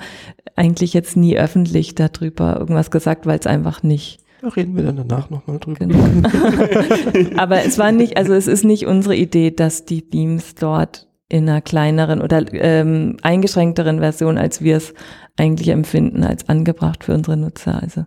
eigentlich 0.56 0.94
jetzt 0.94 1.16
nie 1.16 1.38
öffentlich 1.38 1.96
darüber 1.96 2.60
irgendwas 2.60 2.92
gesagt, 2.92 3.26
weil 3.26 3.40
es 3.40 3.48
einfach 3.48 3.84
nicht 3.84 4.20
Da 4.42 4.50
reden 4.50 4.76
wir 4.76 4.84
dann 4.84 4.98
danach 4.98 5.30
nochmal 5.30 5.60
drüber. 5.60 5.86
Genau. 5.86 6.00
Aber 7.38 7.64
es 7.64 7.78
war 7.78 7.92
nicht, 7.92 8.18
also 8.18 8.34
es 8.34 8.48
ist 8.48 8.64
nicht 8.64 8.88
unsere 8.88 9.16
Idee, 9.16 9.52
dass 9.52 9.86
die 9.86 10.02
Themes 10.02 10.56
dort 10.56 11.08
in 11.30 11.50
einer 11.50 11.62
kleineren 11.62 12.22
oder 12.22 12.46
ähm, 12.54 13.18
eingeschränkteren 13.22 14.00
Version, 14.00 14.38
als 14.38 14.62
wir 14.62 14.78
es 14.78 14.94
eigentlich 15.36 15.70
empfinden, 15.70 16.24
als 16.24 16.48
angebracht 16.50 17.04
für 17.04 17.14
unsere 17.14 17.38
Nutzer. 17.38 17.82
Also 17.82 18.06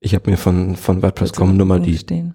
Ich 0.00 0.14
habe 0.14 0.30
mir 0.30 0.36
von, 0.36 0.76
von 0.76 1.02
WordPress.com 1.02 1.56
nur 1.56 1.66
mal 1.66 1.80
die, 1.80 1.96
stehen. 1.96 2.34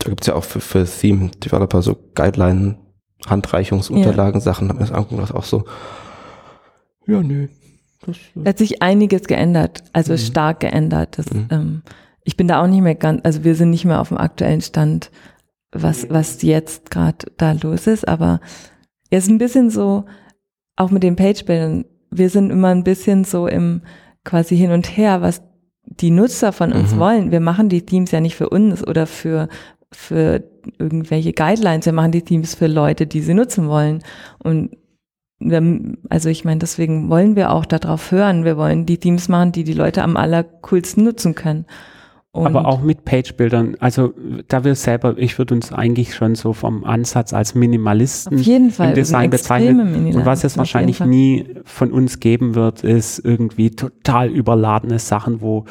da 0.00 0.10
gibt's 0.10 0.26
ja 0.26 0.34
auch 0.34 0.44
für, 0.44 0.60
für 0.60 0.84
Theme-Developer 0.84 1.80
so 1.80 1.96
Guideline, 2.14 2.76
Handreichungsunterlagen, 3.26 4.40
Sachen, 4.40 4.68
hab 4.68 4.76
mir 4.76 4.80
das 4.82 4.92
angeguckt, 4.92 5.22
das 5.22 5.32
auch 5.32 5.44
so, 5.44 5.64
ja, 7.06 7.20
nö. 7.22 7.48
Das, 8.06 8.16
Da 8.34 8.50
hat 8.50 8.58
sich 8.58 8.82
einiges 8.82 9.24
geändert, 9.24 9.82
also 9.92 10.12
Mhm. 10.12 10.18
stark 10.18 10.60
geändert. 10.60 11.16
Das, 11.18 11.32
Mhm. 11.32 11.46
ähm, 11.50 11.82
ich 12.22 12.36
bin 12.36 12.48
da 12.48 12.62
auch 12.62 12.66
nicht 12.66 12.82
mehr 12.82 12.94
ganz, 12.94 13.20
also 13.24 13.44
wir 13.44 13.54
sind 13.54 13.70
nicht 13.70 13.84
mehr 13.84 14.00
auf 14.00 14.08
dem 14.08 14.18
aktuellen 14.18 14.60
Stand, 14.60 15.10
was, 15.72 16.08
was 16.10 16.42
jetzt 16.42 16.90
gerade 16.90 17.26
da 17.36 17.52
los 17.52 17.86
ist, 17.86 18.06
aber 18.06 18.40
es 19.10 19.24
ist 19.24 19.30
ein 19.30 19.38
bisschen 19.38 19.70
so, 19.70 20.04
auch 20.76 20.90
mit 20.90 21.02
den 21.02 21.16
Page-Bildern, 21.16 21.84
wir 22.10 22.30
sind 22.30 22.50
immer 22.50 22.68
ein 22.68 22.84
bisschen 22.84 23.24
so 23.24 23.46
im 23.46 23.82
quasi 24.24 24.56
hin 24.56 24.70
und 24.70 24.96
her, 24.96 25.20
was 25.22 25.42
die 25.86 26.10
Nutzer 26.10 26.52
von 26.52 26.72
uns 26.72 26.94
Mhm. 26.94 26.98
wollen. 26.98 27.30
Wir 27.30 27.40
machen 27.40 27.68
die 27.68 27.84
Teams 27.84 28.10
ja 28.10 28.20
nicht 28.20 28.36
für 28.36 28.48
uns 28.48 28.86
oder 28.86 29.06
für, 29.06 29.48
für 29.94 30.44
irgendwelche 30.78 31.32
Guidelines, 31.32 31.86
wir 31.86 31.92
machen 31.92 32.12
die 32.12 32.22
Teams 32.22 32.54
für 32.54 32.66
Leute, 32.66 33.06
die 33.06 33.20
sie 33.20 33.34
nutzen 33.34 33.68
wollen. 33.68 34.02
Und 34.42 34.76
wir, 35.38 35.96
also 36.08 36.28
ich 36.28 36.44
meine, 36.44 36.58
deswegen 36.58 37.08
wollen 37.10 37.36
wir 37.36 37.50
auch 37.52 37.66
darauf 37.66 38.10
hören. 38.10 38.44
Wir 38.44 38.56
wollen 38.56 38.86
die 38.86 38.98
Teams 38.98 39.28
machen, 39.28 39.52
die 39.52 39.64
die 39.64 39.74
Leute 39.74 40.02
am 40.02 40.16
allercoolsten 40.16 41.04
nutzen 41.04 41.34
können. 41.34 41.66
Und 42.34 42.48
aber 42.48 42.66
auch 42.66 42.82
mit 42.82 43.04
Page-Bildern. 43.04 43.76
Also 43.78 44.12
da 44.48 44.64
wir 44.64 44.74
selber, 44.74 45.14
ich 45.18 45.38
würde 45.38 45.54
uns 45.54 45.72
eigentlich 45.72 46.16
schon 46.16 46.34
so 46.34 46.52
vom 46.52 46.82
Ansatz 46.82 47.32
als 47.32 47.54
Minimalisten 47.54 48.40
auf 48.40 48.44
jeden 48.44 48.72
Fall 48.72 48.88
im 48.88 48.94
Design 48.96 49.32
extreme 49.32 49.68
bezeichnet. 49.68 49.76
Minimalisten, 49.76 50.20
Und 50.20 50.26
was 50.26 50.42
es 50.42 50.58
wahrscheinlich 50.58 50.98
nie 50.98 51.46
von 51.64 51.92
uns 51.92 52.18
geben 52.18 52.56
wird, 52.56 52.82
ist 52.82 53.20
irgendwie 53.20 53.70
total 53.70 54.30
überladene 54.30 54.98
Sachen, 54.98 55.42
wo 55.42 55.66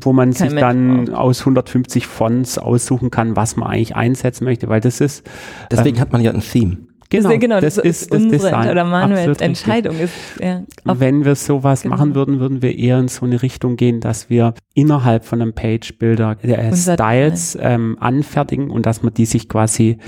wo 0.00 0.12
man 0.12 0.30
Kein 0.30 0.32
sich 0.34 0.50
Mensch 0.50 0.60
dann 0.60 1.04
braucht. 1.06 1.16
aus 1.16 1.40
150 1.40 2.06
Fonts 2.06 2.58
aussuchen 2.58 3.10
kann, 3.10 3.36
was 3.36 3.56
man 3.56 3.68
eigentlich 3.68 3.96
einsetzen 3.96 4.44
möchte, 4.44 4.68
weil 4.68 4.80
das 4.80 5.00
ist 5.00 5.24
deswegen 5.70 5.96
ähm, 5.96 6.00
hat 6.02 6.12
man 6.12 6.20
ja 6.22 6.32
ein 6.32 6.40
Theme. 6.40 6.76
genau, 7.10 7.28
Deswegen, 7.28 7.40
genau, 7.40 7.60
das, 7.60 7.78
ist 7.78 8.12
das 8.12 8.22
unsere 8.22 8.42
Design. 8.50 8.70
oder 8.70 8.84
Manuels. 8.84 9.40
Entscheidung 9.40 9.98
ist 9.98 10.12
ja, 10.42 10.62
Wenn 10.84 11.24
wir 11.24 11.34
sowas 11.36 11.82
Genau. 11.82 11.96
machen 11.96 12.14
würden, 12.14 12.40
würden 12.40 12.60
wir 12.62 12.76
eher 12.76 12.98
in 12.98 13.08
so 13.08 13.24
eine 13.26 13.40
Richtung 13.42 13.76
gehen, 13.76 14.00
dass 14.00 14.28
wir 14.30 14.54
innerhalb 14.74 15.24
von 15.24 15.40
einem 15.40 15.52
Page-Builder 15.54 16.36
äh, 16.42 16.68
Unser 16.70 16.94
Styles 16.94 17.56
ähm, 17.60 17.96
anfertigen 18.00 18.70
und 18.70 18.86
dass 18.86 19.02
man 19.02 19.14
die 19.14 19.26
sich 19.26 19.48
quasi 19.48 19.98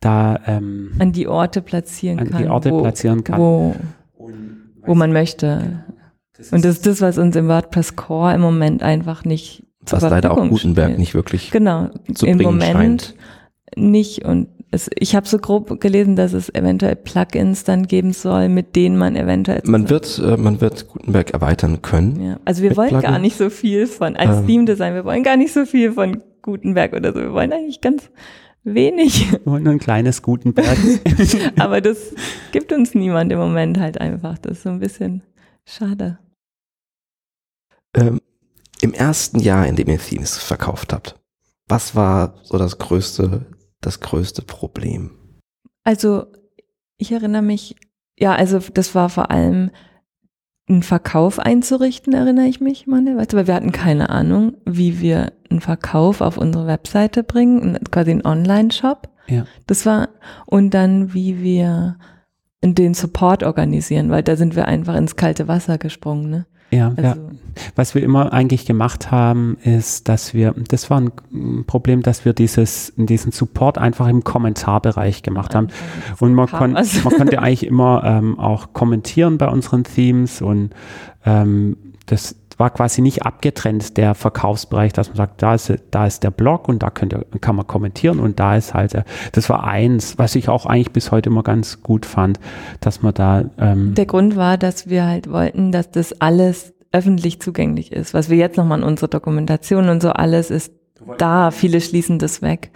da 0.00 0.38
ähm, 0.46 0.90
an 0.98 1.12
die 1.12 1.26
Orte 1.28 1.62
platzieren 1.62 2.18
an 2.18 2.30
kann, 2.30 2.42
die 2.42 2.48
Orte 2.48 2.70
wo, 2.70 2.82
platzieren 2.82 3.24
kann. 3.24 3.40
wo, 3.40 3.74
wo 4.84 4.94
man 4.94 5.12
möchte. 5.12 5.84
Und 6.52 6.64
das 6.64 6.76
ist 6.76 6.86
das, 6.86 7.00
was 7.00 7.18
uns 7.18 7.34
im 7.36 7.48
WordPress 7.48 7.96
Core 7.96 8.34
im 8.34 8.40
Moment 8.40 8.82
einfach 8.82 9.24
nicht 9.24 9.64
zur 9.84 10.02
Was 10.02 10.10
leider 10.10 10.32
auch 10.32 10.48
Gutenberg 10.48 10.88
steht. 10.88 10.98
nicht 10.98 11.14
wirklich 11.14 11.50
Genau, 11.50 11.90
zu 12.14 12.26
im 12.26 12.38
bringen 12.38 12.50
Moment 12.52 12.72
scheint. 12.72 13.14
nicht. 13.76 14.24
Und 14.24 14.48
es, 14.72 14.90
ich 14.98 15.14
habe 15.14 15.26
so 15.28 15.38
grob 15.38 15.80
gelesen, 15.80 16.16
dass 16.16 16.32
es 16.32 16.52
eventuell 16.54 16.96
Plugins 16.96 17.62
dann 17.64 17.86
geben 17.86 18.12
soll, 18.12 18.48
mit 18.48 18.74
denen 18.74 18.96
man 18.98 19.14
eventuell 19.14 19.62
Man 19.64 19.88
wird, 19.88 20.18
äh, 20.18 20.36
man 20.36 20.60
wird 20.60 20.88
Gutenberg 20.88 21.30
erweitern 21.30 21.82
können. 21.82 22.20
Ja, 22.20 22.40
also 22.44 22.62
wir 22.62 22.76
wollen 22.76 22.90
gar 22.90 23.00
Plugins? 23.02 23.22
nicht 23.22 23.36
so 23.38 23.48
viel 23.48 23.86
von, 23.86 24.16
als 24.16 24.40
Ähm. 24.40 24.46
Theme 24.46 24.64
Design, 24.64 24.94
wir 24.94 25.04
wollen 25.04 25.22
gar 25.22 25.36
nicht 25.36 25.52
so 25.52 25.64
viel 25.64 25.92
von 25.92 26.20
Gutenberg 26.42 26.92
oder 26.94 27.12
so. 27.12 27.20
Wir 27.20 27.32
wollen 27.32 27.52
eigentlich 27.52 27.80
ganz 27.80 28.10
wenig. 28.64 29.30
Wir 29.30 29.46
wollen 29.46 29.62
nur 29.62 29.72
ein 29.72 29.78
kleines 29.78 30.20
Gutenberg. 30.22 30.76
Aber 31.58 31.80
das 31.80 32.12
gibt 32.50 32.72
uns 32.72 32.94
niemand 32.94 33.30
im 33.30 33.38
Moment 33.38 33.78
halt 33.78 34.00
einfach. 34.00 34.36
Das 34.38 34.58
ist 34.58 34.62
so 34.64 34.68
ein 34.70 34.80
bisschen 34.80 35.22
schade. 35.64 36.18
Ähm, 37.96 38.20
Im 38.80 38.92
ersten 38.92 39.40
Jahr, 39.40 39.66
in 39.66 39.76
dem 39.76 39.88
ihr 39.88 39.98
Themes 39.98 40.36
verkauft 40.36 40.92
habt, 40.92 41.18
was 41.66 41.94
war 41.94 42.34
so 42.42 42.58
das 42.58 42.78
größte, 42.78 43.46
das 43.80 44.00
größte 44.00 44.42
Problem? 44.42 45.10
Also 45.82 46.26
ich 46.98 47.12
erinnere 47.12 47.42
mich, 47.42 47.76
ja, 48.18 48.34
also 48.34 48.58
das 48.58 48.94
war 48.94 49.08
vor 49.08 49.30
allem 49.30 49.70
einen 50.68 50.82
Verkauf 50.82 51.38
einzurichten, 51.38 52.12
erinnere 52.12 52.46
ich 52.46 52.60
mich, 52.60 52.86
Manne, 52.86 53.16
weißt 53.16 53.32
du, 53.32 53.36
weil 53.36 53.46
wir 53.46 53.54
hatten 53.54 53.72
keine 53.72 54.10
Ahnung, 54.10 54.56
wie 54.64 55.00
wir 55.00 55.32
einen 55.48 55.60
Verkauf 55.60 56.20
auf 56.20 56.38
unsere 56.38 56.66
Webseite 56.66 57.22
bringen, 57.22 57.78
quasi 57.90 58.10
einen 58.10 58.26
Online-Shop. 58.26 59.08
Ja. 59.28 59.46
Das 59.66 59.86
war, 59.86 60.08
und 60.46 60.70
dann 60.70 61.14
wie 61.14 61.40
wir 61.40 61.98
den 62.62 62.94
Support 62.94 63.44
organisieren, 63.44 64.10
weil 64.10 64.24
da 64.24 64.34
sind 64.34 64.56
wir 64.56 64.66
einfach 64.66 64.96
ins 64.96 65.14
kalte 65.14 65.46
Wasser 65.46 65.78
gesprungen, 65.78 66.30
ne? 66.30 66.46
Ja, 66.70 66.92
ja. 66.96 67.10
Also, 67.10 67.20
Was 67.74 67.94
wir 67.94 68.02
immer 68.02 68.32
eigentlich 68.32 68.66
gemacht 68.66 69.10
haben, 69.10 69.56
ist, 69.62 70.08
dass 70.08 70.34
wir, 70.34 70.54
das 70.68 70.90
war 70.90 71.00
ein 71.00 71.64
Problem, 71.66 72.02
dass 72.02 72.24
wir 72.24 72.32
dieses, 72.32 72.92
diesen 72.96 73.32
Support 73.32 73.78
einfach 73.78 74.08
im 74.08 74.24
Kommentarbereich 74.24 75.22
gemacht 75.22 75.54
haben. 75.54 75.68
Und 76.20 76.34
man, 76.34 76.48
kon 76.48 76.72
man 76.72 76.84
konnte 76.84 77.40
eigentlich 77.40 77.66
immer 77.66 78.02
ähm, 78.04 78.38
auch 78.38 78.72
kommentieren 78.72 79.38
bei 79.38 79.48
unseren 79.48 79.84
Themes 79.84 80.42
und 80.42 80.70
ähm, 81.24 81.76
das 82.06 82.36
war 82.58 82.70
quasi 82.70 83.02
nicht 83.02 83.24
abgetrennt, 83.24 83.96
der 83.96 84.14
Verkaufsbereich, 84.14 84.92
dass 84.92 85.08
man 85.08 85.16
sagt, 85.16 85.42
da 85.42 85.54
ist, 85.54 85.72
da 85.90 86.06
ist 86.06 86.22
der 86.22 86.30
Blog 86.30 86.68
und 86.68 86.82
da 86.82 86.90
könnt 86.90 87.12
ihr, 87.12 87.24
kann 87.40 87.56
man 87.56 87.66
kommentieren 87.66 88.18
und 88.18 88.40
da 88.40 88.56
ist 88.56 88.74
halt, 88.74 88.94
äh, 88.94 89.04
das 89.32 89.48
war 89.50 89.64
eins, 89.64 90.18
was 90.18 90.34
ich 90.36 90.48
auch 90.48 90.66
eigentlich 90.66 90.92
bis 90.92 91.10
heute 91.10 91.28
immer 91.30 91.42
ganz 91.42 91.82
gut 91.82 92.06
fand, 92.06 92.40
dass 92.80 93.02
man 93.02 93.14
da 93.14 93.44
ähm, 93.58 93.94
Der 93.94 94.06
Grund 94.06 94.36
war, 94.36 94.56
dass 94.56 94.88
wir 94.88 95.04
halt 95.06 95.30
wollten, 95.30 95.72
dass 95.72 95.90
das 95.90 96.20
alles 96.20 96.72
öffentlich 96.92 97.40
zugänglich 97.40 97.92
ist. 97.92 98.14
Was 98.14 98.30
wir 98.30 98.36
jetzt 98.38 98.56
nochmal 98.56 98.78
in 98.78 98.84
unserer 98.84 99.08
Dokumentation 99.08 99.88
und 99.88 100.00
so 100.00 100.10
alles 100.10 100.50
ist 100.50 100.72
da. 101.18 101.50
Viele 101.50 101.80
schließen 101.80 102.18
das 102.18 102.42
weg. 102.42 102.70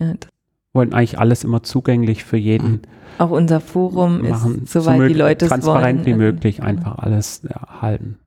Ja, 0.00 0.14
das- 0.18 0.30
wollten 0.72 0.94
eigentlich 0.94 1.18
alles 1.18 1.42
immer 1.42 1.62
zugänglich 1.62 2.24
für 2.24 2.36
jeden 2.36 2.82
auch 3.18 3.30
unser 3.30 3.60
Forum 3.60 4.28
machen, 4.28 4.64
ist, 4.64 4.72
soweit 4.74 4.98
so 4.98 5.06
die 5.08 5.14
Leute 5.14 5.46
es 5.46 5.50
transparent 5.50 6.00
wollen. 6.00 6.06
wie 6.06 6.10
ähm, 6.10 6.18
möglich 6.18 6.62
einfach 6.62 6.98
alles 6.98 7.42
erhalten. 7.44 8.18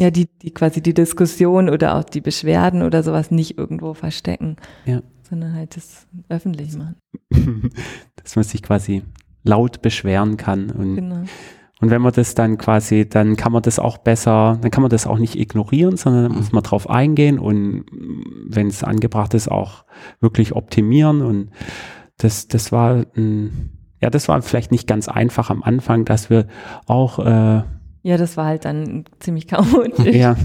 Ja, 0.00 0.10
die, 0.10 0.26
die 0.42 0.50
quasi 0.52 0.80
die 0.80 0.94
Diskussion 0.94 1.68
oder 1.68 1.94
auch 1.96 2.04
die 2.04 2.20
Beschwerden 2.22 2.82
oder 2.82 3.02
sowas 3.02 3.30
nicht 3.30 3.58
irgendwo 3.58 3.92
verstecken, 3.94 4.56
Ja. 4.86 5.02
sondern 5.28 5.52
halt 5.54 5.76
das 5.76 6.06
öffentlich 6.30 6.74
machen. 6.76 6.96
dass 8.22 8.34
man 8.36 8.44
sich 8.44 8.62
quasi 8.62 9.02
laut 9.44 9.82
beschweren 9.82 10.36
kann 10.36 10.70
und 10.70 10.96
Genau. 10.96 11.22
Und 11.82 11.88
wenn 11.90 12.02
man 12.02 12.12
das 12.12 12.34
dann 12.34 12.58
quasi, 12.58 13.08
dann 13.08 13.36
kann 13.36 13.52
man 13.52 13.62
das 13.62 13.78
auch 13.78 13.96
besser, 13.96 14.58
dann 14.60 14.70
kann 14.70 14.82
man 14.82 14.90
das 14.90 15.06
auch 15.06 15.18
nicht 15.18 15.36
ignorieren, 15.36 15.96
sondern 15.96 16.32
muss 16.32 16.52
man 16.52 16.62
drauf 16.62 16.90
eingehen 16.90 17.38
und 17.38 17.84
wenn 18.46 18.66
es 18.66 18.84
angebracht 18.84 19.32
ist, 19.32 19.50
auch 19.50 19.84
wirklich 20.20 20.54
optimieren. 20.54 21.22
Und 21.22 21.50
das, 22.18 22.48
das 22.48 22.70
war 22.70 23.06
ein, 23.16 23.70
ja, 24.02 24.10
das 24.10 24.28
war 24.28 24.42
vielleicht 24.42 24.72
nicht 24.72 24.86
ganz 24.86 25.08
einfach 25.08 25.48
am 25.48 25.62
Anfang, 25.62 26.04
dass 26.04 26.28
wir 26.28 26.48
auch 26.86 27.18
äh, 27.18 27.62
Ja, 28.02 28.16
das 28.16 28.36
war 28.36 28.46
halt 28.46 28.64
dann 28.64 29.04
ziemlich 29.18 29.46
chaotisch. 29.48 30.14
ja, 30.14 30.36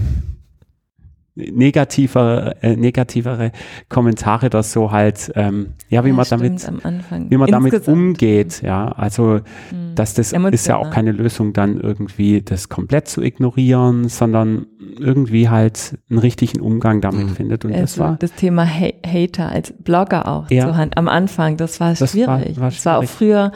negativer, 1.38 2.54
äh, 2.62 2.76
negativere 2.76 3.52
Kommentare 3.90 4.46
oder 4.46 4.62
so 4.62 4.90
halt, 4.90 5.30
ähm, 5.34 5.74
ja, 5.90 6.02
wie 6.04 6.08
Ja, 6.08 6.14
man 6.14 6.24
stimmt, 6.24 6.42
damit, 6.42 6.68
am 6.68 6.80
Anfang. 6.82 7.30
wie 7.30 7.36
man 7.36 7.50
damit 7.50 7.74
Insgesamt. 7.74 7.96
umgeht, 7.98 8.62
ja, 8.62 8.88
also 8.92 9.40
Hm. 9.68 9.94
dass 9.94 10.14
das 10.14 10.28
ist 10.28 10.32
ja 10.32 10.36
Emotional. 10.38 10.80
auch 10.82 10.90
keine 10.90 11.12
Lösung, 11.12 11.52
dann 11.52 11.78
irgendwie 11.78 12.40
das 12.40 12.70
komplett 12.70 13.08
zu 13.08 13.20
ignorieren, 13.22 14.08
sondern 14.08 14.64
irgendwie 14.98 15.50
halt 15.50 15.98
einen 16.08 16.20
richtigen 16.20 16.60
Umgang 16.60 17.02
damit 17.02 17.26
Mhm. 17.26 17.34
findet 17.34 17.64
und 17.66 17.72
das 17.72 17.80
also 17.80 18.00
war 18.00 18.16
das 18.18 18.32
Thema 18.32 18.64
ha 18.66 18.88
Hater 19.06 19.50
als 19.50 19.74
Blogger 19.78 20.26
auch 20.28 20.50
Ja. 20.50 20.64
zur 20.64 20.76
Hand 20.78 20.96
am 20.96 21.06
Anfang, 21.08 21.58
das 21.58 21.80
war 21.80 21.90
Das 21.90 22.00
war- 22.00 22.08
schwierig. 22.08 22.58
war 22.58 22.70
das 22.70 22.86
war 22.86 22.96
auch 22.98 23.02
schwierig. 23.02 23.10
früher 23.16 23.52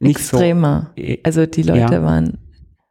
nicht 0.00 0.18
so 0.18 0.36
extremer. 0.38 0.90
äh, 0.96 1.18
Also 1.22 1.46
die 1.46 1.62
Leute 1.62 1.94
Ja. 1.94 2.02
waren, 2.02 2.38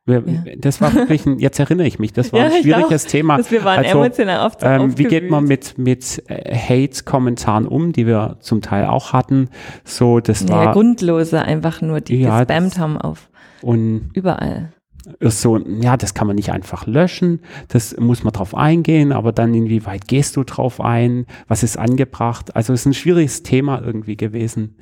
Wir, 0.07 0.23
Ja. 0.25 0.41
Das 0.57 0.81
war 0.81 0.93
wirklich 0.95 1.25
ein, 1.27 1.37
jetzt 1.37 1.59
erinnere 1.59 1.85
ich 1.85 1.99
mich, 1.99 2.13
das 2.13 2.31
war 2.33 2.39
Ja, 2.39 2.45
ein 2.47 2.61
schwieriges 2.63 3.05
Thema. 3.05 3.37
dass 3.37 3.51
wir 3.51 3.63
waren 3.63 3.85
Also, 3.85 3.99
emotional 3.99 4.45
oft 4.47 4.59
Ähm, 4.63 4.97
wie 4.97 5.03
geht 5.03 5.29
man 5.29 5.43
mit, 5.43 5.77
mit 5.77 6.23
äh, 6.27 6.55
Hate-Kommentaren 6.55 7.67
um, 7.67 7.91
die 7.93 8.07
wir 8.07 8.37
zum 8.39 8.61
Teil 8.61 8.85
auch 8.85 9.13
hatten? 9.13 9.49
So, 9.83 10.19
das 10.19 10.43
Naja, 10.43 10.65
war 10.67 10.73
grundlose 10.73 11.41
einfach 11.41 11.81
nur, 11.81 12.01
die 12.01 12.21
Ja, 12.21 12.39
gespammt 12.43 12.79
haben 12.79 12.97
auf 12.97 13.29
und 13.61 14.09
überall. 14.13 14.71
ist 15.19 15.41
so, 15.41 15.57
ja, 15.57 15.97
das 15.97 16.13
kann 16.13 16.27
man 16.27 16.35
nicht 16.37 16.51
einfach 16.51 16.85
löschen, 16.87 17.41
das 17.67 17.95
muss 17.97 18.23
man 18.23 18.33
drauf 18.33 18.55
eingehen, 18.55 19.11
aber 19.11 19.31
dann 19.31 19.53
inwieweit 19.53 20.07
gehst 20.07 20.35
du 20.37 20.43
drauf 20.43 20.79
ein? 20.81 21.25
Was 21.47 21.63
ist 21.63 21.77
angebracht? 21.77 22.55
Also 22.55 22.73
es 22.73 22.81
ist 22.81 22.85
ein 22.87 22.93
schwieriges 22.93 23.43
Thema 23.43 23.81
irgendwie 23.83 24.15
gewesen. 24.17 24.75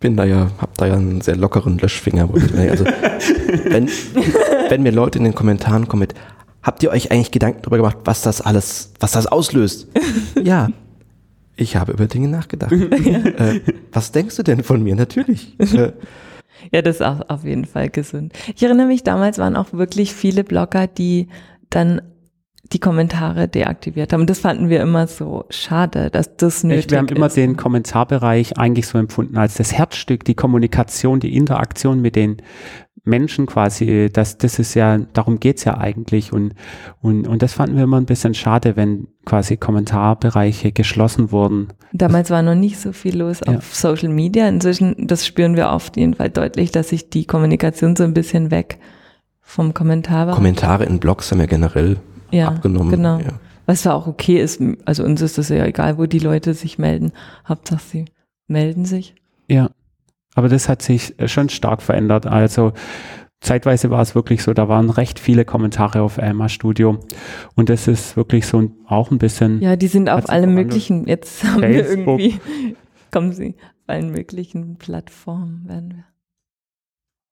Bin 0.00 0.16
da 0.16 0.24
ja, 0.24 0.50
hab 0.58 0.76
da 0.78 0.86
ja 0.86 0.94
einen 0.94 1.20
sehr 1.20 1.36
lockeren 1.36 1.78
Löschfinger. 1.78 2.26
mir- 2.28 2.70
Also, 2.70 2.84
wenn, 3.64 3.88
wenn 4.68 4.82
mir 4.82 4.92
Leute 4.92 5.18
in 5.18 5.24
den 5.24 5.34
Kommentaren 5.34 5.88
kommen 5.88 6.00
mit, 6.00 6.14
habt 6.62 6.82
ihr 6.82 6.90
euch 6.90 7.10
eigentlich 7.10 7.30
Gedanken 7.30 7.60
darüber 7.62 7.78
gemacht, 7.78 7.98
was 8.04 8.22
das 8.22 8.40
alles, 8.40 8.92
was 9.00 9.12
das 9.12 9.26
auslöst? 9.26 9.88
ja. 10.42 10.68
Ich 11.58 11.76
habe 11.76 11.92
über 11.92 12.06
Dinge 12.06 12.28
nachgedacht. 12.28 12.72
äh, 12.72 13.60
was 13.92 14.12
denkst 14.12 14.36
du 14.36 14.42
denn 14.42 14.62
von 14.62 14.82
mir? 14.82 14.94
Natürlich. 14.94 15.58
Äh, 15.58 15.92
Ja, 16.72 16.82
das 16.82 16.96
ist 16.96 17.02
auch 17.02 17.28
auf 17.28 17.44
jeden 17.44 17.64
Fall 17.64 17.88
gesund. 17.88 18.32
Ich 18.54 18.62
erinnere 18.62 18.86
mich, 18.86 19.04
damals 19.04 19.38
waren 19.38 19.56
auch 19.56 19.72
wirklich 19.72 20.12
viele 20.12 20.42
Blogger, 20.44 20.86
die 20.86 21.28
dann 21.70 22.02
die 22.72 22.78
Kommentare 22.80 23.48
deaktiviert 23.48 24.12
haben. 24.12 24.26
Das 24.26 24.40
fanden 24.40 24.68
wir 24.68 24.80
immer 24.80 25.06
so 25.06 25.44
schade, 25.50 26.10
dass 26.10 26.36
das 26.36 26.64
nötig 26.64 26.86
Ich, 26.86 26.90
wir 26.90 26.98
haben 26.98 27.08
immer 27.08 27.26
ist. 27.26 27.36
den 27.36 27.56
Kommentarbereich 27.56 28.58
eigentlich 28.58 28.86
so 28.86 28.98
empfunden 28.98 29.36
als 29.36 29.54
das 29.54 29.72
Herzstück, 29.72 30.24
die 30.24 30.34
Kommunikation, 30.34 31.20
die 31.20 31.36
Interaktion 31.36 32.00
mit 32.00 32.16
den 32.16 32.38
Menschen 33.04 33.46
quasi, 33.46 34.10
das, 34.12 34.36
das 34.36 34.58
ist 34.58 34.74
ja, 34.74 34.98
darum 34.98 35.38
geht's 35.38 35.62
ja 35.62 35.78
eigentlich 35.78 36.32
und, 36.32 36.54
und, 37.00 37.28
und 37.28 37.40
das 37.40 37.52
fanden 37.52 37.76
wir 37.76 37.84
immer 37.84 37.98
ein 38.00 38.06
bisschen 38.06 38.34
schade, 38.34 38.74
wenn 38.74 39.06
quasi 39.24 39.56
Kommentarbereiche 39.56 40.72
geschlossen 40.72 41.30
wurden. 41.30 41.68
Damals 41.92 42.30
war 42.30 42.42
noch 42.42 42.56
nicht 42.56 42.80
so 42.80 42.92
viel 42.92 43.16
los 43.16 43.40
Ja. 43.46 43.58
auf 43.58 43.74
Social 43.76 44.08
Media. 44.08 44.48
Inzwischen, 44.48 45.06
das 45.06 45.24
spüren 45.24 45.54
wir 45.54 45.70
auf 45.70 45.92
jeden 45.94 46.14
Fall 46.14 46.30
deutlich, 46.30 46.72
dass 46.72 46.88
sich 46.88 47.08
die 47.08 47.26
Kommunikation 47.26 47.94
so 47.94 48.02
ein 48.02 48.12
bisschen 48.12 48.50
weg 48.50 48.78
vom 49.40 49.72
Kommentar 49.72 50.26
war. 50.26 50.34
Kommentare 50.34 50.84
in 50.84 50.98
Blogs 50.98 51.30
haben 51.30 51.38
ja 51.38 51.46
generell 51.46 51.98
ja, 52.30 52.48
abgenommen. 52.48 52.90
Genau. 52.90 53.18
Ja. 53.18 53.40
Was 53.66 53.84
ja 53.84 53.94
auch 53.94 54.06
okay 54.06 54.40
ist. 54.40 54.62
Also 54.84 55.04
uns 55.04 55.20
ist 55.22 55.38
das 55.38 55.48
ja 55.48 55.64
egal, 55.64 55.98
wo 55.98 56.06
die 56.06 56.18
Leute 56.20 56.54
sich 56.54 56.78
melden. 56.78 57.12
Hauptsache 57.48 57.82
sie 57.82 58.04
melden 58.46 58.84
sich. 58.84 59.14
Ja, 59.48 59.70
aber 60.34 60.48
das 60.48 60.68
hat 60.68 60.82
sich 60.82 61.18
äh, 61.18 61.28
schon 61.28 61.48
stark 61.48 61.82
verändert. 61.82 62.26
Also 62.26 62.72
zeitweise 63.40 63.90
war 63.90 64.02
es 64.02 64.14
wirklich 64.14 64.42
so, 64.42 64.54
da 64.54 64.68
waren 64.68 64.90
recht 64.90 65.18
viele 65.18 65.44
Kommentare 65.44 66.02
auf 66.02 66.18
Elma 66.18 66.48
Studio 66.48 67.00
und 67.54 67.68
das 67.68 67.88
ist 67.88 68.16
wirklich 68.16 68.46
so 68.46 68.58
ein, 68.60 68.72
auch 68.86 69.10
ein 69.10 69.18
bisschen, 69.18 69.60
Ja, 69.60 69.76
die 69.76 69.88
sind 69.88 70.08
auf 70.10 70.22
sich 70.22 70.30
alle 70.30 70.42
verwandelt. 70.42 70.66
möglichen, 70.68 71.06
jetzt 71.06 71.44
haben 71.44 71.62
wir 71.62 71.84
Facebook. 71.84 72.20
irgendwie, 72.20 72.40
kommen 73.12 73.32
sie 73.32 73.54
auf 73.58 73.88
allen 73.88 74.10
möglichen 74.10 74.76
Plattformen, 74.76 75.64
werden 75.68 75.90
wir 75.96 76.04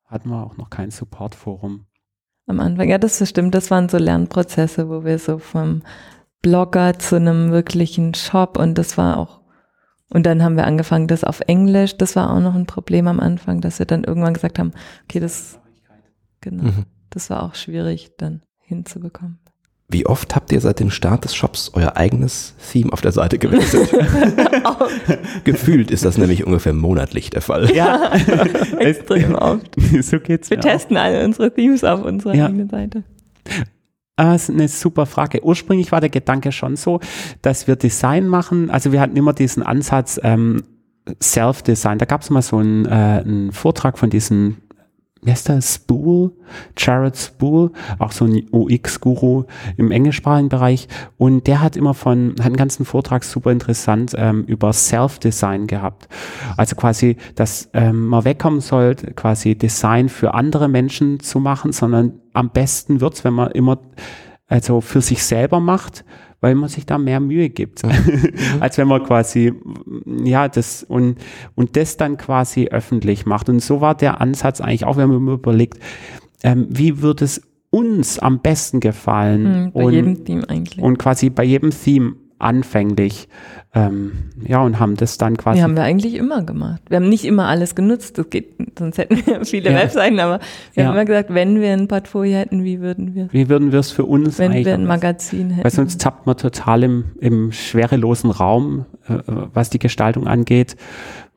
hatten 0.07 0.29
wir 0.29 0.45
auch 0.45 0.57
noch 0.57 0.71
kein 0.71 0.91
Supportforum. 0.91 1.87
Am 2.47 2.61
Anfang. 2.61 2.89
Ja, 2.89 2.99
das 2.99 3.27
stimmt, 3.29 3.55
das 3.55 3.71
waren 3.71 3.89
so 3.89 3.99
Lernprozesse, 3.99 4.89
wo 4.89 5.05
wir 5.05 5.19
so 5.19 5.39
vom 5.39 5.83
Blogger 6.43 6.99
zu 6.99 7.17
einem 7.17 7.51
wirklichen 7.51 8.15
Shop 8.15 8.59
und 8.59 8.77
das 8.77 8.99
war 8.99 9.17
auch, 9.17 9.41
und 10.11 10.27
dann 10.27 10.43
haben 10.43 10.57
wir 10.57 10.67
angefangen, 10.67 11.09
das 11.09 11.25
auf 11.25 11.41
Englisch, 11.47 11.97
das 11.97 12.17
war 12.17 12.31
auch 12.33 12.41
noch 12.41 12.55
ein 12.55 12.67
Problem 12.67 13.09
am 13.09 13.21
Anfang, 13.21 13.61
dass 13.61 13.79
wir 13.79 13.87
dann 13.87 14.05
irgendwann 14.05 14.35
gesagt 14.35 14.59
haben, 14.59 14.73
okay, 15.05 15.21
das, 15.21 15.59
genau, 16.41 16.65
Mhm. 16.65 16.85
das 17.11 17.31
war 17.31 17.43
auch 17.43 17.55
schwierig 17.55 18.13
dann 18.19 18.43
hinzubekommen. 18.59 19.39
Wie 19.89 20.07
oft 20.07 20.35
habt 20.35 20.51
ihr 20.51 20.61
seit 20.61 20.81
dem 20.81 20.91
Start 20.91 21.25
des 21.25 21.35
Shops 21.35 21.71
euer 21.75 21.97
eigenes 21.97 22.55
Theme 22.73 22.93
auf 22.93 23.01
der 23.03 23.13
Seite 23.13 23.39
gewechselt? 23.39 23.91
Gefühlt 25.45 25.91
ist 25.91 26.05
das 26.05 26.19
nämlich 26.19 26.45
ungefähr 26.47 26.73
monatlich 26.73 27.31
der 27.31 27.43
Fall. 27.43 27.71
Ja, 27.75 28.13
Extrem 28.79 29.35
oft. 29.35 29.67
so 30.03 30.19
geht's 30.21 30.51
Wir 30.51 30.61
testen 30.61 30.97
alle 30.97 31.25
unsere 31.25 31.53
Themes 31.53 31.85
auf 31.85 32.03
unserer 32.03 32.35
Ja. 32.35 32.47
eigenen 32.47 32.69
Seite. 32.71 33.05
Ah, 34.17 34.35
ist 34.35 34.49
eine 34.49 34.69
super 34.69 35.07
Frage. 35.07 35.45
Ursprünglich 35.45 35.93
war 35.93 36.01
der 36.01 36.11
Gedanke 36.11 36.53
schon 36.53 36.77
so, 36.77 37.01
dass 37.43 37.67
wir 37.67 37.77
Design 37.77 38.27
machen. 38.27 38.71
Also 38.71 38.91
wir 38.93 39.01
hatten 39.01 39.17
immer 39.17 39.33
diesen 39.33 39.63
Ansatz 39.63 40.19
ähm, 40.23 40.63
Self-Design. 41.23 41.99
Da 41.99 42.07
gab 42.07 42.23
es 42.23 42.31
mal 42.31 42.41
so 42.43 42.57
einen, 42.59 42.87
äh, 42.87 42.89
einen 42.89 43.53
Vortrag 43.53 43.99
von 43.99 44.11
diesem, 44.11 44.59
heißt 45.33 45.75
Spool, 45.75 46.33
Jared 46.77 47.17
Spool, 47.17 47.71
auch 47.99 48.13
so 48.13 48.25
ein 48.25 48.47
UX-Guru 48.53 49.45
im 49.77 49.91
englischsprachigen 49.91 50.49
Bereich. 50.49 50.89
Und 51.17 51.47
der 51.47 51.61
hat 51.61 51.77
immer 51.77 51.95
von, 51.95 52.35
hat 52.39 52.47
einen 52.47 52.57
ganzen 52.57 52.85
Vortrag 52.85 53.25
super 53.25 53.53
interessant 53.53 54.15
ähm, 54.17 54.45
über 54.45 54.73
Self-Design 54.73 55.67
gehabt. 55.67 56.09
Also 56.57 56.77
quasi, 56.77 57.17
dass 57.35 57.71
ähm, 57.73 58.07
man 58.07 58.25
wegkommen 58.25 58.61
soll, 58.61 58.95
quasi 58.95 59.57
Design 59.57 60.09
für 60.09 60.35
andere 60.35 60.69
Menschen 60.69 61.21
zu 61.21 61.41
machen, 61.41 61.73
sondern 61.73 62.21
am 62.33 62.51
besten 62.51 63.01
wird's, 63.01 63.25
wenn 63.25 63.35
man 63.35 63.51
immer 63.53 63.79
also 64.47 64.81
für 64.81 65.01
sich 65.01 65.25
selber 65.25 65.59
macht, 65.61 66.05
weil 66.45 66.55
man 66.57 66.69
sich 66.69 66.85
da 66.85 66.99
mehr 66.99 67.21
Mühe 67.21 67.49
gibt, 67.49 67.81
als 68.61 68.77
wenn 68.77 68.87
man 68.87 69.03
quasi 69.03 69.55
ja 70.25 70.47
das 70.47 70.83
und 70.83 71.17
und 71.55 71.75
das 71.75 71.97
dann 71.97 72.19
quasi 72.19 72.67
öffentlich 72.67 73.25
macht. 73.25 73.49
Und 73.49 73.61
so 73.61 73.81
war 73.81 73.95
der 73.95 74.21
Ansatz 74.21 74.61
eigentlich 74.61 74.85
auch, 74.85 74.99
wenn 74.99 75.09
man 75.09 75.27
überlegt, 75.27 75.79
ähm, 76.43 76.67
wie 76.69 77.01
würde 77.01 77.25
es 77.25 77.41
uns 77.71 78.19
am 78.19 78.41
besten 78.41 78.81
gefallen 78.81 79.43
Mhm, 79.65 79.73
bei 79.73 79.85
und, 79.85 79.93
jedem 79.95 80.25
Team 80.27 80.45
eigentlich. 80.47 80.85
und 80.85 80.99
quasi 80.99 81.31
bei 81.31 81.45
jedem 81.45 81.71
Theme 81.71 82.17
anfänglich 82.45 83.29
ähm, 83.75 84.13
ja 84.47 84.61
und 84.63 84.79
haben 84.79 84.97
das 84.97 85.19
dann 85.19 85.37
quasi 85.37 85.59
Die 85.59 85.65
haben 85.65 85.75
wir 85.77 85.83
eigentlich 85.83 86.15
immer 86.15 86.43
gemacht. 86.45 86.83
Wir 86.89 86.97
haben 86.99 87.09
nicht 87.09 87.25
immer 87.25 87.47
alles 87.49 87.75
genutzt, 87.75 88.19
das 88.19 88.31
geht, 88.31 88.55
sonst 88.79 88.99
hätten 88.99 89.17
wir 89.27 89.45
viele 89.45 89.71
Ja. 89.73 89.79
Webseiten, 89.79 90.21
aber 90.21 90.39
wir 90.75 90.83
Ja. 90.85 90.89
haben 90.89 90.97
immer 90.97 91.05
gesagt, 91.05 91.33
wenn 91.35 91.61
wir 91.61 91.73
ein 91.73 91.89
Portfolio 91.89 92.37
hätten, 92.37 92.63
wie 92.65 92.81
würden 92.81 93.15
wir, 93.15 93.29
wie 93.33 93.49
würden 93.49 93.73
wir 93.73 93.81
es 93.81 93.91
für 93.91 94.05
uns 94.05 94.39
wenn 94.39 94.53
wir 94.53 94.75
ein 94.75 94.87
Magazin 94.87 95.51
hätten. 95.51 95.65
Weil 95.65 95.71
sonst 95.73 96.01
tappt 96.01 96.27
man 96.27 96.37
total 96.37 96.83
im, 96.85 97.05
im 97.21 97.51
schwerelosen 97.51 98.31
Raum, 98.31 98.85
äh, 99.09 99.19
was 99.27 99.71
die 99.71 99.79
Gestaltung 99.81 100.27
angeht, 100.29 100.77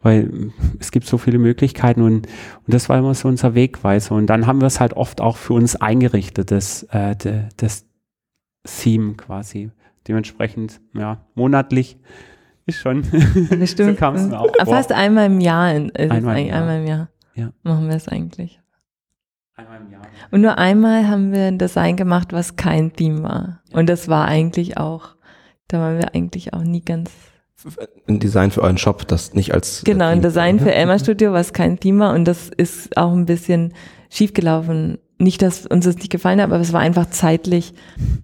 weil 0.04 0.26
äh, 0.26 0.52
es 0.80 0.92
gibt 0.92 1.08
so 1.08 1.18
viele 1.18 1.40
Möglichkeiten 1.40 2.02
und, 2.02 2.28
und 2.28 2.74
das 2.74 2.88
war 2.90 3.00
immer 3.00 3.14
so 3.16 3.28
unser 3.28 3.56
Wegweiser. 3.56 4.14
Und 4.16 4.28
dann 4.28 4.46
haben 4.46 4.62
wir 4.62 4.68
es 4.68 4.80
halt 4.80 4.94
oft 4.94 5.22
auch 5.22 5.38
für 5.38 5.54
uns 5.54 5.76
eingerichtet, 5.76 6.52
das, 6.52 6.84
äh, 6.92 7.16
de, 7.16 7.44
das 7.58 7.86
Theme 8.66 9.14
quasi. 9.16 9.72
Dementsprechend, 10.08 10.80
ja, 10.94 11.26
monatlich 11.36 11.98
ist 12.66 12.80
schon. 12.80 13.04
Bestimmt. 13.50 13.90
so 13.96 13.96
kam 13.96 14.16
es 14.16 14.28
mir 14.28 14.40
auch 14.40 14.50
vor. 14.56 14.76
Fast 14.76 14.92
einmal 14.92 15.28
im 15.28 15.40
Jahr 15.40 15.74
ist 15.74 15.92
es 15.94 16.12
Einmal 16.12 16.38
im 16.38 16.48
Jahr. 16.48 16.60
einmal 16.60 16.80
im 16.80 16.88
Jahr. 16.88 17.10
Ja. 17.36 17.52
Machen 17.64 17.88
wir 17.88 17.96
es 17.96 18.08
eigentlich. 18.08 18.60
Einmal 19.56 19.82
im 19.82 19.92
Jahr. 19.92 20.02
Und 20.32 20.42
nur 20.42 20.58
einmal 20.58 21.08
haben 21.08 21.32
wir 21.32 21.46
ein 21.46 21.58
Design 21.58 21.96
gemacht, 21.96 22.34
was 22.34 22.56
kein 22.56 22.94
Theme 22.94 23.24
war. 23.24 23.62
Und 23.74 23.88
das 23.90 24.08
war 24.08 24.28
eigentlich 24.28 24.78
auch, 24.78 25.16
da 25.68 25.80
waren 25.80 25.98
wir 25.98 26.14
eigentlich 26.14 26.54
auch 26.54 26.64
nie 26.64 26.82
ganz 26.82 27.12
Ein 28.08 28.20
Design 28.20 28.52
für 28.52 28.62
euren 28.62 28.78
Shop, 28.78 29.08
das 29.08 29.34
nicht 29.34 29.54
als 29.54 29.84
Genau, 29.84 30.06
ein 30.06 30.20
äh, 30.20 30.22
Design 30.22 30.60
für 30.60 30.70
ja. 30.70 30.74
Elmer 30.76 31.00
Studio, 31.00 31.34
was 31.34 31.54
kein 31.54 31.80
Theme 31.80 32.06
war 32.06 32.14
und 32.14 32.26
das 32.26 32.50
ist 32.50 32.98
auch 32.98 33.14
ein 33.14 33.26
bisschen 33.26 33.74
schiefgelaufen. 34.10 35.00
Nicht, 35.20 35.42
dass 35.42 35.66
uns 35.66 35.86
das 35.86 35.96
nicht 35.96 36.12
gefallen 36.12 36.40
hat, 36.40 36.52
aber 36.52 36.60
es 36.60 36.74
war 36.74 36.82
einfach 36.82 37.10
zeitlich 37.10 37.74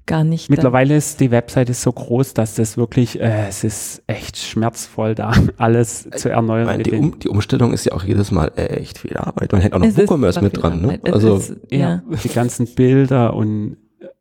gar 0.05 0.23
nicht. 0.23 0.49
da. 0.49 0.51
Mittlerweile 0.51 0.95
ist 0.95 1.19
die 1.19 1.31
Webseite 1.31 1.73
so 1.73 1.91
groß, 1.91 2.35
dass 2.35 2.53
das 2.53 2.77
wirklich, 2.77 3.19
äh, 3.19 3.47
es 3.47 3.63
ist 3.63 4.03
echt 4.05 4.37
schmerzvoll, 4.37 5.15
da 5.15 5.33
alles 5.57 6.07
zu 6.15 6.29
erneuern. 6.29 6.67
meine, 6.67 6.83
die, 6.83 6.91
um, 6.91 7.17
die 7.17 7.29
Umstellung 7.29 7.73
ist 7.73 7.85
ja 7.85 7.93
auch 7.93 8.03
jedes 8.03 8.29
Mal 8.31 8.51
echt 8.55 8.99
viel 8.99 9.17
Arbeit. 9.17 9.51
Man 9.51 9.61
hätte 9.61 9.75
auch 9.75 9.79
noch 9.79 9.87
Es 9.87 9.97
WooCommerce 9.97 10.41
mit 10.41 10.61
dran. 10.61 10.81
Ne? 10.81 10.99
Es 11.03 11.13
Also 11.13 11.37
ist, 11.37 11.55
Ja, 11.71 12.03
die 12.23 12.29
ganzen 12.29 12.67
Bilder 12.67 13.33
und 13.33 13.77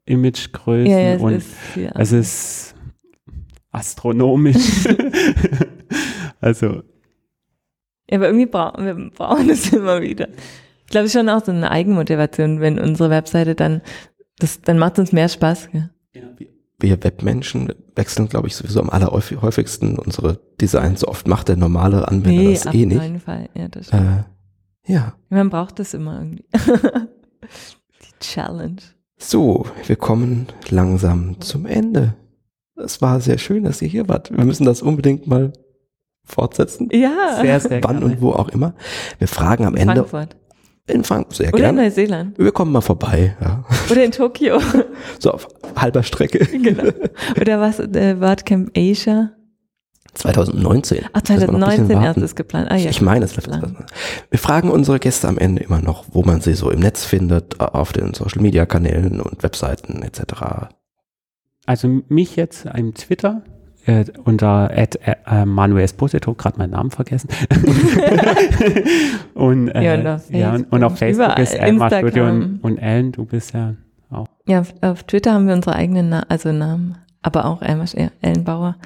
Imagegrößen 0.07 0.91
Ja, 0.91 0.99
ja, 0.99 1.15
es 1.15 1.23
und 1.23 1.33
ist 1.35 1.47
es 1.95 2.13
ist 2.13 2.75
astronomisch. 3.71 4.87
also 6.41 6.83
Ja, 8.11 8.17
aber 8.17 8.27
irgendwie 8.27 8.47
brauchen 8.47 8.85
wir 8.85 9.11
brauchen 9.11 9.49
das 9.49 9.69
immer 9.73 10.01
wieder. 10.01 10.29
Ich 10.93 10.95
glaube, 10.95 11.07
es 11.07 11.15
ist 11.15 11.19
schon 11.19 11.31
auch 11.31 11.43
so 11.43 11.51
eine 11.51 11.71
Eigenmotivation, 11.71 12.61
wenn 12.61 12.79
unsere 12.79 13.09
Webseite 13.09 13.55
dann, 13.55 13.81
das, 14.39 14.61
dann 14.61 14.79
macht 14.79 14.93
es 14.93 14.99
uns 14.99 15.13
mehr 15.13 15.31
Spaß. 15.31 15.71
Ja. 15.73 15.89
Wir 16.79 17.03
Webmenschen 17.03 17.73
wechseln, 17.97 18.29
glaube 18.29 18.49
ich, 18.49 18.57
sowieso 18.57 18.79
am 18.79 18.91
allerhäufigsten 18.91 19.99
unsere 19.99 20.39
Designs. 20.61 21.01
So 21.01 21.09
oft 21.09 21.27
macht 21.27 21.49
der 21.49 21.57
normale 21.57 22.07
Anwender 22.07 22.43
Nee, 22.43 22.53
das 22.53 22.67
auf 22.67 22.75
eh 22.75 22.85
nicht. 22.85 23.01
keinen 23.01 23.21
Fall. 23.21 23.49
Ja, 23.55 23.69
das 23.69 23.87
stimmt. 23.87 24.27
Äh, 24.87 24.93
ja. 24.93 25.15
Man 25.31 25.49
braucht 25.49 25.79
das 25.79 25.95
immer 25.95 26.19
irgendwie. 26.19 26.45
Die 28.03 28.19
Challenge. 28.21 28.83
So, 29.17 29.65
wir 29.87 29.97
kommen 29.97 30.49
langsam 30.69 31.41
zum 31.41 31.65
Ende. 31.65 32.17
Es 32.77 33.01
war 33.01 33.19
sehr 33.23 33.39
schön, 33.39 33.65
dass 33.65 33.81
ihr 33.81 33.89
hier 33.89 34.11
wart. 34.11 34.31
Wir 34.31 34.45
müssen 34.45 34.67
das 34.67 34.83
unbedingt 34.83 35.27
mal 35.27 35.55
fortsetzen. 36.25 36.91
Ja. 36.93 37.39
Sehr, 37.41 37.61
sehr 37.61 37.83
Wann 37.83 38.01
gerne. 38.01 38.05
und 38.05 38.21
wo 38.21 38.33
auch 38.33 38.51
immer. 38.51 38.75
Wir 39.19 39.29
fragen 39.29 39.65
am 39.65 39.75
Ende 39.75 40.05
Frankfurt. 40.05 40.37
In 40.89 41.05
Frankfurt 41.05 41.37
sehr 41.37 41.49
Oder 41.49 41.57
in 41.59 41.63
gerne. 41.63 41.83
Neuseeland. 41.83 42.39
Wir 42.39 42.53
kommen 42.53 42.73
mal 42.73 42.81
vorbei, 42.81 43.37
ja. 43.41 43.65
Oder 43.91 44.05
in 44.05 44.13
Tokio. 44.13 44.61
So 45.19 45.31
auf 45.33 45.49
halber 45.77 46.03
Strecke. 46.03 46.39
genau. 46.47 46.91
Oder 47.41 47.61
was? 47.61 47.79
Äh, 47.79 48.21
WordCamp 48.21 48.71
Asia. 48.77 49.31
2019. 50.15 51.07
Ach, 51.13 51.23
Müssen 51.29 51.41
wir 51.41 51.59
noch 51.59 51.69
ein 51.69 51.71
bisschen 51.71 51.87
2019 51.87 51.97
warten. 51.97 52.07
erst 52.07 52.19
ist 52.19 52.37
geplant. 52.37 52.71
Ah, 52.71 52.77
ja. 52.77 52.91
Ich 52.91 53.01
meine, 53.01 53.25
es 53.25 53.35
läuft 53.37 53.49
Plan. 53.49 53.77
Wir 54.31 54.39
fragen 54.39 54.71
unsere 54.71 54.99
Gäste 54.99 55.29
am 55.29 55.39
Ende 55.39 55.63
immer 55.63 55.81
noch, 55.81 56.05
wo 56.11 56.23
man 56.23 56.41
sie 56.41 56.55
so 56.55 56.71
im 56.71 56.81
Netz 56.81 57.05
findet, 57.05 57.61
auf 57.61 57.93
den 57.93 58.13
Social 58.13 58.43
Media 58.43 58.67
Kanälen 58.67 59.21
und 59.21 59.43
Webseiten 59.43 60.03
etc. 60.03 60.69
Also 61.65 62.03
mich 62.09 62.37
jetzt 62.37 62.67
im 62.67 62.93
Twitter 62.95 63.43
äh, 63.87 64.05
unter 64.25 64.71
at, 64.77 64.99
äh, 65.05 65.45
Manuel 65.45 65.85
Esposito, 65.85 66.35
gerade 66.35 66.59
meinen 66.59 66.71
Namen 66.71 66.91
vergessen. 66.91 67.29
und, 69.35 69.69
äh, 69.69 69.83
Ja, 69.83 69.95
und 69.95 70.07
auf 70.07 70.31
ja, 70.31 70.55
und, 70.55 70.73
und 70.73 70.85
auf 70.85 70.99
Facebook, 70.99 71.39
ist 71.39 71.55
Elmar 71.55 71.91
Studio 71.91 72.29
und, 72.29 72.61
und 72.63 72.79
Ellen, 72.79 73.13
du 73.13 73.25
bist 73.25 73.55
ja 73.55 73.75
auch. 74.11 74.27
Ja, 74.47 74.61
auf, 74.61 74.75
auf 74.81 75.05
Twitter 75.05 75.33
haben 75.33 75.47
wir 75.47 75.55
unsere 75.55 75.77
eigenen 75.77 76.11
Na 76.11 76.25
also 76.29 76.53
Namen, 76.53 76.99
aber 77.23 77.45
auch 77.45 77.63
Elmar, 77.63 77.87
Ellen 78.21 78.45
Bauer. 78.45 78.77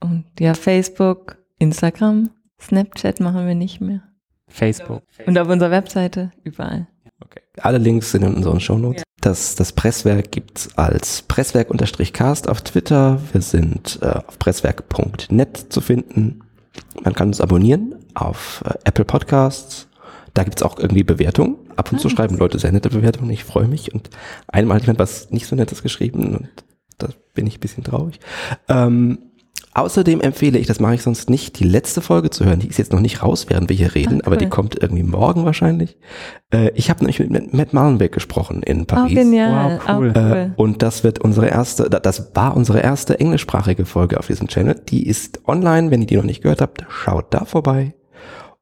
Und 0.00 0.24
ja, 0.38 0.54
Facebook, 0.54 1.38
Instagram, 1.58 2.30
Snapchat 2.60 3.20
machen 3.20 3.46
wir 3.46 3.54
nicht 3.54 3.80
mehr. 3.80 4.02
Facebook. 4.48 5.02
Und 5.26 5.38
auf 5.38 5.48
unserer 5.48 5.70
Webseite 5.70 6.30
überall. 6.44 6.86
Okay. 7.20 7.40
Alle 7.58 7.78
Links 7.78 8.12
sind 8.12 8.22
in 8.22 8.34
unseren 8.34 8.60
Shownotes. 8.60 9.02
Das, 9.20 9.54
das 9.56 9.72
Presswerk 9.72 10.30
gibt's 10.30 10.76
als 10.76 11.22
Presswerk-Cast 11.22 12.48
auf 12.48 12.60
Twitter. 12.62 13.20
Wir 13.32 13.40
sind 13.40 13.98
äh, 14.02 14.06
auf 14.26 14.38
presswerk.net 14.38 15.66
zu 15.72 15.80
finden. 15.80 16.40
Man 17.02 17.14
kann 17.14 17.28
uns 17.28 17.40
abonnieren 17.40 17.94
auf 18.14 18.62
äh, 18.66 18.74
Apple 18.84 19.04
Podcasts. 19.04 19.88
Da 20.34 20.44
gibt's 20.44 20.62
auch 20.62 20.78
irgendwie 20.78 21.02
Bewertungen. 21.02 21.56
Ab 21.76 21.90
und 21.92 22.00
zu 22.00 22.08
Ah. 22.08 22.10
schreiben 22.10 22.36
Leute 22.36 22.58
sehr 22.58 22.72
nette 22.72 22.90
Bewertungen. 22.90 23.30
Ich 23.30 23.44
freue 23.44 23.66
mich. 23.68 23.92
Und 23.94 24.10
einmal 24.48 24.76
hat 24.76 24.82
jemand 24.82 24.98
was 24.98 25.30
nicht 25.30 25.46
so 25.46 25.56
Nettes 25.56 25.82
geschrieben 25.82 26.36
und 26.36 26.48
da 26.98 27.08
bin 27.34 27.46
ich 27.46 27.56
ein 27.56 27.60
bisschen 27.60 27.84
traurig. 27.84 28.20
Ähm, 28.68 29.18
außerdem 29.76 30.20
empfehle 30.20 30.58
ich, 30.58 30.66
das 30.66 30.80
mache 30.80 30.94
ich 30.94 31.02
sonst 31.02 31.30
nicht, 31.30 31.58
die 31.60 31.64
letzte 31.64 32.00
Folge 32.00 32.30
zu 32.30 32.44
hören. 32.44 32.60
Die 32.60 32.68
ist 32.68 32.78
jetzt 32.78 32.92
noch 32.92 33.00
nicht 33.00 33.22
raus, 33.22 33.46
während 33.48 33.68
wir 33.68 33.76
hier 33.76 33.94
reden, 33.94 34.20
Ah, 34.22 34.26
aber 34.26 34.36
die 34.36 34.46
cool. 34.46 34.50
kommt 34.50 34.76
irgendwie 34.80 35.02
morgen 35.02 35.44
wahrscheinlich. 35.44 35.96
Äh, 36.52 36.70
ich 36.74 36.90
habe 36.90 37.00
nämlich 37.00 37.18
mit 37.20 37.52
Matt 37.54 37.72
Malenbeck 37.72 38.12
gesprochen 38.12 38.62
in 38.62 38.82
Oh, 38.82 38.84
Paris. 38.86 39.14
genial. 39.14 39.80
Wow, 39.86 39.88
cool. 39.98 40.10
Auch 40.10 40.16
Äh, 40.16 40.20
cool. 40.32 40.52
und 40.56 40.82
das 40.82 41.04
wird 41.04 41.18
unsere 41.20 41.48
erste, 41.48 41.88
da- 41.90 42.00
das 42.00 42.34
war 42.34 42.56
unsere 42.56 42.80
erste 42.80 43.20
englischsprachige 43.20 43.84
Folge 43.84 44.18
auf 44.18 44.26
diesem 44.26 44.48
Channel. 44.48 44.80
Die 44.88 45.06
ist 45.06 45.46
online, 45.48 45.90
wenn 45.90 46.00
ihr 46.02 46.06
die 46.06 46.16
noch 46.16 46.24
nicht 46.24 46.42
gehört 46.42 46.60
habt, 46.60 46.84
schaut 46.88 47.32
da 47.34 47.44
vorbei. 47.44 47.94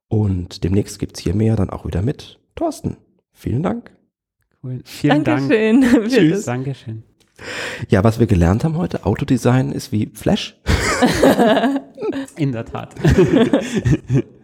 Und 0.09 0.65
demnächst 0.65 0.99
gibt's 0.99 1.21
hier 1.21 1.35
mehr 1.35 1.57
dann 1.57 1.71
auch 1.71 1.87
wieder 1.87 2.03
mit 2.03 2.39
Thorsten. 2.55 2.97
Vielen 3.33 3.63
Dank. 3.63 3.91
Cool. 4.63 4.81
Vielen 4.85 5.25
Dankeschön. 5.25 5.81
Dank. 5.93 6.09
Tschüss. 6.09 6.45
Dankeschön. 6.45 7.03
Ja, 7.89 8.05
was 8.05 8.19
wir 8.19 8.27
gelernt 8.27 8.65
haben 8.65 8.77
heute, 8.77 9.05
Autodesign 9.05 9.73
ist 9.73 9.93
wie 9.93 10.11
Flash. 10.15 10.57
In 12.37 12.53
der 12.53 12.65
Tat. 12.65 12.95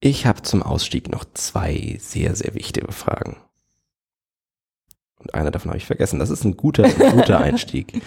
Ich 0.00 0.24
habe 0.26 0.42
zum 0.42 0.62
Ausstieg 0.62 1.10
noch 1.10 1.24
zwei 1.34 1.98
sehr, 2.00 2.34
sehr 2.34 2.54
wichtige 2.54 2.90
Fragen. 2.92 3.36
Und 5.18 5.34
eine 5.34 5.50
davon 5.50 5.70
habe 5.70 5.76
ich 5.76 5.84
vergessen. 5.84 6.18
Das 6.18 6.30
ist 6.30 6.44
ein 6.44 6.56
guter, 6.56 6.84
ein 6.84 7.12
guter 7.12 7.38
Einstieg. 7.42 8.00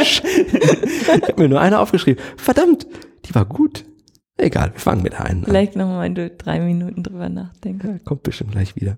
ich 0.00 0.22
habe 1.08 1.34
mir 1.42 1.48
nur 1.50 1.60
eine 1.60 1.78
aufgeschrieben. 1.78 2.22
Verdammt, 2.38 2.86
die 3.26 3.34
war 3.34 3.44
gut. 3.44 3.84
Egal, 4.38 4.72
wir 4.72 4.80
fangen 4.80 5.02
mit 5.02 5.12
der 5.12 5.26
einen 5.26 5.40
an. 5.44 5.50
Vielleicht 5.50 5.76
nochmal, 5.76 6.04
wenn 6.04 6.14
du 6.14 6.30
drei 6.30 6.60
Minuten 6.60 7.02
drüber 7.02 7.28
nachdenkst. 7.28 7.84
Ja, 7.84 7.98
kommt 7.98 8.22
bestimmt 8.22 8.52
gleich 8.52 8.74
wieder. 8.74 8.96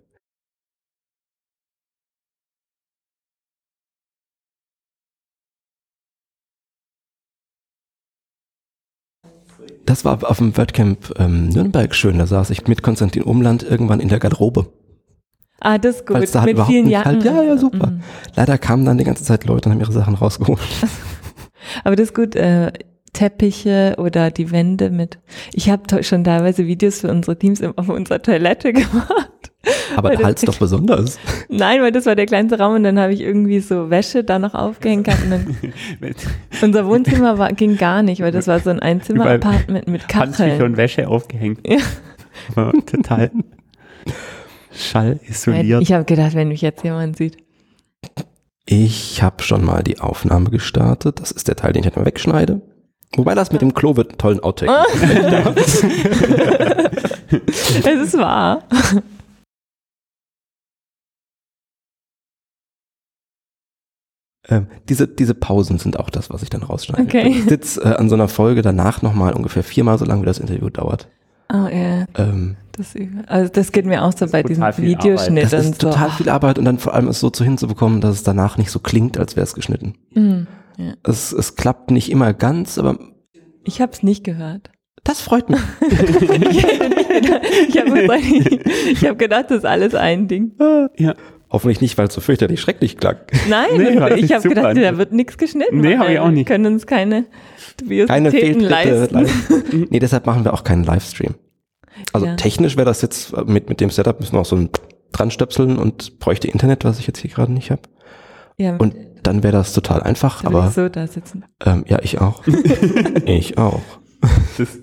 Das 9.87 10.05
war 10.05 10.19
auf 10.31 10.39
dem 10.39 10.57
WordCamp 10.57 11.15
ähm, 11.19 11.49
Nürnberg 11.49 11.95
schön. 11.95 12.19
Da 12.19 12.27
saß 12.27 12.51
ich 12.51 12.67
mit 12.69 12.83
Konstantin 12.83 13.23
Umland 13.23 13.63
irgendwann 13.63 14.01
in 14.01 14.09
der 14.09 14.19
Garderobe. 14.21 14.73
Ah, 15.61 15.79
das 15.79 15.97
ist 15.97 16.07
gut. 16.07 16.17
Weil's 16.17 16.33
da 16.33 16.41
halt 16.41 16.47
Mit 16.49 16.55
überhaupt 16.55 16.73
vielen 16.73 16.85
nicht 16.87 16.93
Jacken. 16.93 17.13
halt- 17.13 17.25
ja, 17.25 17.43
ja, 17.43 17.57
super. 17.59 17.89
Mhm. 17.89 18.03
Leider 18.35 18.59
kamen 18.59 18.85
dann 18.85 18.99
die 18.99 19.05
ganze 19.05 19.25
Zeit 19.25 19.45
Leute 19.45 19.69
und 19.69 19.75
haben 19.75 19.81
ihre 19.81 19.93
Sachen 19.93 20.15
rausgeholt. 20.15 20.61
Aber 21.85 21.95
das 21.97 22.09
ist 22.09 22.15
gut. 22.15 22.35
Äh, 22.37 22.73
Teppiche 23.13 23.95
oder 23.99 24.31
die 24.31 24.51
Wände 24.51 24.91
mit. 24.91 25.19
Ich 25.53 25.69
habe 25.69 26.03
schon 26.03 26.25
teilweise 26.25 26.67
Videos 26.67 27.01
für 27.01 27.11
unsere 27.11 27.39
Teams 27.39 27.63
auf 27.63 27.89
unserer 27.89 28.23
Toilette 28.23 28.73
gemacht. 28.73 29.53
Aber 29.95 30.11
der 30.11 30.27
Hals 30.27 30.41
doch 30.41 30.59
besonders. 30.59 31.19
Nein, 31.49 31.83
weil 31.83 31.93
das 31.93 32.07
war 32.07 32.17
der 32.17 32.27
kleinste 32.27 32.59
Raum 32.59 32.75
und 32.75 32.83
dann 32.83 32.99
habe 32.99 33.13
ich 33.13 33.21
irgendwie 33.21 33.61
so 33.61 33.91
Wäsche 33.91 34.25
da 34.25 34.39
noch 34.39 34.55
aufgehängt 34.55 35.05
gehabt 35.05 35.23
und 35.25 35.31
dann 35.31 35.57
unser 36.63 36.87
Wohnzimmer 36.87 37.39
war, 37.39 37.53
ging 37.53 37.77
gar 37.77 38.03
nicht, 38.03 38.23
weil 38.23 38.33
das 38.33 38.47
war 38.49 38.59
so 38.61 38.71
ein 38.71 38.81
Einzimmer-Apartment 38.81 39.87
mit 39.87 40.03
Handtücher 40.15 40.49
Kacheln. 40.49 40.63
und 40.63 40.77
Wäsche 40.77 41.07
aufgehängt. 41.07 41.61
Ja. 41.67 41.79
Aber 42.57 42.73
total 42.87 43.31
Schall 44.73 45.21
isoliert. 45.29 45.83
Ich 45.83 45.93
habe 45.93 46.05
gedacht, 46.05 46.35
wenn 46.35 46.49
mich 46.49 46.63
jetzt 46.63 46.83
jemand 46.83 47.17
sieht. 47.17 47.37
Ich 48.65 49.23
habe 49.23 49.43
schon 49.43 49.65
mal 49.65 49.83
die 49.83 50.01
Aufnahme 50.01 50.51
gestartet. 50.51 51.21
Das 51.21 51.31
ist 51.31 51.47
der 51.47 51.57
Teil, 51.57 51.73
den 51.73 51.85
ich 51.85 51.95
mal 51.95 52.07
wegschneide. 52.07 52.63
Wobei 53.17 53.35
das 53.35 53.53
mit 53.53 53.61
dem 53.61 53.75
Klo 53.75 53.97
wird 53.97 54.09
einen 54.11 54.19
tollen 54.19 54.41
Outtake. 54.41 54.73
Ah. 54.73 54.87
es 57.31 57.87
ist 57.87 58.17
wahr. 58.19 58.63
Ähm, 64.49 64.67
diese, 64.89 65.07
diese 65.07 65.35
Pausen 65.35 65.79
sind 65.79 65.99
auch 65.99 66.11
das, 66.11 66.31
was 66.31 66.43
ich 66.43 66.51
dann 66.51 66.63
rausschneide. 66.63 67.03
Okay. 67.05 67.29
Ich 67.29 67.45
sitze 67.45 67.81
äh, 67.83 67.95
an 67.97 68.09
so 68.09 68.15
einer 68.17 68.29
Folge 68.29 68.63
danach 68.63 69.03
nochmal 69.03 69.35
ungefähr 69.35 69.63
viermal 69.63 69.99
so 69.99 70.05
lange, 70.05 70.23
wie 70.23 70.27
das 70.27 70.39
Interview 70.39 70.69
dauert. 70.69 71.09
Oh, 71.53 71.69
ja. 71.69 72.07
Ähm, 72.17 72.57
Das, 72.73 72.95
also 73.27 73.53
das 73.53 73.71
geht 73.73 73.85
mir 73.87 74.03
auch 74.03 74.13
so 74.17 74.27
bei 74.27 74.43
diesem 74.43 74.65
Videoschnitt 74.79 75.53
das 75.53 75.67
ist 75.67 75.81
so. 75.83 75.91
total 75.91 76.11
viel 76.11 76.29
Arbeit 76.29 76.59
und 76.59 76.65
dann 76.65 76.79
vor 76.79 76.95
allem 76.95 77.09
es 77.09 77.21
so 77.21 77.31
zu 77.31 77.45
hinzubekommen, 77.45 78.01
dass 78.01 78.17
es 78.17 78.23
danach 78.23 78.57
nicht 78.57 78.71
so 78.71 78.79
klingt, 78.79 79.19
als 79.19 79.37
wäre 79.37 79.45
es 79.45 79.55
geschnitten. 79.55 79.95
Mhm. 80.15 80.47
Ja. 80.79 80.95
Es, 81.05 81.33
es 81.33 81.57
klappt 81.57 81.91
nicht 81.91 82.11
immer 82.11 82.33
ganz, 82.35 82.79
aber 82.79 82.99
Ich 83.65 83.81
habe 83.81 83.93
es 83.93 84.03
nicht 84.03 84.25
gehört. 84.25 84.71
das 85.05 85.21
freut 85.21 85.49
mich. 85.51 85.61
ich 87.69 87.79
habe 87.79 89.09
hab 89.09 89.19
gedacht, 89.19 89.47
das 89.51 89.59
ist 89.59 89.65
alles 89.67 89.95
ein 89.95 90.29
Ding. 90.29 90.53
Ja. 90.97 91.15
Hoffentlich 91.51 91.83
nicht, 91.83 91.99
weil 91.99 92.07
es 92.09 92.15
so 92.15 92.23
fürchterlich 92.23 92.61
schrecklich 92.63 92.97
klang. 92.97 93.17
Nein, 93.51 93.69
Nee, 93.77 94.15
ich 94.21 94.33
habe 94.33 94.49
gedacht, 94.49 94.75
da 94.77 94.97
wird 94.97 95.13
nichts 95.13 95.37
geschnitten. 95.37 95.81
Nee, 95.81 95.91
weil 95.91 95.99
hab 95.99 96.09
ich 96.09 96.19
auch 96.19 96.29
nicht. 96.31 96.49
Wir 96.49 96.57
können 96.57 96.67
uns 96.73 96.87
keine 96.87 97.27
Keine 98.07 98.31
leisten. 98.31 99.15
Live. 99.15 99.65
nee, 99.91 99.99
deshalb 99.99 100.25
machen 100.25 100.45
wir 100.45 100.55
auch 100.55 100.65
keinen 100.65 100.85
Livestream. 100.85 101.35
Also 102.15 102.25
Ja. 102.27 102.37
technisch 102.37 102.77
wäre 102.77 102.87
das 102.87 103.03
jetzt 103.03 103.37
mit, 103.47 103.69
mit 103.69 103.81
dem 103.83 103.91
Setup 103.91 104.19
müssen 104.19 104.33
wir 104.33 104.41
auch 104.41 104.47
so 104.47 104.57
ein 104.57 104.71
dran 105.13 105.31
stöpseln 105.31 105.77
und 105.79 106.19
bräuchte 106.21 106.49
Internet, 106.49 106.87
was 106.87 106.99
ich 106.99 107.07
jetzt 107.07 107.19
hier 107.19 107.31
gerade 107.31 107.53
nicht 107.53 107.71
habe. 107.71 107.83
Ja, 108.57 108.77
Und 108.77 108.95
dann 109.23 109.43
wäre 109.43 109.53
das 109.53 109.73
total 109.73 110.03
einfach, 110.03 110.43
da 110.43 110.49
würde 110.51 110.59
aber 110.59 110.69
ich 110.69 110.75
so 110.75 110.89
da 110.89 111.07
sitzen. 111.07 111.45
ähm, 111.65 111.85
ja, 111.89 111.99
ich 112.03 112.21
auch. 112.21 112.43
ich 113.27 113.59
auch. 113.59 113.83
Das 114.59 114.79